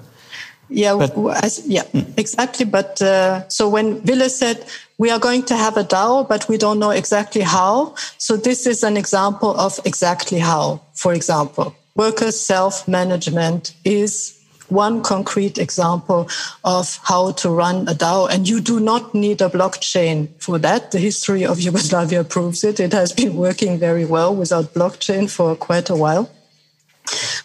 Yeah, 0.69 0.95
but, 0.95 1.43
as, 1.43 1.65
yeah, 1.67 1.83
mm. 1.83 2.05
exactly. 2.17 2.65
But 2.65 3.01
uh, 3.01 3.47
so 3.49 3.67
when 3.67 4.01
Ville 4.01 4.29
said 4.29 4.65
we 4.97 5.09
are 5.09 5.19
going 5.19 5.43
to 5.43 5.55
have 5.55 5.77
a 5.77 5.83
DAO, 5.83 6.27
but 6.27 6.47
we 6.47 6.57
don't 6.57 6.79
know 6.79 6.91
exactly 6.91 7.41
how. 7.41 7.95
So 8.17 8.37
this 8.37 8.67
is 8.67 8.83
an 8.83 8.97
example 8.97 9.57
of 9.57 9.79
exactly 9.85 10.39
how. 10.39 10.81
For 10.93 11.13
example, 11.13 11.75
worker 11.95 12.31
self-management 12.31 13.73
is 13.83 14.35
one 14.67 15.01
concrete 15.01 15.57
example 15.57 16.29
of 16.63 16.99
how 17.03 17.31
to 17.31 17.49
run 17.49 17.87
a 17.87 17.93
DAO. 17.93 18.29
And 18.29 18.47
you 18.47 18.59
do 18.61 18.79
not 18.79 19.15
need 19.15 19.41
a 19.41 19.49
blockchain 19.49 20.29
for 20.37 20.59
that. 20.59 20.91
The 20.91 20.99
history 20.99 21.45
of 21.45 21.59
Yugoslavia 21.59 22.23
proves 22.23 22.63
it. 22.63 22.79
It 22.79 22.93
has 22.93 23.11
been 23.11 23.35
working 23.35 23.79
very 23.79 24.05
well 24.05 24.35
without 24.35 24.73
blockchain 24.73 25.29
for 25.29 25.55
quite 25.55 25.89
a 25.89 25.95
while. 25.95 26.29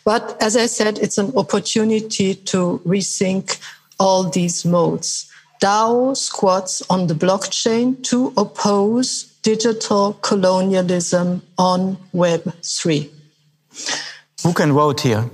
But 0.04 0.36
as 0.42 0.56
I 0.56 0.66
said, 0.66 0.98
it's 0.98 1.18
an 1.18 1.32
opportunity 1.36 2.34
to 2.34 2.80
rethink 2.84 3.58
all 3.98 4.24
these 4.24 4.64
modes. 4.64 5.30
DAO 5.62 6.16
squats 6.16 6.82
on 6.90 7.06
the 7.06 7.14
blockchain 7.14 8.02
to 8.04 8.32
oppose 8.36 9.34
digital 9.42 10.14
colonialism 10.14 11.42
on 11.56 11.96
Web3. 12.14 13.10
Who 14.42 14.52
can 14.52 14.72
vote 14.72 15.00
here? 15.00 15.30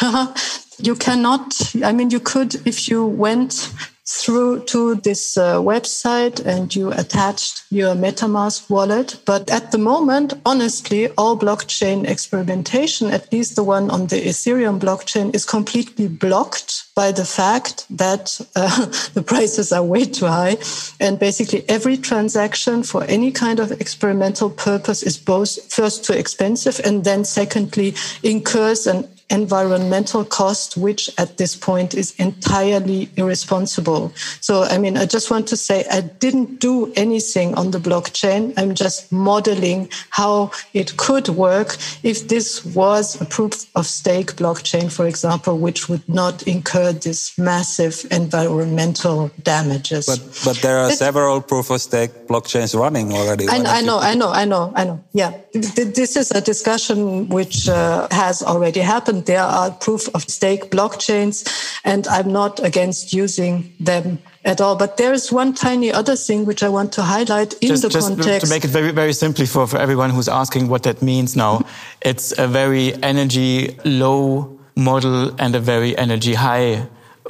you 0.78 0.94
cannot, 0.96 1.54
I 1.82 1.92
mean, 1.92 2.10
you 2.10 2.20
could, 2.20 2.54
if 2.66 2.88
you 2.88 3.06
went 3.06 3.72
through 4.06 4.62
to 4.64 4.96
this 4.96 5.36
uh, 5.38 5.56
website 5.56 6.44
and 6.44 6.74
you 6.76 6.92
attached 6.92 7.64
your 7.70 7.94
MetaMask 7.94 8.68
wallet. 8.68 9.18
But 9.24 9.50
at 9.50 9.72
the 9.72 9.78
moment, 9.78 10.34
honestly, 10.44 11.08
all 11.16 11.38
blockchain 11.38 12.06
experimentation, 12.06 13.10
at 13.10 13.32
least 13.32 13.56
the 13.56 13.64
one 13.64 13.90
on 13.90 14.08
the 14.08 14.20
Ethereum 14.20 14.78
blockchain, 14.78 15.34
is 15.34 15.46
completely 15.46 16.08
blocked 16.08 16.84
by 16.94 17.12
the 17.12 17.24
fact 17.24 17.86
that 17.88 18.40
uh, 18.54 18.86
the 19.14 19.22
prices 19.22 19.72
are 19.72 19.82
way 19.82 20.04
too 20.04 20.26
high. 20.26 20.58
And 21.00 21.18
basically 21.18 21.64
every 21.68 21.96
transaction 21.96 22.82
for 22.82 23.04
any 23.04 23.32
kind 23.32 23.58
of 23.58 23.72
experimental 23.72 24.50
purpose 24.50 25.02
is 25.02 25.16
both 25.16 25.72
first 25.72 26.04
too 26.04 26.12
expensive 26.12 26.78
and 26.84 27.04
then 27.04 27.24
secondly 27.24 27.94
incurs 28.22 28.86
an 28.86 29.08
environmental 29.30 30.24
cost, 30.24 30.76
which 30.76 31.10
at 31.18 31.38
this 31.38 31.56
point 31.56 31.94
is 31.94 32.14
entirely 32.18 33.08
irresponsible. 33.16 34.12
So, 34.40 34.64
I 34.64 34.78
mean, 34.78 34.96
I 34.96 35.06
just 35.06 35.30
want 35.30 35.46
to 35.48 35.56
say 35.56 35.84
I 35.90 36.00
didn't 36.00 36.60
do 36.60 36.92
anything 36.94 37.54
on 37.54 37.70
the 37.70 37.78
blockchain. 37.78 38.52
I'm 38.56 38.74
just 38.74 39.10
modeling 39.10 39.88
how 40.10 40.50
it 40.72 40.96
could 40.96 41.28
work 41.28 41.76
if 42.02 42.28
this 42.28 42.64
was 42.64 43.20
a 43.20 43.24
proof 43.24 43.66
of 43.74 43.86
stake 43.86 44.36
blockchain, 44.36 44.92
for 44.92 45.06
example, 45.06 45.58
which 45.58 45.88
would 45.88 46.06
not 46.08 46.42
incur 46.44 46.92
this 46.92 47.36
massive 47.38 48.06
environmental 48.10 49.30
damages. 49.42 50.06
But, 50.06 50.20
but 50.44 50.62
there 50.62 50.78
are 50.78 50.90
several 50.90 51.40
proof 51.40 51.70
of 51.70 51.80
stake 51.80 52.26
blockchains 52.28 52.78
running 52.78 53.12
already. 53.12 53.48
I, 53.48 53.78
I 53.78 53.80
know, 53.80 53.98
I 53.98 54.14
know, 54.14 54.30
I 54.30 54.44
know, 54.44 54.72
I 54.74 54.84
know. 54.84 55.02
Yeah. 55.12 55.32
This 55.52 56.16
is 56.16 56.30
a 56.30 56.40
discussion 56.40 57.28
which 57.28 57.68
uh, 57.68 58.08
has 58.10 58.42
already 58.42 58.80
happened 58.80 59.13
there 59.22 59.42
are 59.42 59.70
proof 59.70 60.08
of 60.14 60.22
stake 60.22 60.70
blockchains, 60.70 61.46
and 61.84 62.06
I'm 62.08 62.32
not 62.32 62.64
against 62.64 63.12
using 63.12 63.72
them 63.80 64.18
at 64.44 64.60
all. 64.60 64.76
But 64.76 64.96
there 64.96 65.12
is 65.12 65.32
one 65.32 65.54
tiny 65.54 65.92
other 65.92 66.16
thing 66.16 66.44
which 66.44 66.62
I 66.62 66.68
want 66.68 66.92
to 66.94 67.02
highlight 67.02 67.54
in 67.54 67.68
just, 67.68 67.82
the 67.82 67.88
just 67.88 68.08
context. 68.08 68.46
To 68.46 68.52
make 68.52 68.64
it 68.64 68.70
very, 68.70 68.92
very 68.92 69.12
simply 69.12 69.46
for, 69.46 69.66
for 69.66 69.78
everyone 69.78 70.10
who's 70.10 70.28
asking 70.28 70.68
what 70.68 70.82
that 70.84 71.02
means 71.02 71.36
now, 71.36 71.64
it's 72.02 72.36
a 72.38 72.46
very 72.46 72.94
energy 73.02 73.78
low 73.84 74.58
model 74.76 75.34
and 75.40 75.54
a 75.54 75.60
very 75.60 75.96
energy 75.96 76.34
high 76.34 76.86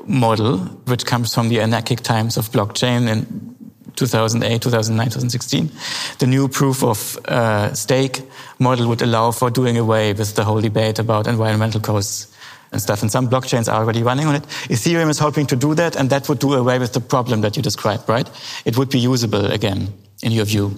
model, 0.07 0.59
which 0.87 1.07
comes 1.07 1.35
from 1.35 1.49
the 1.49 1.61
anarchic 1.61 2.01
times 2.01 2.37
of 2.37 2.51
blockchain 2.51 3.09
and 3.09 3.53
2008, 3.97 4.62
2009, 4.62 5.07
2016. 5.07 5.70
The 6.18 6.26
new 6.26 6.49
proof 6.49 6.82
of 6.82 7.18
uh, 7.26 7.72
stake 7.74 8.22
model 8.59 8.88
would 8.88 9.03
allow 9.03 9.30
for 9.30 9.51
doing 9.51 9.76
away 9.78 10.12
with 10.12 10.34
the 10.34 10.45
whole 10.45 10.61
debate 10.61 10.99
about 10.99 11.26
environmental 11.26 11.80
costs 11.80 12.34
and 12.72 12.82
stuff. 12.82 13.03
And 13.03 13.11
some 13.11 13.28
blockchains 13.28 13.72
are 13.72 13.80
already 13.80 14.03
running 14.03 14.26
on 14.26 14.34
it. 14.34 14.42
Ethereum 14.68 15.09
is 15.09 15.18
hoping 15.18 15.47
to 15.47 15.57
do 15.57 15.74
that, 15.74 15.97
and 15.97 16.11
that 16.11 16.28
would 16.28 16.40
do 16.40 16.55
away 16.55 16.78
with 16.78 16.92
the 16.92 17.01
problem 17.01 17.40
that 17.42 17.57
you 17.57 17.62
described, 17.62 18.09
right? 18.09 18.28
It 18.64 18.76
would 18.76 18.90
be 18.90 18.99
usable 18.99 19.47
again, 19.47 19.92
in 20.22 20.32
your 20.32 20.45
view. 20.45 20.74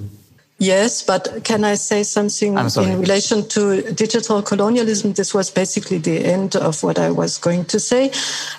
Yes, 0.58 1.02
but 1.02 1.44
can 1.44 1.64
I 1.64 1.74
say 1.74 2.02
something 2.02 2.56
in 2.56 2.98
relation 2.98 3.46
to 3.48 3.92
digital 3.92 4.40
colonialism? 4.40 5.12
This 5.12 5.34
was 5.34 5.50
basically 5.50 5.98
the 5.98 6.24
end 6.24 6.56
of 6.56 6.82
what 6.82 6.98
I 6.98 7.10
was 7.10 7.36
going 7.36 7.66
to 7.66 7.78
say. 7.78 8.10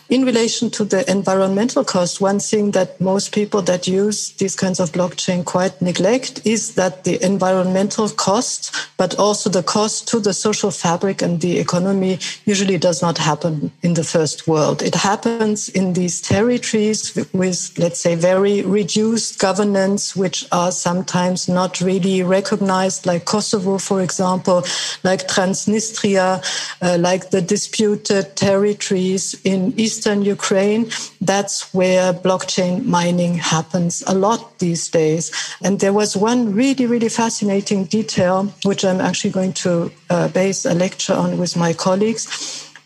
In 0.09 0.23
relation 0.23 0.69
to 0.71 0.85
the 0.85 1.09
environmental 1.09 1.83
cost, 1.83 2.21
one 2.21 2.39
thing 2.39 2.69
that 2.71 3.01
most 3.01 3.33
people 3.33 3.63
that 3.63 3.87
use 3.87 4.29
these 4.33 4.55
kinds 4.55 4.79
of 4.79 4.91
blockchain 4.91 5.43
quite 5.43 5.81
neglect 5.81 6.45
is 6.45 6.75
that 6.75 7.03
the 7.03 7.19
environmental 7.25 8.09
cost, 8.09 8.75
but 8.97 9.17
also 9.17 9.49
the 9.49 9.63
cost 9.63 10.07
to 10.09 10.19
the 10.19 10.35
social 10.35 10.69
fabric 10.69 11.23
and 11.23 11.41
the 11.41 11.57
economy 11.57 12.19
usually 12.45 12.77
does 12.77 13.01
not 13.01 13.17
happen 13.17 13.71
in 13.81 13.95
the 13.95 14.03
first 14.03 14.47
world. 14.47 14.83
It 14.83 14.93
happens 14.93 15.67
in 15.67 15.93
these 15.93 16.21
territories 16.21 17.15
with, 17.33 17.73
let's 17.79 17.99
say, 17.99 18.13
very 18.13 18.61
reduced 18.61 19.39
governance, 19.39 20.15
which 20.15 20.45
are 20.51 20.71
sometimes 20.71 21.49
not 21.49 21.81
really 21.87 22.21
recognized, 22.23 23.05
like 23.05 23.23
Kosovo, 23.25 23.77
for 23.77 24.01
example, 24.01 24.59
like 25.03 25.21
Transnistria, 25.27 26.27
uh, 26.81 26.97
like 26.99 27.23
the 27.31 27.41
disputed 27.41 28.35
territories 28.35 29.23
in 29.43 29.59
eastern 29.85 30.19
Ukraine. 30.37 30.83
That's 31.31 31.73
where 31.73 32.13
blockchain 32.27 32.85
mining 32.85 33.33
happens 33.55 34.03
a 34.13 34.15
lot 34.25 34.59
these 34.59 34.83
days. 34.99 35.23
And 35.63 35.79
there 35.79 35.95
was 36.01 36.11
one 36.31 36.41
really, 36.53 36.85
really 36.93 37.09
fascinating 37.09 37.85
detail, 37.85 38.35
which 38.69 38.83
I'm 38.83 39.01
actually 39.01 39.33
going 39.39 39.53
to 39.65 39.71
uh, 40.09 40.27
base 40.39 40.65
a 40.65 40.75
lecture 40.85 41.17
on 41.23 41.37
with 41.41 41.53
my 41.55 41.71
colleagues 41.73 42.23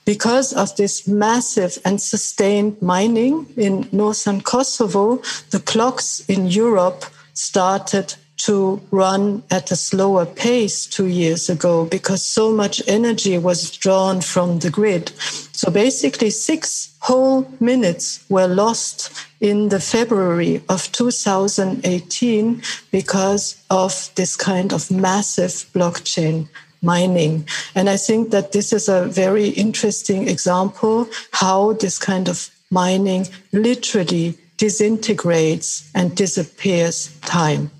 because 0.05 0.51
of 0.53 0.75
this 0.75 1.07
massive 1.07 1.77
and 1.85 2.01
sustained 2.01 2.81
mining 2.81 3.45
in 3.55 3.87
northern 3.91 4.41
Kosovo, 4.41 5.21
the 5.51 5.59
clocks 5.59 6.21
in 6.27 6.47
Europe 6.47 7.05
started 7.33 8.15
to 8.45 8.81
run 8.91 9.43
at 9.51 9.71
a 9.71 9.75
slower 9.75 10.25
pace 10.25 10.85
two 10.85 11.07
years 11.07 11.49
ago 11.49 11.85
because 11.85 12.23
so 12.25 12.51
much 12.51 12.81
energy 12.87 13.37
was 13.37 13.69
drawn 13.69 14.21
from 14.21 14.59
the 14.59 14.69
grid. 14.69 15.09
So 15.51 15.69
basically, 15.69 16.31
six 16.31 16.95
whole 16.99 17.47
minutes 17.59 18.23
were 18.29 18.47
lost 18.47 19.11
in 19.39 19.69
the 19.69 19.79
February 19.79 20.63
of 20.69 20.91
2018 20.91 22.61
because 22.91 23.63
of 23.69 24.09
this 24.15 24.35
kind 24.35 24.73
of 24.73 24.89
massive 24.89 25.51
blockchain 25.73 26.47
mining. 26.81 27.47
And 27.75 27.89
I 27.89 27.97
think 27.97 28.31
that 28.31 28.53
this 28.53 28.73
is 28.73 28.89
a 28.89 29.05
very 29.05 29.49
interesting 29.49 30.27
example 30.27 31.07
how 31.31 31.73
this 31.73 31.99
kind 31.99 32.27
of 32.27 32.49
mining 32.71 33.27
literally 33.51 34.37
disintegrates 34.57 35.89
and 35.93 36.15
disappears 36.15 37.15
time. 37.21 37.71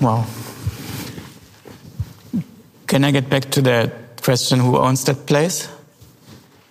Wow. 0.00 0.26
Can 2.86 3.04
I 3.04 3.10
get 3.10 3.28
back 3.28 3.50
to 3.52 3.62
the 3.62 3.92
question 4.22 4.60
who 4.60 4.76
owns 4.76 5.04
that 5.04 5.26
place? 5.26 5.68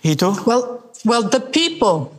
Hito? 0.00 0.34
Well, 0.44 0.82
well, 1.04 1.22
the 1.28 1.40
people. 1.40 2.14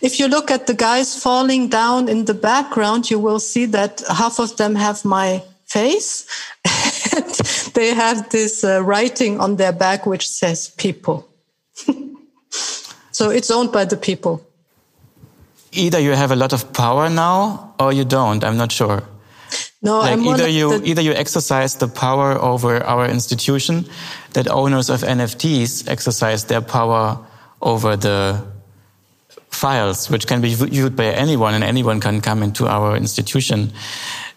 If 0.00 0.18
you 0.18 0.28
look 0.28 0.50
at 0.50 0.66
the 0.66 0.74
guys 0.74 1.22
falling 1.22 1.68
down 1.68 2.08
in 2.08 2.24
the 2.24 2.34
background, 2.34 3.10
you 3.10 3.18
will 3.18 3.40
see 3.40 3.66
that 3.66 4.02
half 4.08 4.38
of 4.38 4.56
them 4.56 4.74
have 4.74 5.04
my 5.04 5.42
face. 5.66 6.26
they 7.74 7.94
have 7.94 8.28
this 8.30 8.64
uh, 8.64 8.82
writing 8.82 9.40
on 9.40 9.56
their 9.56 9.72
back 9.72 10.06
which 10.06 10.28
says 10.28 10.68
people. 10.76 11.28
so 13.12 13.30
it's 13.30 13.50
owned 13.50 13.72
by 13.72 13.84
the 13.84 13.96
people. 13.96 14.44
Either 15.72 15.98
you 15.98 16.12
have 16.12 16.32
a 16.32 16.36
lot 16.36 16.52
of 16.52 16.72
power 16.72 17.08
now 17.08 17.74
or 17.78 17.92
you 17.92 18.04
don't. 18.04 18.44
I'm 18.44 18.58
not 18.58 18.72
sure. 18.72 19.02
No, 19.82 19.98
like 19.98 20.12
I'm 20.12 20.26
either 20.26 20.48
you 20.48 20.78
the... 20.78 20.88
either 20.88 21.02
you 21.02 21.12
exercise 21.12 21.74
the 21.74 21.88
power 21.88 22.40
over 22.40 22.82
our 22.84 23.06
institution 23.08 23.84
that 24.32 24.48
owners 24.48 24.88
of 24.88 25.00
NFTs 25.02 25.88
exercise 25.88 26.44
their 26.44 26.60
power 26.60 27.18
over 27.60 27.96
the 27.96 28.44
files, 29.50 30.08
which 30.08 30.26
can 30.26 30.40
be 30.40 30.54
viewed 30.54 30.94
by 30.96 31.06
anyone, 31.06 31.54
and 31.54 31.64
anyone 31.64 32.00
can 32.00 32.20
come 32.20 32.42
into 32.44 32.66
our 32.68 32.96
institution. 32.96 33.72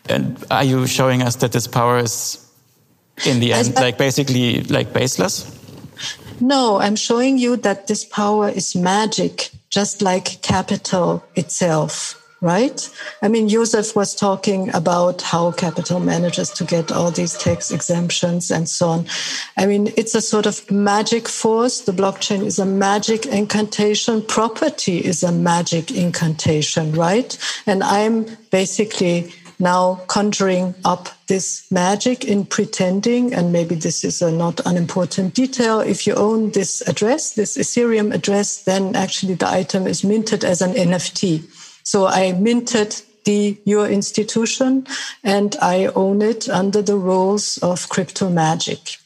And 0.10 0.44
are 0.50 0.64
you 0.64 0.88
showing 0.88 1.22
us 1.22 1.36
that 1.38 1.52
this 1.52 1.68
power 1.68 2.00
is, 2.00 2.44
in 3.26 3.40
the 3.40 3.54
end, 3.54 3.76
like 3.76 3.98
basically 3.98 4.64
like 4.64 4.94
baseless? 4.94 5.52
No, 6.42 6.78
I'm 6.78 6.96
showing 6.96 7.38
you 7.38 7.56
that 7.58 7.88
this 7.88 8.04
power 8.04 8.50
is 8.50 8.76
magic, 8.76 9.52
just 9.70 10.02
like 10.02 10.42
capital 10.42 11.24
itself 11.36 12.25
right? 12.42 12.90
I 13.22 13.28
mean, 13.28 13.50
Joseph 13.50 13.96
was 13.96 14.14
talking 14.14 14.74
about 14.74 15.22
how 15.22 15.52
capital 15.52 16.00
manages 16.00 16.50
to 16.52 16.64
get 16.64 16.92
all 16.92 17.12
these 17.12 17.38
tax 17.38 17.72
exemptions 17.72 18.52
and 18.52 18.68
so 18.68 18.90
on. 18.90 19.08
I 19.58 19.66
mean, 19.66 19.92
it's 19.98 20.16
a 20.16 20.22
sort 20.22 20.46
of 20.46 20.70
magic 20.70 21.28
force. 21.28 21.82
The 21.82 21.92
blockchain 21.92 22.44
is 22.44 22.60
a 22.60 22.66
magic 22.66 23.26
incantation. 23.26 24.22
Property 24.22 24.98
is 24.98 25.24
a 25.24 25.32
magic 25.32 25.92
incantation, 25.92 26.92
right? 26.94 27.38
And 27.66 27.84
I'm 27.84 28.26
basically 28.52 29.32
now 29.60 30.02
conjuring 30.08 30.76
up 30.84 31.10
this 31.28 31.66
magic 31.72 32.26
in 32.26 32.46
pretending, 32.46 33.34
and 33.34 33.52
maybe 33.52 33.76
this 33.76 34.04
is 34.04 34.22
a 34.22 34.32
not 34.32 34.60
unimportant 34.66 35.34
detail. 35.34 35.80
If 35.80 36.06
you 36.06 36.14
own 36.14 36.52
this 36.52 36.82
address, 36.82 37.34
this 37.34 37.58
Ethereum 37.58 38.14
address, 38.14 38.64
then 38.64 38.96
actually 38.96 39.36
the 39.36 39.50
item 39.50 39.88
is 39.88 40.04
minted 40.04 40.44
as 40.44 40.62
an 40.62 40.74
NFT. 40.74 41.44
So 41.86 42.08
I 42.08 42.34
minted 42.34 43.02
the 43.26 43.58
your 43.64 43.88
institution 43.88 44.88
and 45.24 45.56
I 45.62 45.86
own 45.96 46.22
it 46.22 46.50
under 46.50 46.82
the 46.82 46.98
rules 46.98 47.58
of 47.60 47.90
crypto 47.90 48.30
magic. 48.30 48.98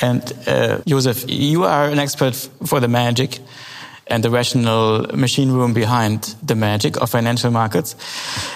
And 0.00 0.32
uh, 0.46 0.78
Joseph, 0.86 1.24
you 1.26 1.64
are 1.64 1.88
an 1.88 1.98
expert 1.98 2.36
for 2.66 2.80
the 2.80 2.88
magic 2.88 3.40
and 4.06 4.22
the 4.22 4.30
rational 4.30 5.06
machine 5.14 5.52
room 5.52 5.72
behind 5.72 6.34
the 6.42 6.54
magic 6.54 6.96
of 7.00 7.10
financial 7.10 7.50
markets. 7.50 7.96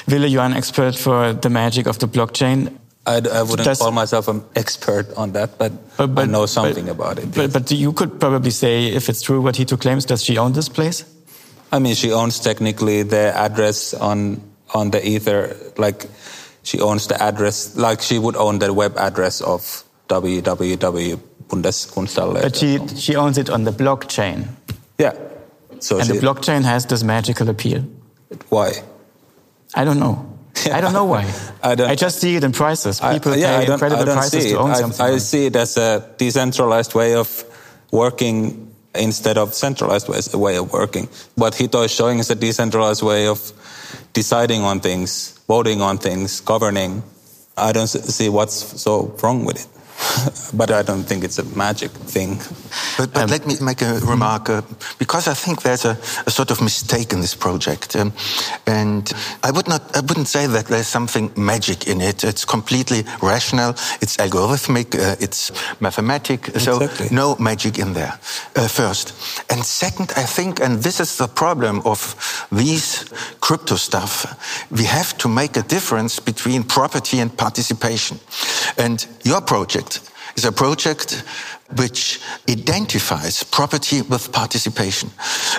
Ville, 0.07 0.27
you 0.27 0.41
are 0.41 0.47
an 0.47 0.55
expert 0.55 0.95
for 0.95 1.33
the 1.33 1.51
magic 1.51 1.87
of 1.87 1.99
the 1.99 2.07
blockchain. 2.07 2.73
I, 3.05 3.16
I 3.16 3.43
wouldn't 3.43 3.64
Does, 3.64 3.79
call 3.79 3.91
myself 3.91 4.29
an 4.29 4.45
expert 4.55 5.12
on 5.16 5.33
that, 5.33 5.59
but, 5.59 5.73
but, 5.97 6.14
but 6.14 6.23
I 6.23 6.31
know 6.31 6.47
something 6.47 6.87
but, 6.87 6.93
about 6.93 7.18
it. 7.18 7.35
But, 7.35 7.53
but 7.53 7.70
you 7.70 7.93
could 7.93 8.20
probably 8.20 8.53
say, 8.53 8.87
if 8.87 9.09
it's 9.09 9.23
true 9.23 9.41
what 9.41 9.57
Hito 9.57 9.77
claims, 9.77 10.05
does 10.05 10.23
she 10.23 10.39
own 10.39 10.53
this 10.53 10.68
place? 10.68 11.05
I 11.73 11.79
mean, 11.79 11.95
she 11.95 12.12
owns 12.12 12.39
technically 12.39 13.03
the 13.03 13.33
address 13.35 13.95
on 13.95 14.41
on 14.75 14.91
the 14.91 15.01
ether. 15.05 15.57
Like 15.79 16.07
she 16.62 16.81
owns 16.81 17.07
the 17.07 17.20
address, 17.20 17.75
like 17.77 18.03
she 18.03 18.18
would 18.18 18.37
own 18.37 18.59
the 18.59 18.73
web 18.73 18.97
address 18.99 19.41
of 19.41 19.85
www. 20.09 21.20
But 21.53 22.57
she 22.57 22.79
she 22.97 23.16
owns 23.16 23.39
it 23.39 23.51
on 23.51 23.64
the 23.64 23.73
blockchain. 23.73 24.49
Yeah. 24.99 25.12
So 25.81 25.99
and 25.99 26.07
she, 26.07 26.12
the 26.12 26.20
blockchain 26.20 26.62
has 26.62 26.87
this 26.87 27.03
magical 27.03 27.49
appeal. 27.49 27.85
Why? 28.49 28.73
I 29.75 29.85
don't 29.85 29.99
know. 29.99 30.29
I 30.70 30.81
don't 30.81 30.93
know 30.93 31.05
why. 31.05 31.31
I, 31.62 31.75
don't, 31.75 31.91
I 31.91 31.95
just 31.95 32.20
see 32.20 32.37
it 32.37 32.45
in 32.45 32.53
prices. 32.53 33.01
People 33.01 33.33
I, 33.33 33.37
yeah, 33.37 33.64
pay 33.64 33.73
incredible 33.73 34.05
prices 34.05 34.47
to 34.47 34.59
own 34.59 34.70
I, 34.70 34.75
something. 34.75 35.07
I 35.07 35.18
see 35.18 35.47
it 35.47 35.57
as 35.57 35.77
a 35.77 36.09
decentralized 36.18 36.95
way 36.95 37.14
of 37.14 37.45
working 37.91 38.72
instead 38.95 39.38
of 39.38 39.55
centralized 39.55 40.09
ways, 40.09 40.34
way 40.34 40.57
of 40.57 40.72
working. 40.72 41.09
What 41.34 41.55
Hito 41.55 41.82
is 41.82 41.90
showing 41.90 42.18
is 42.18 42.30
a 42.30 42.34
decentralized 42.34 43.03
way 43.03 43.26
of 43.26 43.53
deciding 44.12 44.62
on 44.62 44.80
things, 44.80 45.38
voting 45.49 45.80
on 45.80 45.99
things, 45.99 46.40
governing. 46.40 47.03
I 47.57 47.72
don't 47.72 47.86
see 47.86 48.28
what's 48.28 48.80
so 48.80 49.14
wrong 49.22 49.45
with 49.45 49.57
it. 49.57 49.82
but 50.55 50.70
I 50.70 50.82
don't 50.82 51.05
think 51.05 51.24
it's 51.24 51.38
a 51.38 51.44
magic 51.57 51.90
thing. 51.90 52.38
But, 52.96 53.12
but 53.12 53.22
um, 53.22 53.30
let 53.30 53.46
me 53.46 53.55
make 53.61 53.82
a 53.82 54.00
remark, 54.00 54.48
uh, 54.48 54.62
because 54.98 55.28
I 55.28 55.34
think 55.34 55.62
there's 55.62 55.84
a, 55.84 55.96
a, 56.26 56.30
sort 56.30 56.50
of 56.50 56.61
mistake 56.61 57.12
in 57.12 57.20
this 57.20 57.34
project, 57.34 57.96
um, 57.96 58.12
and 58.66 59.12
I 59.42 59.50
would 59.50 59.68
not, 59.68 59.96
I 59.96 60.00
wouldn't 60.00 60.28
say 60.28 60.46
that 60.46 60.66
there's 60.66 60.88
something 60.88 61.32
magic 61.36 61.86
in 61.86 62.00
it. 62.00 62.24
It's 62.24 62.44
completely 62.44 63.05
rational. 63.22 63.70
It's 64.00 64.16
algorithmic. 64.16 64.94
Uh, 64.94 65.16
it's 65.20 65.53
mathematic. 65.80 66.48
Exactly. 66.48 67.09
So 67.09 67.14
no 67.14 67.36
magic 67.36 67.78
in 67.78 67.92
there. 67.92 68.18
Uh, 68.57 68.68
first, 68.68 69.14
and 69.50 69.64
second, 69.64 70.12
I 70.16 70.24
think, 70.24 70.61
and 70.61 70.82
this 70.82 71.00
is 71.00 71.16
the 71.16 71.28
problem 71.28 71.82
of 71.84 72.46
these 72.50 73.05
crypto 73.40 73.76
stuff. 73.76 74.66
We 74.70 74.84
have 74.84 75.16
to 75.18 75.28
make 75.28 75.57
a 75.57 75.62
difference 75.62 76.20
between 76.20 76.64
property 76.64 77.20
and 77.20 77.36
participation. 77.36 78.18
And 78.78 79.07
your 79.24 79.40
project 79.40 79.91
is 80.37 80.45
a 80.45 80.53
project 80.53 81.24
which 81.76 82.20
identifies 82.49 83.43
property 83.45 84.03
with 84.03 84.33
participation. 84.33 85.11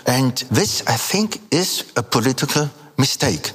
And 0.05 0.38
this, 0.51 0.84
I 0.88 0.97
think, 0.97 1.41
is 1.51 1.91
a 1.95 2.03
political 2.03 2.69
mistake. 2.97 3.51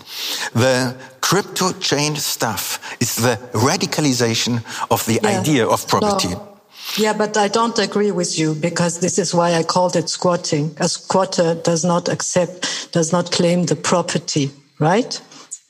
The 0.54 0.96
crypto 1.20 1.72
chain 1.72 2.16
stuff 2.16 2.96
is 3.00 3.16
the 3.16 3.36
radicalization 3.52 4.62
of 4.90 5.04
the 5.06 5.20
yeah. 5.22 5.40
idea 5.40 5.66
of 5.66 5.86
property. 5.86 6.30
No. 6.30 6.58
Yeah, 6.96 7.12
but 7.12 7.36
I 7.36 7.48
don't 7.48 7.78
agree 7.78 8.12
with 8.12 8.38
you 8.38 8.54
because 8.54 9.00
this 9.00 9.18
is 9.18 9.34
why 9.34 9.52
I 9.54 9.62
called 9.62 9.94
it 9.94 10.08
squatting. 10.08 10.74
A 10.80 10.88
squatter 10.88 11.54
does 11.54 11.84
not 11.84 12.08
accept, 12.08 12.92
does 12.92 13.12
not 13.12 13.30
claim 13.30 13.66
the 13.66 13.76
property, 13.76 14.50
right? 14.78 15.20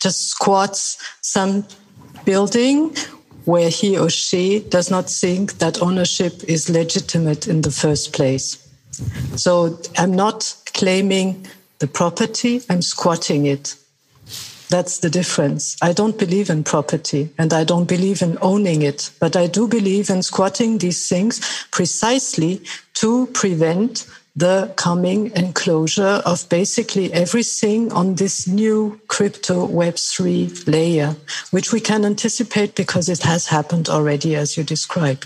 just 0.01 0.29
squats 0.29 0.99
some 1.21 1.65
building 2.25 2.95
where 3.49 3.71
he 3.71 3.97
or 3.97 4.11
she 4.11 4.61
does 4.69 4.91
not 4.91 5.09
think 5.09 5.57
that 5.57 5.81
ownership 5.81 6.45
is 6.45 6.69
legitimate 6.69 7.49
in 7.49 7.63
the 7.63 7.71
first 7.71 8.13
place. 8.13 8.47
So 9.37 9.81
I'm 9.97 10.13
not 10.13 10.55
claiming 10.75 11.47
the 11.79 11.87
property, 11.87 12.61
I'm 12.69 12.83
squatting 12.83 13.47
it. 13.47 13.75
That's 14.69 14.99
the 14.99 15.09
difference. 15.09 15.79
I 15.81 15.95
don't 15.95 16.19
believe 16.19 16.51
in 16.51 16.63
property 16.63 17.31
and 17.39 17.55
I 17.55 17.65
don't 17.65 17.89
believe 17.89 18.21
in 18.21 18.37
owning 18.43 18.83
it, 18.83 19.11
but 19.19 19.35
I 19.35 19.47
do 19.47 19.67
believe 19.67 20.11
in 20.11 20.23
squatting 20.23 20.77
these 20.77 21.09
things 21.09 21.41
precisely 21.71 22.61
to 23.01 23.29
prevent 23.29 24.07
the 24.39 24.73
coming 24.77 25.33
enclosure 25.35 26.23
of 26.25 26.49
basically 26.49 27.13
everything 27.13 27.93
on 27.93 28.15
this 28.15 28.47
new 28.47 29.01
crypto 29.09 29.67
Web3 29.67 30.69
layer, 30.69 31.17
which 31.51 31.73
we 31.73 31.81
can 31.81 32.05
anticipate 32.05 32.77
because 32.77 33.09
it 33.09 33.23
has 33.25 33.49
happened 33.49 33.89
already, 33.89 34.37
as 34.37 34.57
you 34.57 34.63
describe. 34.63 35.25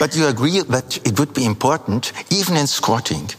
But 0.00 0.16
you 0.16 0.26
agree 0.26 0.60
that 0.62 0.96
it 1.06 1.18
would 1.18 1.32
be 1.32 1.44
important, 1.44 2.12
even 2.30 2.56
in 2.56 2.66
squatting, 2.66 3.30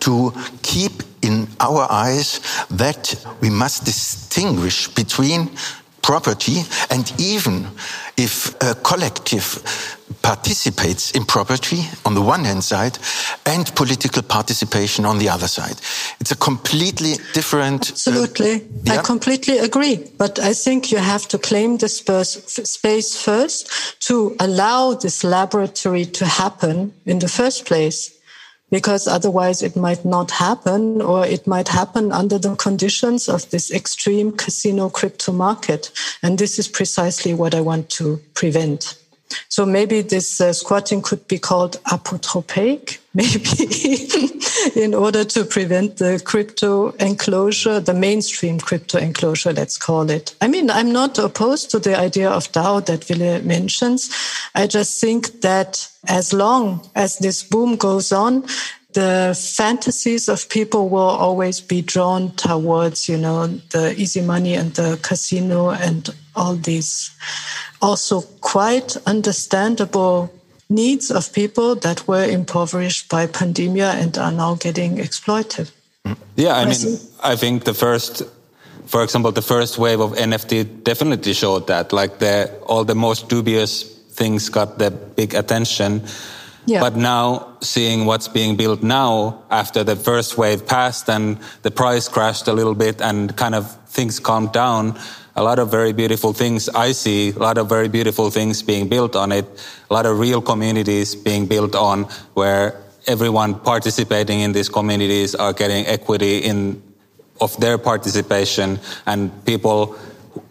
to 0.00 0.32
keep 0.62 1.02
in 1.22 1.48
our 1.58 1.90
eyes 1.90 2.40
that 2.70 3.14
we 3.40 3.50
must 3.50 3.84
distinguish 3.84 4.86
between 4.88 5.50
property 6.02 6.62
and 6.90 7.12
even 7.18 7.66
if 8.16 8.54
a 8.60 8.74
collective 8.74 9.62
participates 10.22 11.10
in 11.12 11.24
property 11.24 11.84
on 12.04 12.14
the 12.14 12.20
one 12.20 12.44
hand 12.44 12.62
side 12.62 12.98
and 13.46 13.74
political 13.74 14.22
participation 14.22 15.04
on 15.04 15.18
the 15.18 15.28
other 15.28 15.48
side. 15.48 15.80
It's 16.20 16.30
a 16.30 16.36
completely 16.36 17.14
different. 17.32 17.88
Uh, 17.88 17.92
Absolutely. 17.92 18.54
Uh, 18.54 18.58
yeah. 18.84 18.92
I 18.94 19.02
completely 19.02 19.58
agree. 19.58 20.10
But 20.18 20.38
I 20.38 20.52
think 20.54 20.92
you 20.92 20.98
have 20.98 21.26
to 21.28 21.38
claim 21.38 21.78
the 21.78 21.88
space 21.88 23.16
first 23.16 24.00
to 24.00 24.36
allow 24.38 24.94
this 24.94 25.24
laboratory 25.24 26.04
to 26.06 26.26
happen 26.26 26.92
in 27.06 27.18
the 27.18 27.28
first 27.28 27.66
place 27.66 28.18
because 28.72 29.06
otherwise 29.06 29.62
it 29.62 29.76
might 29.76 30.02
not 30.02 30.30
happen 30.30 31.02
or 31.02 31.26
it 31.26 31.46
might 31.46 31.68
happen 31.68 32.10
under 32.10 32.38
the 32.38 32.56
conditions 32.56 33.28
of 33.28 33.48
this 33.50 33.70
extreme 33.70 34.32
casino 34.32 34.88
crypto 34.88 35.30
market. 35.30 35.92
And 36.22 36.38
this 36.38 36.58
is 36.58 36.68
precisely 36.68 37.34
what 37.34 37.54
I 37.54 37.60
want 37.60 37.90
to 37.90 38.18
prevent. 38.32 38.96
So 39.48 39.66
maybe 39.66 40.00
this 40.02 40.40
uh, 40.40 40.52
squatting 40.52 41.02
could 41.02 41.26
be 41.28 41.38
called 41.38 41.82
apotropaic, 41.84 42.98
maybe 43.14 44.82
in 44.82 44.94
order 44.94 45.24
to 45.24 45.44
prevent 45.44 45.96
the 45.98 46.20
crypto 46.24 46.90
enclosure, 46.92 47.80
the 47.80 47.94
mainstream 47.94 48.58
crypto 48.58 48.98
enclosure, 48.98 49.52
let's 49.52 49.76
call 49.76 50.10
it. 50.10 50.34
I 50.40 50.48
mean, 50.48 50.70
I'm 50.70 50.92
not 50.92 51.18
opposed 51.18 51.70
to 51.72 51.78
the 51.78 51.98
idea 51.98 52.30
of 52.30 52.50
DAO 52.52 52.84
that 52.86 53.04
Ville 53.04 53.42
mentions. 53.42 54.10
I 54.54 54.66
just 54.66 55.00
think 55.00 55.40
that 55.42 55.88
as 56.08 56.32
long 56.32 56.88
as 56.94 57.18
this 57.18 57.42
boom 57.42 57.76
goes 57.76 58.12
on, 58.12 58.44
the 58.92 59.38
fantasies 59.56 60.28
of 60.28 60.48
people 60.48 60.88
will 60.88 61.00
always 61.00 61.60
be 61.60 61.82
drawn 61.82 62.32
towards, 62.32 63.08
you 63.08 63.16
know, 63.16 63.46
the 63.46 63.94
easy 63.96 64.20
money 64.20 64.54
and 64.54 64.74
the 64.74 64.98
casino 65.02 65.70
and 65.70 66.10
all 66.34 66.56
these 66.56 67.10
also 67.80 68.22
quite 68.40 68.96
understandable 69.06 70.32
needs 70.68 71.10
of 71.10 71.32
people 71.32 71.74
that 71.76 72.08
were 72.08 72.24
impoverished 72.24 73.08
by 73.08 73.26
pandemia 73.26 73.94
and 73.94 74.16
are 74.16 74.32
now 74.32 74.54
getting 74.54 74.98
exploited. 74.98 75.70
Yeah, 76.36 76.56
I 76.56 76.64
mean, 76.64 76.98
I 77.22 77.36
think 77.36 77.64
the 77.64 77.74
first, 77.74 78.22
for 78.86 79.02
example, 79.02 79.32
the 79.32 79.42
first 79.42 79.78
wave 79.78 80.00
of 80.00 80.12
NFT 80.12 80.82
definitely 80.82 81.34
showed 81.34 81.66
that, 81.66 81.92
like 81.92 82.18
the 82.18 82.50
all 82.66 82.84
the 82.84 82.94
most 82.94 83.28
dubious 83.28 83.82
things 84.12 84.48
got 84.48 84.78
the 84.78 84.90
big 84.90 85.34
attention. 85.34 86.02
Yeah. 86.64 86.80
But 86.80 86.96
now 86.96 87.56
seeing 87.60 88.06
what's 88.06 88.28
being 88.28 88.56
built 88.56 88.82
now 88.82 89.42
after 89.50 89.82
the 89.82 89.96
first 89.96 90.38
wave 90.38 90.64
passed 90.64 91.10
and 91.10 91.38
the 91.62 91.72
price 91.72 92.08
crashed 92.08 92.46
a 92.46 92.52
little 92.52 92.74
bit 92.74 93.00
and 93.00 93.36
kind 93.36 93.54
of 93.56 93.74
things 93.86 94.20
calmed 94.20 94.52
down, 94.52 94.96
a 95.34 95.42
lot 95.42 95.58
of 95.58 95.70
very 95.70 95.92
beautiful 95.92 96.32
things 96.32 96.68
I 96.68 96.92
see, 96.92 97.30
a 97.30 97.38
lot 97.38 97.58
of 97.58 97.68
very 97.68 97.88
beautiful 97.88 98.30
things 98.30 98.62
being 98.62 98.88
built 98.88 99.16
on 99.16 99.32
it, 99.32 99.46
a 99.90 99.94
lot 99.94 100.06
of 100.06 100.18
real 100.18 100.42
communities 100.42 101.14
being 101.14 101.46
built 101.46 101.74
on 101.74 102.04
where 102.34 102.82
everyone 103.06 103.58
participating 103.60 104.40
in 104.40 104.52
these 104.52 104.68
communities 104.68 105.34
are 105.34 105.52
getting 105.52 105.86
equity 105.86 106.38
in 106.38 106.82
of 107.40 107.56
their 107.56 107.76
participation 107.76 108.78
and 109.06 109.30
people 109.44 109.96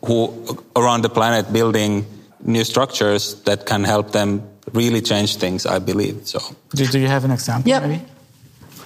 who 0.06 0.58
around 0.76 1.04
the 1.04 1.10
planet 1.10 1.52
building 1.54 2.06
new 2.44 2.64
structures 2.64 3.42
that 3.44 3.66
can 3.66 3.84
help 3.84 4.12
them 4.12 4.44
really 4.74 5.02
change 5.02 5.38
things, 5.38 5.66
I 5.66 5.80
believe. 5.80 6.28
So, 6.28 6.40
do, 6.76 6.86
do 6.86 7.00
you 7.00 7.08
have 7.08 7.24
an 7.24 7.32
example? 7.32 7.70
Yeah. 7.70 7.80
Maybe? 7.80 8.04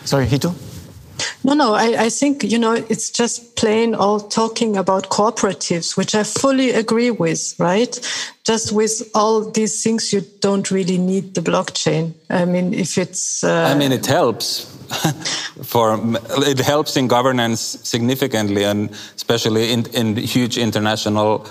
Sorry, 0.03 0.27
Hito. 0.27 0.53
No, 1.43 1.53
no, 1.53 1.73
I, 1.73 2.05
I, 2.05 2.09
think, 2.09 2.43
you 2.43 2.57
know, 2.57 2.73
it's 2.73 3.09
just 3.09 3.55
plain 3.55 3.95
all 3.95 4.19
talking 4.19 4.77
about 4.77 5.09
cooperatives, 5.09 5.97
which 5.97 6.15
I 6.15 6.23
fully 6.23 6.71
agree 6.71 7.11
with, 7.11 7.55
right? 7.59 7.99
Just 8.45 8.71
with 8.71 9.09
all 9.13 9.49
these 9.51 9.83
things, 9.83 10.13
you 10.13 10.21
don't 10.39 10.69
really 10.71 10.97
need 10.97 11.33
the 11.33 11.41
blockchain. 11.41 12.13
I 12.29 12.45
mean, 12.45 12.73
if 12.73 12.97
it's. 12.97 13.43
Uh, 13.43 13.71
I 13.71 13.75
mean, 13.77 13.91
it 13.91 14.05
helps. 14.05 14.71
for 15.63 15.99
it 16.47 16.59
helps 16.59 16.95
in 16.95 17.07
governance 17.07 17.59
significantly 17.59 18.63
and 18.63 18.91
especially 19.15 19.71
in, 19.71 19.83
in 19.95 20.15
huge 20.15 20.59
international 20.59 21.47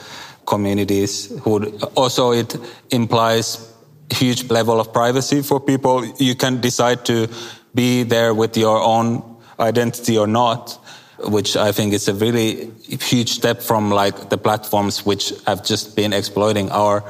communities 0.46 1.32
who 1.42 1.66
also 1.96 2.30
it 2.30 2.56
implies 2.90 3.74
huge 4.10 4.50
level 4.50 4.80
of 4.80 4.92
privacy 4.92 5.42
for 5.42 5.60
people. 5.60 6.04
You 6.18 6.34
can 6.34 6.60
decide 6.60 7.04
to 7.06 7.28
be 7.74 8.02
there 8.02 8.34
with 8.34 8.56
your 8.56 8.80
own 8.80 9.22
identity 9.58 10.18
or 10.18 10.26
not, 10.26 10.78
which 11.18 11.56
I 11.56 11.72
think 11.72 11.92
is 11.92 12.08
a 12.08 12.14
really 12.14 12.70
huge 12.88 13.30
step 13.30 13.62
from 13.62 13.90
like 13.90 14.30
the 14.30 14.38
platforms 14.38 15.06
which 15.06 15.32
have 15.46 15.64
just 15.64 15.96
been 15.96 16.12
exploiting 16.12 16.70
our 16.70 17.04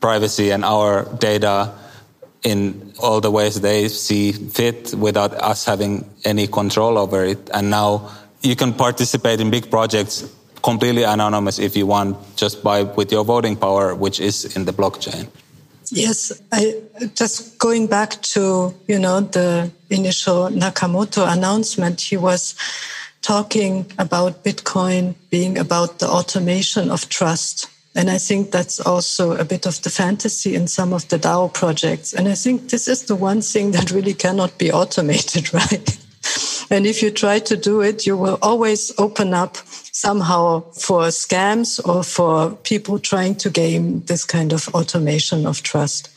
privacy 0.00 0.50
and 0.50 0.64
our 0.64 1.04
data 1.18 1.72
in 2.42 2.92
all 2.98 3.20
the 3.20 3.30
ways 3.30 3.60
they 3.60 3.88
see 3.88 4.32
fit 4.32 4.94
without 4.94 5.32
us 5.34 5.64
having 5.64 6.08
any 6.24 6.46
control 6.46 6.98
over 6.98 7.24
it. 7.24 7.50
And 7.54 7.70
now 7.70 8.10
you 8.42 8.54
can 8.54 8.74
participate 8.74 9.40
in 9.40 9.50
big 9.50 9.70
projects 9.70 10.30
completely 10.62 11.04
anonymous 11.04 11.58
if 11.58 11.76
you 11.76 11.86
want, 11.86 12.16
just 12.36 12.62
by 12.62 12.82
with 12.82 13.12
your 13.12 13.24
voting 13.24 13.56
power, 13.56 13.94
which 13.94 14.20
is 14.20 14.56
in 14.56 14.64
the 14.64 14.72
blockchain. 14.72 15.28
Yes, 15.90 16.32
I 16.52 16.82
just 17.14 17.58
going 17.58 17.86
back 17.86 18.20
to 18.34 18.74
you 18.86 18.98
know 18.98 19.20
the 19.20 19.70
initial 19.90 20.48
Nakamoto 20.48 21.30
announcement. 21.30 22.00
He 22.00 22.16
was 22.16 22.54
talking 23.24 23.86
about 23.98 24.44
Bitcoin 24.44 25.14
being 25.30 25.58
about 25.58 25.98
the 25.98 26.08
automation 26.08 26.90
of 26.90 27.08
trust. 27.08 27.68
And 27.96 28.10
I 28.10 28.18
think 28.18 28.50
that's 28.50 28.80
also 28.80 29.32
a 29.36 29.44
bit 29.44 29.66
of 29.66 29.80
the 29.82 29.90
fantasy 29.90 30.54
in 30.54 30.66
some 30.66 30.92
of 30.92 31.08
the 31.08 31.18
DAO 31.18 31.52
projects. 31.52 32.12
And 32.12 32.28
I 32.28 32.34
think 32.34 32.70
this 32.70 32.88
is 32.88 33.04
the 33.04 33.14
one 33.14 33.40
thing 33.40 33.70
that 33.70 33.92
really 33.92 34.14
cannot 34.14 34.58
be 34.58 34.70
automated, 34.72 35.54
right? 35.60 35.98
And 36.70 36.86
if 36.86 37.02
you 37.02 37.10
try 37.10 37.38
to 37.40 37.56
do 37.56 37.80
it, 37.80 38.06
you 38.06 38.16
will 38.16 38.38
always 38.42 38.92
open 38.98 39.34
up 39.34 39.56
somehow 39.92 40.60
for 40.72 41.02
scams 41.08 41.80
or 41.86 42.02
for 42.02 42.56
people 42.62 42.98
trying 42.98 43.34
to 43.36 43.50
game 43.50 44.00
this 44.06 44.24
kind 44.24 44.52
of 44.52 44.68
automation 44.74 45.46
of 45.46 45.62
trust. 45.62 46.10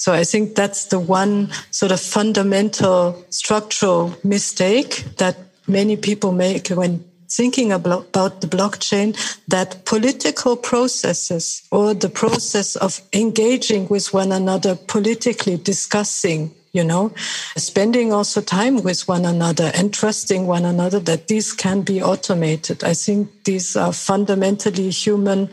So 0.00 0.12
I 0.12 0.24
think 0.24 0.54
that's 0.54 0.86
the 0.86 1.00
one 1.00 1.50
sort 1.70 1.92
of 1.92 2.00
fundamental 2.00 3.24
structural 3.30 4.14
mistake 4.22 5.04
that 5.18 5.36
many 5.66 5.96
people 5.96 6.32
make 6.32 6.68
when 6.68 7.04
thinking 7.30 7.72
about, 7.72 8.12
the 8.12 8.46
blockchain 8.46 9.16
that 9.48 9.84
political 9.84 10.56
processes 10.56 11.62
or 11.72 11.92
the 11.94 12.08
process 12.08 12.76
of 12.76 13.00
engaging 13.12 13.88
with 13.88 14.14
one 14.14 14.30
another 14.30 14.76
politically 14.76 15.56
discussing 15.56 16.54
you 16.74 16.84
know, 16.84 17.12
spending 17.56 18.12
also 18.12 18.42
time 18.42 18.82
with 18.82 19.06
one 19.08 19.24
another 19.24 19.70
and 19.74 19.94
trusting 19.94 20.46
one 20.46 20.64
another 20.64 20.98
that 20.98 21.28
these 21.28 21.52
can 21.52 21.82
be 21.82 22.02
automated. 22.02 22.82
I 22.82 22.94
think 22.94 23.44
these 23.44 23.76
are 23.76 23.92
fundamentally 23.92 24.90
human 24.90 25.48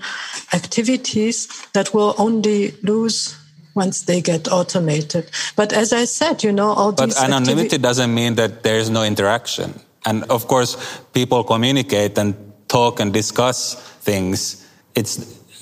activities 0.51 1.47
that 1.74 1.93
will 1.93 2.15
only 2.17 2.72
lose 2.82 3.38
once 3.76 4.01
they 4.01 4.19
get 4.19 4.51
automated. 4.51 5.30
But 5.55 5.72
as 5.72 5.93
I 5.93 6.05
said, 6.05 6.43
you 6.43 6.51
know, 6.51 6.72
all 6.74 6.91
but 6.91 7.05
these. 7.05 7.15
But 7.15 7.30
anonymity 7.30 7.78
doesn't 7.78 8.13
mean 8.13 8.36
that 8.36 8.63
there 8.63 8.80
is 8.80 8.89
no 8.89 9.03
interaction. 9.03 9.80
And 10.05 10.24
of 10.24 10.47
course, 10.47 10.76
people 11.13 11.43
communicate 11.43 12.17
and 12.17 12.36
talk 12.67 12.99
and 12.99 13.13
discuss 13.13 13.76
things. 14.01 14.67
It's 14.95 15.17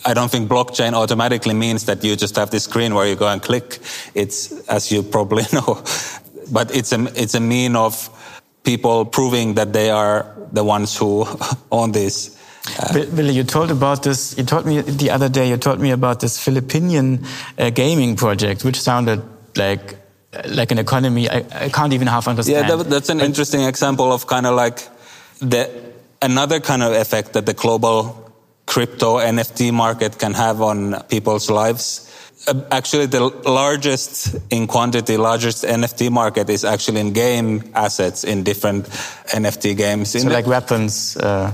I 0.05 0.13
don't 0.13 0.31
think 0.31 0.49
blockchain 0.49 0.93
automatically 0.93 1.53
means 1.53 1.85
that 1.85 2.03
you 2.03 2.15
just 2.15 2.35
have 2.35 2.51
this 2.51 2.63
screen 2.63 2.93
where 2.93 3.07
you 3.07 3.15
go 3.15 3.27
and 3.27 3.41
click. 3.41 3.79
It's, 4.13 4.51
as 4.67 4.91
you 4.91 5.03
probably 5.03 5.43
know, 5.53 5.83
but 6.51 6.75
it's 6.75 6.91
a, 6.91 7.05
it's 7.15 7.35
a 7.35 7.39
mean 7.39 7.75
of 7.75 8.09
people 8.63 9.05
proving 9.05 9.55
that 9.55 9.73
they 9.73 9.89
are 9.89 10.25
the 10.51 10.63
ones 10.63 10.97
who 10.97 11.25
own 11.71 11.91
this 11.91 12.37
Uh, 12.77 13.05
Ville, 13.15 13.31
you 13.31 13.43
told 13.43 13.71
about 13.71 14.03
this. 14.03 14.37
You 14.37 14.43
told 14.43 14.65
me 14.65 14.81
the 14.81 15.09
other 15.09 15.29
day. 15.29 15.49
You 15.49 15.57
told 15.57 15.79
me 15.79 15.91
about 15.91 16.19
this 16.19 16.37
Philippine 16.37 17.25
uh, 17.57 17.69
gaming 17.71 18.15
project, 18.15 18.63
which 18.63 18.79
sounded 18.79 19.21
like 19.55 19.95
like 20.45 20.71
an 20.71 20.77
economy. 20.77 21.29
I, 21.29 21.45
I 21.51 21.69
can't 21.69 21.93
even 21.93 22.07
half 22.07 22.27
understand. 22.27 22.67
Yeah, 22.67 22.75
that, 22.75 22.89
that's 22.89 23.09
an 23.09 23.21
interesting 23.21 23.61
example 23.61 24.11
of 24.11 24.27
kind 24.27 24.45
of 24.45 24.55
like 24.55 24.87
the 25.39 25.69
another 26.21 26.59
kind 26.59 26.83
of 26.83 26.93
effect 26.93 27.33
that 27.33 27.45
the 27.45 27.53
global 27.53 28.28
crypto 28.69 29.17
NFT 29.17 29.73
market 29.73 30.19
can 30.19 30.33
have 30.35 30.61
on 30.61 31.01
people's 31.09 31.49
lives. 31.49 32.05
Uh, 32.47 32.53
actually, 32.71 33.07
the 33.07 33.19
largest 33.45 34.35
in 34.51 34.67
quantity, 34.67 35.17
largest 35.17 35.63
NFT 35.63 36.11
market 36.11 36.49
is 36.49 36.63
actually 36.63 37.01
in 37.01 37.11
game 37.11 37.63
assets 37.73 38.23
in 38.23 38.43
different 38.43 38.85
NFT 39.33 39.75
games. 39.75 40.11
So, 40.11 40.29
like 40.29 40.45
weapons, 40.45 41.17
uh, 41.17 41.51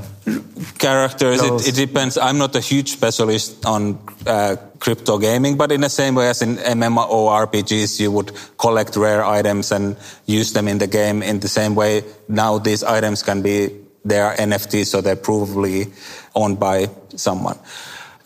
characters. 0.78 1.42
It, 1.42 1.70
it, 1.70 1.76
depends. 1.76 2.18
I'm 2.18 2.38
not 2.38 2.54
a 2.56 2.60
huge 2.60 2.92
specialist 2.92 3.66
on 3.66 3.98
uh, 4.28 4.58
crypto 4.80 5.18
gaming, 5.18 5.56
but 5.56 5.72
in 5.72 5.82
the 5.82 5.90
same 5.90 6.16
way 6.16 6.30
as 6.30 6.42
in 6.42 6.58
MMORPGs, 6.58 8.00
you 8.00 8.12
would 8.12 8.32
collect 8.58 8.96
rare 8.98 9.24
items 9.24 9.72
and 9.72 9.96
use 10.26 10.52
them 10.52 10.68
in 10.68 10.80
the 10.80 10.88
game. 10.88 11.24
In 11.24 11.40
the 11.40 11.48
same 11.48 11.76
way, 11.76 12.04
now 12.28 12.60
these 12.60 12.84
items 12.84 13.24
can 13.24 13.42
be 13.42 13.70
they 14.06 14.20
are 14.20 14.36
NFTs, 14.36 14.86
so 14.86 15.02
they're 15.02 15.16
provably 15.16 15.92
owned 16.36 16.60
by 16.60 16.90
someone. 17.16 17.58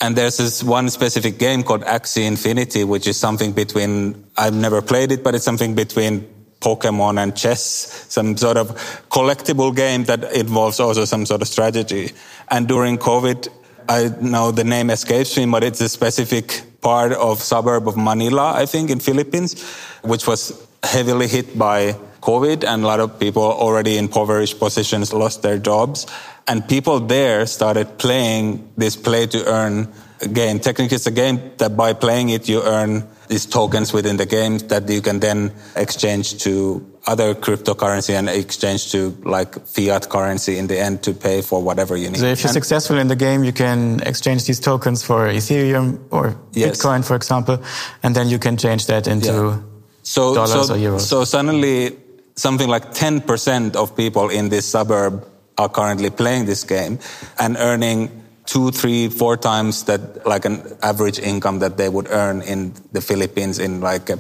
And 0.02 0.16
there's 0.16 0.38
this 0.38 0.64
one 0.64 0.90
specific 0.90 1.38
game 1.38 1.64
called 1.64 1.82
Axie 1.82 2.26
Infinity, 2.26 2.84
which 2.86 3.08
is 3.08 3.18
something 3.18 3.52
between, 3.52 4.26
I've 4.38 4.54
never 4.54 4.82
played 4.82 5.12
it, 5.12 5.24
but 5.24 5.36
it's 5.36 5.44
something 5.44 5.76
between 5.76 6.28
Pokemon 6.62 7.22
and 7.22 7.36
chess, 7.36 8.06
some 8.10 8.36
sort 8.38 8.58
of 8.58 8.70
collectible 9.10 9.76
game 9.76 10.06
that 10.06 10.34
involves 10.34 10.80
also 10.80 11.06
some 11.06 11.26
sort 11.26 11.42
of 11.42 11.48
strategy. 11.48 12.12
And 12.50 12.68
during 12.68 12.98
COVID, 12.98 13.50
I 13.90 14.10
know 14.22 14.52
the 14.52 14.64
name 14.64 14.90
escapes 14.90 15.38
me, 15.38 15.46
but 15.46 15.64
it's 15.64 15.82
a 15.82 15.90
specific 15.90 16.64
part 16.82 17.12
of 17.12 17.42
suburb 17.42 17.88
of 17.88 17.98
Manila, 17.98 18.54
I 18.56 18.66
think, 18.66 18.90
in 18.90 19.00
Philippines, 19.00 19.62
which 20.02 20.28
was 20.28 20.66
heavily 20.84 21.28
hit 21.28 21.58
by 21.58 21.96
COVID 22.22 22.64
and 22.64 22.84
a 22.84 22.88
lot 22.88 23.00
of 23.00 23.20
people 23.20 23.44
already 23.44 23.98
in 23.98 24.06
impoverished 24.06 24.60
positions 24.60 25.14
lost 25.14 25.42
their 25.42 25.58
jobs. 25.58 26.08
And 26.48 26.68
people 26.68 27.00
there 27.00 27.46
started 27.46 27.98
playing 27.98 28.72
this 28.76 28.96
play 28.96 29.28
to 29.28 29.46
earn 29.46 29.88
game. 30.34 30.60
Technically, 30.60 30.96
it's 30.96 31.08
a 31.08 31.12
game 31.12 31.40
that 31.58 31.78
by 31.78 31.94
playing 31.94 32.30
it, 32.30 32.50
you 32.50 32.62
earn 32.64 33.08
these 33.28 33.46
tokens 33.46 33.94
within 33.94 34.18
the 34.18 34.26
game 34.26 34.58
that 34.58 34.90
you 34.90 35.02
can 35.02 35.20
then 35.20 35.54
exchange 35.76 36.42
to 36.44 36.84
other 37.06 37.36
cryptocurrency 37.36 38.14
and 38.18 38.28
exchange 38.28 38.92
to 38.92 39.16
like 39.24 39.66
fiat 39.68 40.10
currency 40.10 40.58
in 40.58 40.68
the 40.68 40.78
end 40.78 41.04
to 41.04 41.14
pay 41.14 41.42
for 41.42 41.62
whatever 41.62 41.96
you 41.96 42.10
need. 42.10 42.18
So 42.18 42.26
if 42.26 42.40
you're 42.40 42.50
and 42.50 42.54
successful 42.54 42.98
in 42.98 43.08
the 43.08 43.16
game, 43.16 43.44
you 43.44 43.54
can 43.54 44.02
exchange 44.02 44.46
these 44.46 44.60
tokens 44.60 45.04
for 45.04 45.28
Ethereum 45.28 46.00
or 46.10 46.36
yes. 46.54 46.78
Bitcoin, 46.78 47.06
for 47.06 47.16
example, 47.16 47.62
and 48.04 48.16
then 48.16 48.30
you 48.30 48.40
can 48.40 48.58
change 48.58 48.88
that 48.88 49.08
into 49.08 49.32
yeah. 49.32 49.60
so, 50.02 50.34
dollars 50.34 50.68
so, 50.68 50.74
or 50.74 50.78
euros. 50.78 51.02
So 51.02 51.24
suddenly 51.24 51.98
something 52.40 52.70
like 52.70 52.94
10% 52.94 53.76
of 53.76 53.96
people 53.96 54.30
in 54.30 54.50
this 54.50 54.66
suburb 54.66 55.28
are 55.58 55.68
currently 55.68 56.10
playing 56.10 56.46
this 56.46 56.64
game 56.64 56.98
and 57.38 57.58
earning 57.58 58.10
two, 58.46 58.72
three, 58.72 59.10
four 59.10 59.36
times 59.36 59.84
that 59.84 60.26
like 60.26 60.46
an 60.46 60.64
average 60.82 61.20
income 61.20 61.60
that 61.60 61.76
they 61.78 61.90
would 61.90 62.08
earn 62.10 62.42
in 62.42 62.74
the 62.94 63.02
Philippines 63.02 63.60
in 63.60 63.82
like 63.82 64.10
a, 64.10 64.18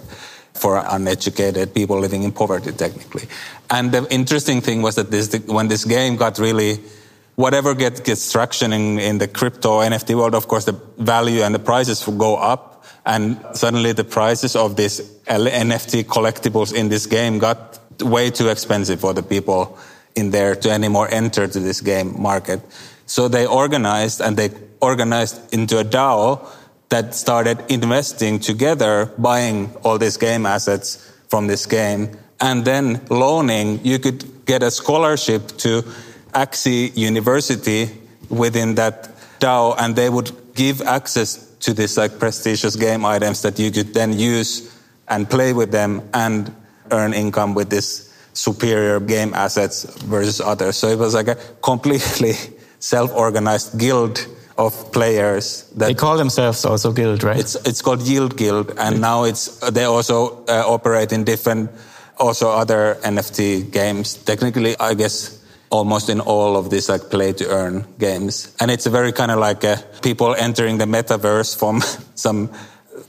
for 0.53 0.83
uneducated 0.89 1.73
people 1.73 1.97
living 1.97 2.23
in 2.23 2.31
poverty 2.33 2.73
technically. 2.73 3.23
And 3.69 3.91
the 3.91 4.05
interesting 4.11 4.59
thing 4.59 4.81
was 4.81 4.95
that 4.95 5.09
this, 5.09 5.33
when 5.47 5.69
this 5.69 5.85
game 5.85 6.17
got 6.17 6.37
really, 6.39 6.79
whatever 7.35 7.73
gets, 7.73 8.01
gets 8.01 8.29
traction 8.31 8.73
in, 8.73 8.99
in 8.99 9.17
the 9.17 9.29
crypto 9.29 9.79
NFT 9.79 10.15
world, 10.15 10.35
of 10.35 10.49
course 10.49 10.65
the 10.65 10.77
value 10.97 11.41
and 11.41 11.55
the 11.55 11.59
prices 11.59 12.05
will 12.05 12.17
go 12.17 12.35
up. 12.35 12.83
And 13.05 13.39
suddenly 13.53 13.93
the 13.93 14.03
prices 14.03 14.57
of 14.57 14.75
these 14.75 14.99
NFT 15.25 16.03
collectibles 16.03 16.73
in 16.73 16.89
this 16.89 17.05
game 17.05 17.39
got 17.39 17.78
way 18.01 18.29
too 18.31 18.49
expensive 18.49 18.99
for 18.99 19.13
the 19.13 19.23
people 19.23 19.77
in 20.15 20.31
there 20.31 20.55
to 20.55 20.69
anymore 20.69 21.07
enter 21.11 21.47
to 21.47 21.59
this 21.59 21.81
game 21.81 22.21
market. 22.21 22.61
So 23.05 23.27
they 23.27 23.45
organized 23.45 24.21
and 24.21 24.37
they 24.37 24.49
organized 24.81 25.53
into 25.53 25.79
a 25.79 25.83
DAO 25.83 26.47
that 26.89 27.13
started 27.13 27.63
investing 27.69 28.39
together, 28.39 29.11
buying 29.17 29.73
all 29.83 29.97
these 29.97 30.17
game 30.17 30.45
assets 30.45 31.11
from 31.27 31.47
this 31.47 31.65
game 31.65 32.17
and 32.41 32.65
then 32.65 33.05
loaning. 33.09 33.79
You 33.83 33.99
could 33.99 34.45
get 34.45 34.63
a 34.63 34.71
scholarship 34.71 35.47
to 35.59 35.83
Axie 36.33 36.95
University 36.95 37.89
within 38.29 38.75
that 38.75 39.09
DAO 39.39 39.75
and 39.77 39.95
they 39.95 40.09
would 40.09 40.31
give 40.55 40.81
access 40.81 41.45
to 41.59 41.73
these 41.73 41.97
like 41.97 42.19
prestigious 42.19 42.75
game 42.75 43.05
items 43.05 43.41
that 43.41 43.59
you 43.59 43.71
could 43.71 43.93
then 43.93 44.17
use 44.17 44.75
and 45.07 45.29
play 45.29 45.53
with 45.53 45.71
them 45.71 46.07
and 46.13 46.55
earn 46.91 47.13
income 47.13 47.53
with 47.53 47.69
this 47.69 48.09
superior 48.33 48.99
game 48.99 49.33
assets 49.33 49.83
versus 50.03 50.41
others. 50.41 50.77
So 50.77 50.87
it 50.87 50.97
was 50.97 51.13
like 51.13 51.27
a 51.27 51.35
completely 51.61 52.33
self-organized 52.79 53.77
guild 53.77 54.25
of 54.59 54.91
players. 54.91 55.63
That 55.75 55.87
they 55.87 55.93
call 55.93 56.17
themselves 56.17 56.65
also 56.65 56.91
guild, 56.91 57.23
right? 57.23 57.39
It's 57.39 57.55
it's 57.65 57.81
called 57.81 58.01
Yield 58.01 58.35
Guild, 58.35 58.73
and 58.77 59.01
now 59.01 59.23
it's 59.23 59.57
they 59.71 59.85
also 59.85 60.45
uh, 60.47 60.63
operate 60.67 61.11
in 61.11 61.23
different, 61.23 61.71
also 62.17 62.49
other 62.49 62.97
NFT 63.01 63.71
games. 63.71 64.15
Technically, 64.15 64.75
I 64.79 64.93
guess 64.93 65.39
almost 65.69 66.09
in 66.09 66.19
all 66.19 66.57
of 66.57 66.69
these 66.69 66.89
like 66.89 67.09
play 67.09 67.33
to 67.33 67.47
earn 67.49 67.85
games, 67.97 68.53
and 68.59 68.69
it's 68.69 68.85
a 68.85 68.89
very 68.89 69.11
kind 69.11 69.31
of 69.31 69.39
like 69.39 69.63
a, 69.63 69.77
people 70.01 70.35
entering 70.35 70.77
the 70.77 70.85
metaverse 70.85 71.57
from 71.57 71.81
some 72.15 72.49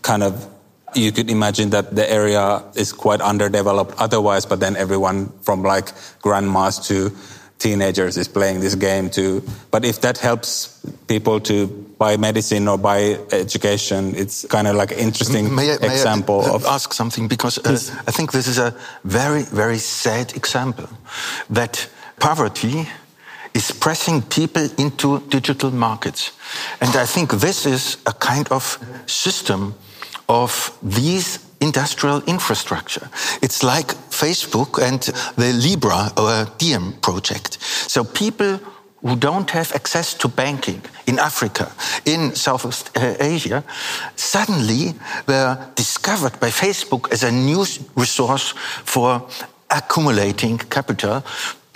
kind 0.03 0.22
of 0.22 0.47
you 0.95 1.12
could 1.12 1.30
imagine 1.30 1.70
that 1.70 1.95
the 1.95 2.11
area 2.11 2.62
is 2.74 2.93
quite 2.93 3.20
underdeveloped 3.20 3.95
otherwise, 3.99 4.47
but 4.47 4.61
then 4.61 4.76
everyone 4.76 5.28
from 5.43 5.62
like 5.62 5.93
grandmas 6.22 6.78
to 6.88 7.11
teenagers 7.59 8.16
is 8.16 8.26
playing 8.26 8.61
this 8.61 8.74
game 8.74 9.11
too. 9.11 9.43
But 9.70 9.84
if 9.84 10.01
that 10.01 10.18
helps 10.18 10.80
people 11.07 11.41
to 11.41 11.66
buy 11.99 12.16
medicine 12.16 12.66
or 12.66 12.78
buy 12.78 13.18
education, 13.30 14.14
it's 14.16 14.47
kind 14.47 14.66
of 14.66 14.74
like 14.74 14.93
an 14.93 14.99
interesting 14.99 15.55
may 15.55 15.74
I, 15.74 15.78
may 15.78 15.93
example 15.93 16.43
I 16.43 16.55
of. 16.55 16.64
Ask 16.64 16.93
something 16.93 17.28
because 17.28 17.59
uh, 17.59 18.03
I 18.09 18.11
think 18.11 18.32
this 18.32 18.49
is 18.49 18.59
a 18.59 18.74
very, 19.05 19.43
very 19.43 19.78
sad 19.78 20.34
example 20.34 20.88
that 21.51 21.88
poverty 22.18 22.88
is 23.55 23.70
pressing 23.72 24.22
people 24.22 24.68
into 24.78 25.20
digital 25.28 25.70
markets. 25.70 26.32
And 26.80 26.97
I 26.97 27.05
think 27.05 27.32
this 27.32 27.66
is 27.66 27.99
a 28.07 28.12
kind 28.12 28.49
of 28.51 28.78
system 29.07 29.74
of 30.31 30.78
these 30.81 31.41
industrial 31.61 32.22
infrastructure. 32.26 33.09
It's 33.43 33.62
like 33.62 33.89
Facebook 34.11 34.78
and 34.78 35.01
the 35.37 35.53
Libra 35.53 36.12
or 36.16 36.47
Diem 36.57 36.93
project. 37.03 37.59
So 37.61 38.05
people 38.05 38.61
who 39.03 39.16
don't 39.16 39.51
have 39.51 39.72
access 39.74 40.14
to 40.14 40.28
banking 40.28 40.83
in 41.07 41.18
Africa, 41.18 41.72
in 42.05 42.35
Southeast 42.35 42.97
uh, 42.97 43.14
Asia, 43.18 43.64
suddenly 44.14 44.95
were 45.26 45.59
discovered 45.74 46.39
by 46.39 46.51
Facebook 46.51 47.12
as 47.12 47.24
a 47.24 47.33
new 47.33 47.64
resource 47.97 48.55
for 48.85 49.26
accumulating 49.70 50.59
capital 50.59 51.24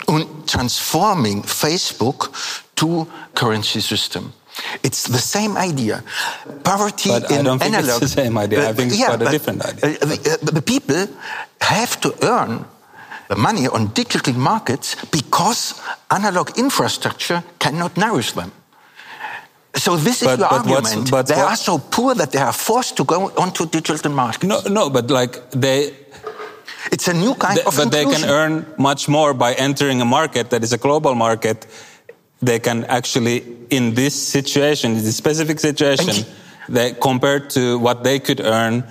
and 0.07 0.47
transforming 0.47 1.41
Facebook 1.43 2.31
to 2.75 3.07
currency 3.33 3.81
system. 3.81 4.33
It's 4.83 5.07
the 5.07 5.19
same 5.19 5.57
idea. 5.57 6.03
Poverty 6.63 7.09
but 7.09 7.31
in 7.31 7.39
I 7.39 7.43
don't 7.43 7.59
think 7.59 7.75
analog. 7.75 8.01
It's 8.01 8.13
the 8.13 8.21
same 8.21 8.37
idea. 8.37 8.69
I 8.69 8.73
think 8.73 8.91
it's 8.91 8.99
yeah, 8.99 9.15
quite 9.15 9.27
a 9.27 9.31
different 9.31 9.65
idea. 9.65 9.85
Uh, 9.85 10.05
the, 10.05 10.39
uh, 10.41 10.51
the 10.51 10.61
people 10.61 11.07
have 11.61 11.99
to 12.01 12.13
earn 12.25 12.65
the 13.27 13.35
money 13.35 13.67
on 13.67 13.87
digital 13.87 14.33
markets 14.33 14.95
because 15.05 15.81
analog 16.11 16.57
infrastructure 16.57 17.43
cannot 17.59 17.97
nourish 17.97 18.31
them. 18.33 18.51
So 19.75 19.97
this 19.97 20.21
is 20.21 20.27
your 20.27 20.37
but 20.37 20.51
argument. 20.51 21.11
But 21.11 21.27
they 21.27 21.35
what? 21.35 21.51
are 21.51 21.55
so 21.55 21.77
poor 21.79 22.15
that 22.15 22.31
they 22.31 22.39
are 22.39 22.53
forced 22.53 22.95
to 22.97 23.03
go 23.03 23.31
onto 23.37 23.65
digital 23.65 24.11
markets. 24.11 24.43
No, 24.43 24.61
no, 24.69 24.89
but 24.89 25.09
like 25.09 25.51
they. 25.51 25.93
It's 26.91 27.07
a 27.07 27.13
new 27.13 27.35
kind 27.35 27.57
they, 27.57 27.63
of. 27.63 27.75
But 27.75 27.85
inclusion. 27.85 28.11
they 28.11 28.17
can 28.19 28.29
earn 28.29 28.65
much 28.77 29.09
more 29.09 29.33
by 29.33 29.53
entering 29.53 30.01
a 30.01 30.05
market 30.05 30.49
that 30.51 30.63
is 30.63 30.71
a 30.71 30.77
global 30.77 31.15
market 31.15 31.65
they 32.45 32.59
can 32.59 32.83
actually, 32.85 33.43
in 33.69 33.93
this 33.93 34.15
situation, 34.15 34.91
in 34.91 35.03
this 35.03 35.17
specific 35.17 35.59
situation, 35.59 36.25
they, 36.69 36.93
compared 36.93 37.49
to 37.51 37.77
what 37.79 38.03
they 38.03 38.19
could 38.19 38.39
earn 38.41 38.83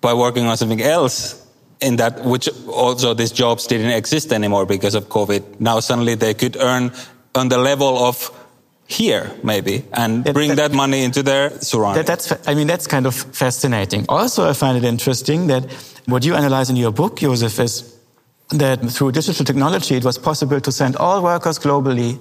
by 0.00 0.14
working 0.14 0.46
on 0.46 0.56
something 0.56 0.82
else, 0.82 1.42
in 1.80 1.96
that 1.96 2.24
which 2.24 2.48
also 2.68 3.14
these 3.14 3.32
jobs 3.32 3.66
didn't 3.66 3.90
exist 3.90 4.32
anymore 4.32 4.66
because 4.66 4.94
of 4.94 5.08
COVID. 5.08 5.60
Now 5.60 5.80
suddenly 5.80 6.14
they 6.14 6.34
could 6.34 6.56
earn 6.56 6.92
on 7.34 7.48
the 7.48 7.58
level 7.58 7.98
of 7.98 8.32
here 8.88 9.32
maybe 9.42 9.84
and 9.92 10.24
that, 10.24 10.32
bring 10.32 10.50
that, 10.50 10.70
that, 10.70 10.72
money 10.72 11.02
into 11.02 11.22
their 11.22 11.50
surroundings. 11.60 12.06
That, 12.06 12.18
that's 12.20 12.48
I 12.48 12.54
mean 12.54 12.66
that's 12.66 12.86
kind 12.86 13.06
of 13.06 13.14
fascinating. 13.14 14.06
Also, 14.08 14.48
I 14.48 14.52
find 14.52 14.78
it 14.78 14.84
interesting 14.84 15.48
that 15.48 15.70
what 16.06 16.24
you 16.24 16.34
analyze 16.34 16.70
in 16.70 16.76
your 16.76 16.92
book, 16.92 17.18
Josef, 17.18 17.58
is 17.58 17.94
that 18.50 18.80
through 18.90 19.12
digital 19.12 19.44
technology 19.44 19.96
it 19.96 20.04
was 20.04 20.18
possible 20.18 20.60
to 20.60 20.70
send 20.70 20.96
all 20.96 21.22
workers 21.22 21.58
globally 21.58 22.20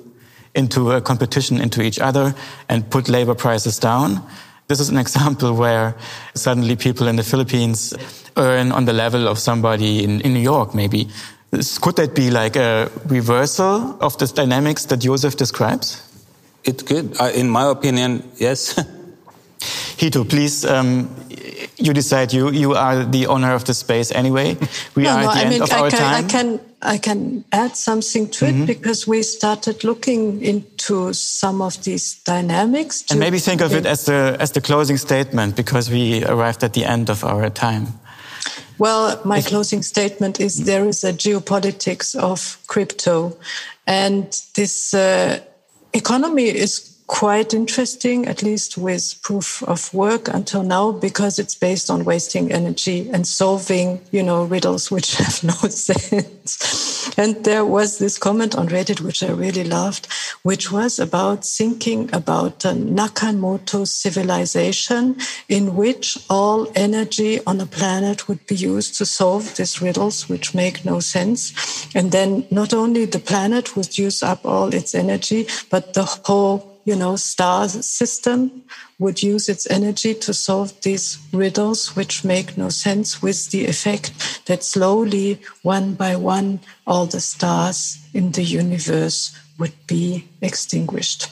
into 0.55 0.91
a 0.91 1.01
competition 1.01 1.59
into 1.61 1.81
each 1.81 1.99
other 1.99 2.33
and 2.69 2.89
put 2.89 3.09
labor 3.09 3.35
prices 3.35 3.77
down. 3.77 4.21
This 4.67 4.79
is 4.79 4.89
an 4.89 4.97
example 5.05 5.53
where 5.53 5.95
suddenly 6.33 6.75
people 6.75 7.07
in 7.07 7.17
the 7.17 7.23
Philippines 7.23 7.93
earn 8.37 8.71
on 8.71 8.85
the 8.85 8.93
level 8.93 9.27
of 9.27 9.37
somebody 9.37 10.03
in, 10.03 10.21
in 10.21 10.33
New 10.33 10.39
York, 10.39 10.73
maybe. 10.73 11.09
Could 11.81 11.95
that 11.97 12.15
be 12.15 12.31
like 12.31 12.55
a 12.55 12.89
reversal 13.05 13.97
of 14.01 14.17
the 14.17 14.27
dynamics 14.27 14.85
that 14.85 14.97
Joseph 14.97 15.37
describes? 15.37 16.01
It 16.63 16.85
could. 16.85 17.15
In 17.35 17.49
my 17.49 17.69
opinion, 17.69 18.29
yes. 18.37 18.79
Hito, 19.97 20.25
please, 20.25 20.65
um, 20.65 21.09
you 21.77 21.93
decide. 21.93 22.33
You 22.33 22.51
you 22.51 22.73
are 22.73 23.03
the 23.03 23.27
owner 23.27 23.53
of 23.53 23.63
the 23.63 23.73
space 23.73 24.11
anyway. 24.11 24.57
We 24.95 25.03
no, 25.03 25.09
are 25.09 25.21
no, 25.21 25.29
at 25.29 25.33
the 25.33 25.39
I 25.39 25.41
end 25.41 25.49
mean, 25.49 25.61
of 25.61 25.71
I 25.71 25.79
our 25.79 25.89
can, 25.89 25.99
time. 25.99 26.25
I 26.25 26.27
can 26.27 26.59
I 26.81 26.97
can 26.97 27.43
add 27.51 27.75
something 27.75 28.29
to 28.29 28.45
it 28.45 28.65
because 28.65 29.07
we 29.07 29.23
started 29.23 29.83
looking 29.83 30.41
into 30.41 31.13
some 31.13 31.61
of 31.61 31.81
these 31.83 32.15
dynamics. 32.23 33.03
and 33.09 33.19
maybe 33.19 33.39
think 33.39 33.61
of 33.61 33.73
it 33.73 33.85
as 33.85 34.05
the 34.05 34.37
as 34.39 34.51
the 34.51 34.61
closing 34.61 34.97
statement 34.97 35.55
because 35.55 35.89
we 35.89 36.23
arrived 36.25 36.63
at 36.63 36.73
the 36.73 36.85
end 36.85 37.09
of 37.09 37.23
our 37.23 37.49
time. 37.49 37.87
Well, 38.77 39.21
my 39.23 39.41
closing 39.41 39.83
statement 39.83 40.39
is 40.39 40.65
there 40.65 40.85
is 40.87 41.03
a 41.03 41.13
geopolitics 41.13 42.15
of 42.15 42.57
crypto, 42.67 43.37
and 43.87 44.25
this 44.53 44.93
uh, 44.93 45.39
economy 45.93 46.43
is 46.43 46.94
quite 47.07 47.53
interesting, 47.53 48.25
at 48.25 48.41
least 48.41 48.77
with 48.77 49.19
proof 49.21 49.61
of 49.63 49.93
work 49.93 50.27
until 50.27 50.63
now, 50.63 50.91
because 50.91 51.37
it's 51.37 51.55
based 51.55 51.89
on 51.89 52.03
wasting 52.03 52.51
energy 52.51 53.09
and 53.13 53.27
solving, 53.27 54.01
you 54.11 54.23
know, 54.23 54.43
riddles 54.43 54.89
which 54.89 55.15
have 55.17 55.43
no 55.43 55.53
sense. 55.69 57.17
And 57.17 57.43
there 57.45 57.65
was 57.65 57.99
this 57.99 58.17
comment 58.17 58.55
on 58.55 58.69
Reddit, 58.69 59.01
which 59.01 59.23
I 59.23 59.31
really 59.31 59.63
loved, 59.63 60.07
which 60.43 60.71
was 60.71 60.99
about 60.99 61.45
thinking 61.45 62.09
about 62.13 62.65
a 62.65 62.69
Nakamoto 62.69 63.87
civilization 63.87 65.17
in 65.47 65.75
which 65.75 66.17
all 66.29 66.71
energy 66.75 67.39
on 67.45 67.59
the 67.59 67.65
planet 67.65 68.27
would 68.27 68.45
be 68.47 68.55
used 68.55 68.97
to 68.97 69.05
solve 69.05 69.55
these 69.55 69.81
riddles, 69.81 70.27
which 70.27 70.55
make 70.55 70.83
no 70.83 70.99
sense. 70.99 71.53
And 71.95 72.11
then 72.11 72.47
not 72.49 72.73
only 72.73 73.05
the 73.05 73.19
planet 73.19 73.75
would 73.75 73.97
use 73.97 74.23
up 74.23 74.43
all 74.45 74.73
its 74.73 74.95
energy, 74.95 75.47
but 75.69 75.93
the 75.93 76.03
whole 76.03 76.74
you 76.85 76.95
know, 76.95 77.15
star 77.15 77.67
system 77.67 78.63
would 78.99 79.21
use 79.21 79.49
its 79.49 79.69
energy 79.69 80.13
to 80.13 80.33
solve 80.33 80.79
these 80.81 81.17
riddles, 81.33 81.95
which 81.95 82.23
make 82.23 82.57
no 82.57 82.69
sense, 82.69 83.21
with 83.21 83.49
the 83.49 83.65
effect 83.65 84.13
that 84.45 84.63
slowly, 84.63 85.41
one 85.63 85.95
by 85.95 86.15
one, 86.15 86.59
all 86.85 87.07
the 87.07 87.19
stars 87.19 87.97
in 88.13 88.31
the 88.31 88.43
universe 88.43 89.35
would 89.57 89.73
be 89.87 90.25
extinguished. 90.41 91.27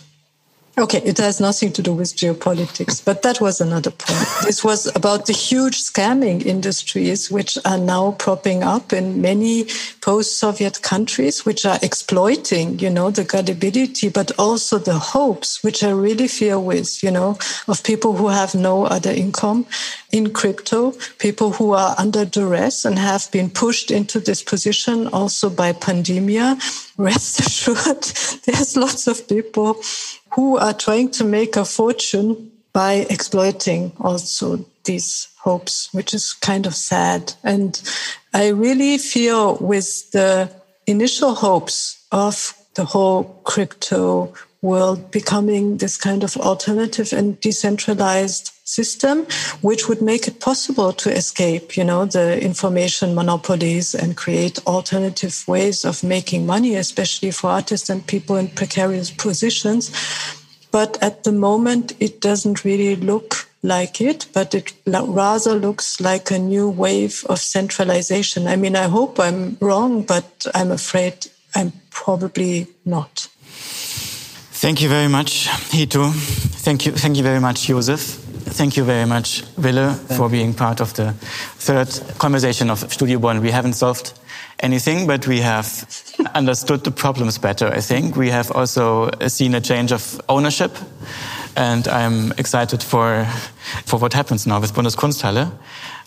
Okay, 0.76 1.03
it 1.05 1.19
has 1.19 1.39
nothing 1.39 1.71
to 1.74 1.84
do 1.84 1.93
with 1.93 2.15
geopolitics, 2.15 3.05
but 3.05 3.21
that 3.21 3.39
was 3.39 3.61
another 3.61 3.91
point. 3.91 4.28
this 4.43 4.63
was 4.63 4.88
about 4.95 5.28
the 5.28 5.34
huge 5.34 5.78
scamming 5.84 6.43
industries 6.43 7.30
which 7.30 7.59
are 7.63 7.78
now 7.78 8.13
propping 8.13 8.63
up 8.63 8.91
in 8.91 9.21
many 9.21 9.67
post-Soviet 10.01 10.82
countries, 10.82 11.45
which 11.45 11.63
are 11.63 11.78
exploiting, 11.84 12.80
you 12.80 12.89
know, 12.89 13.11
the 13.11 13.24
gullibility, 13.24 14.09
but 14.09 14.32
also 14.39 14.80
the 14.80 14.97
hopes, 14.97 15.63
which 15.63 15.84
I 15.84 15.91
really 15.91 16.28
fear 16.28 16.57
with, 16.57 17.03
you 17.03 17.11
know, 17.11 17.38
of 17.67 17.84
people 17.84 18.13
who 18.13 18.30
have 18.30 18.55
no 18.55 18.86
other 18.86 19.11
income 19.11 19.67
in 20.14 20.32
crypto, 20.32 20.91
people 21.18 21.51
who 21.51 21.74
are 21.74 21.95
under 21.97 22.24
duress 22.24 22.86
and 22.86 22.99
have 22.99 23.30
been 23.32 23.49
pushed 23.49 23.89
into 23.89 24.20
this 24.20 24.43
position 24.43 25.07
also 25.07 25.49
by 25.49 25.74
pandemia. 25.74 26.55
Rest 26.97 27.39
assured, 27.45 28.03
there's 28.45 28.78
lots 28.78 29.07
of 29.07 29.28
people 29.28 29.82
who 30.36 30.57
are 30.57 30.74
trying 30.74 31.09
to 31.09 31.24
make 31.24 31.55
a 31.57 31.66
fortune 31.66 32.51
by 32.74 33.05
exploiting 33.09 33.91
also 33.99 34.64
these 34.84 35.30
hopes, 35.39 35.89
which 35.93 36.14
is 36.14 36.34
kind 36.34 36.68
of 36.68 36.76
sad. 36.76 37.34
And 37.43 37.82
I 38.34 38.49
really 38.49 38.99
feel 38.99 39.57
with 39.57 40.11
the 40.11 40.49
initial 40.86 41.34
hopes 41.34 42.05
of 42.11 42.53
the 42.76 42.86
whole 42.86 43.24
crypto 43.45 44.34
world 44.61 45.11
becoming 45.11 45.78
this 45.78 45.97
kind 45.97 46.24
of 46.24 46.38
alternative 46.38 47.14
and 47.14 47.39
decentralized 47.41 48.53
system, 48.64 49.28
which 49.61 49.88
would 49.89 50.01
make 50.01 50.28
it 50.28 50.39
possible 50.39 50.93
to 50.93 51.11
escape, 51.11 51.76
you 51.76 51.84
know, 51.84 52.05
the 52.05 52.41
information 52.41 53.14
monopolies 53.14 53.93
and 53.93 54.18
create 54.18 54.66
alternative 54.66 55.43
ways 55.47 55.86
of 55.86 56.03
making 56.03 56.45
money, 56.45 56.76
especially 56.76 57.32
for 57.32 57.49
artists 57.49 57.89
and 57.89 58.07
people 58.07 58.36
in 58.38 58.47
precarious 58.47 59.11
positions. 59.11 59.91
But 60.72 60.97
at 61.01 61.24
the 61.24 61.32
moment, 61.32 61.93
it 61.99 62.22
doesn't 62.22 62.64
really 62.64 62.95
look 62.95 63.49
like 63.61 64.01
it, 64.01 64.28
but 64.34 64.55
it 64.55 64.74
rather 64.86 65.53
looks 65.55 66.01
like 66.01 66.32
a 66.32 66.39
new 66.39 66.70
wave 66.70 67.26
of 67.30 67.39
centralization. 67.39 68.47
I 68.47 68.55
mean, 68.55 68.76
I 68.76 68.88
hope 68.88 69.20
I'm 69.20 69.57
wrong, 69.61 70.03
but 70.03 70.45
I'm 70.53 70.72
afraid 70.72 71.28
I'm 71.55 71.74
probably 71.91 72.68
not. 72.86 73.28
Thank 73.45 74.82
you 74.82 74.89
very 74.89 75.09
much, 75.09 75.47
Hito. 75.72 76.09
Thank 76.09 76.86
you, 76.86 76.93
thank 76.93 77.18
you 77.18 77.24
very 77.24 77.39
much, 77.39 77.68
Joseph. 77.68 78.22
Thank 78.46 78.78
you 78.78 78.84
very 78.84 79.06
much, 79.06 79.41
Ville, 79.58 79.94
for 79.94 80.30
being 80.30 80.54
part 80.54 80.82
of 80.82 80.94
the 80.94 81.14
third 81.60 81.88
conversation 82.20 82.70
of 82.70 82.80
Studio 82.91 83.20
Bonn. 83.20 83.41
We 83.41 83.52
haven't 83.52 83.74
solved 83.74 84.14
anything, 84.60 85.08
but 85.08 85.26
we 85.28 85.39
have 85.41 85.68
understood 86.36 86.84
the 86.84 86.91
problems 86.91 87.38
better, 87.38 87.68
I 87.68 87.80
think. 87.82 88.16
We 88.16 88.30
have 88.30 88.52
also 88.52 89.10
seen 89.28 89.56
a 89.56 89.62
change 89.62 89.91
of 89.91 90.22
ownership, 90.30 90.72
and 91.56 91.88
I'm 91.88 92.32
excited 92.38 92.84
for, 92.84 93.26
for 93.86 93.98
what 94.00 94.14
happens 94.14 94.46
now 94.46 94.60
with 94.60 94.74
Bundeskunsthalle 94.74 95.52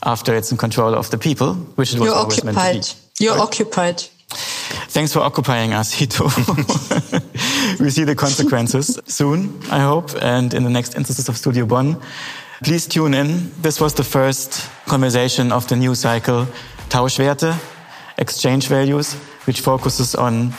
after 0.03 0.35
it's 0.35 0.51
in 0.53 0.59
control 0.59 0.95
of 0.95 1.11
the 1.11 1.19
people, 1.19 1.55
which 1.77 1.95
it 1.95 1.99
was 2.01 2.07
You're 2.09 2.17
always 2.17 2.39
occupied. 2.39 2.75
meant 2.75 2.85
to 2.85 2.97
be. 2.97 3.25
You're 3.25 3.35
Sorry? 3.35 3.43
occupied. 3.47 4.03
Thanks 4.29 5.13
for 5.13 5.21
occupying 5.21 5.73
us, 5.73 5.93
Hito. 5.93 6.25
we 7.81 7.91
see 7.91 8.05
the 8.05 8.15
consequences 8.17 8.99
soon, 9.07 9.61
I 9.71 9.81
hope, 9.81 10.11
and 10.21 10.53
in 10.53 10.65
the 10.65 10.71
next 10.71 10.97
instances 10.97 11.29
of 11.29 11.37
Studio 11.37 11.67
Bonn. 11.67 12.01
Please 12.65 12.87
tune 12.87 13.15
in. 13.15 13.53
This 13.61 13.81
was 13.81 13.95
the 13.95 14.05
first 14.05 14.69
conversation 14.87 15.53
of 15.53 15.69
the 15.69 15.77
new 15.77 15.95
cycle, 15.95 16.47
Tauschwerte, 16.89 17.55
exchange 18.19 18.69
values, 18.69 19.15
which 19.47 19.61
focuses 19.61 20.15
on 20.15 20.53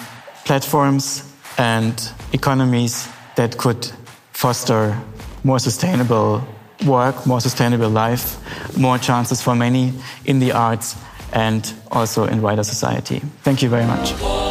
platforms 0.46 1.24
and 1.58 2.12
economies 2.32 3.08
that 3.36 3.58
could 3.58 3.92
foster 4.32 4.96
more 5.44 5.60
sustainable 5.60 6.48
work, 6.86 7.26
more 7.26 7.42
sustainable 7.42 7.90
life, 7.90 8.38
more 8.78 8.98
chances 9.00 9.42
for 9.42 9.56
many 9.56 9.94
in 10.26 10.40
the 10.40 10.52
arts 10.52 10.96
and 11.34 11.74
also 11.92 12.26
in 12.26 12.42
wider 12.42 12.64
society. 12.64 13.20
Thank 13.44 13.62
you 13.62 13.70
very 13.70 13.86
much. 13.86 14.47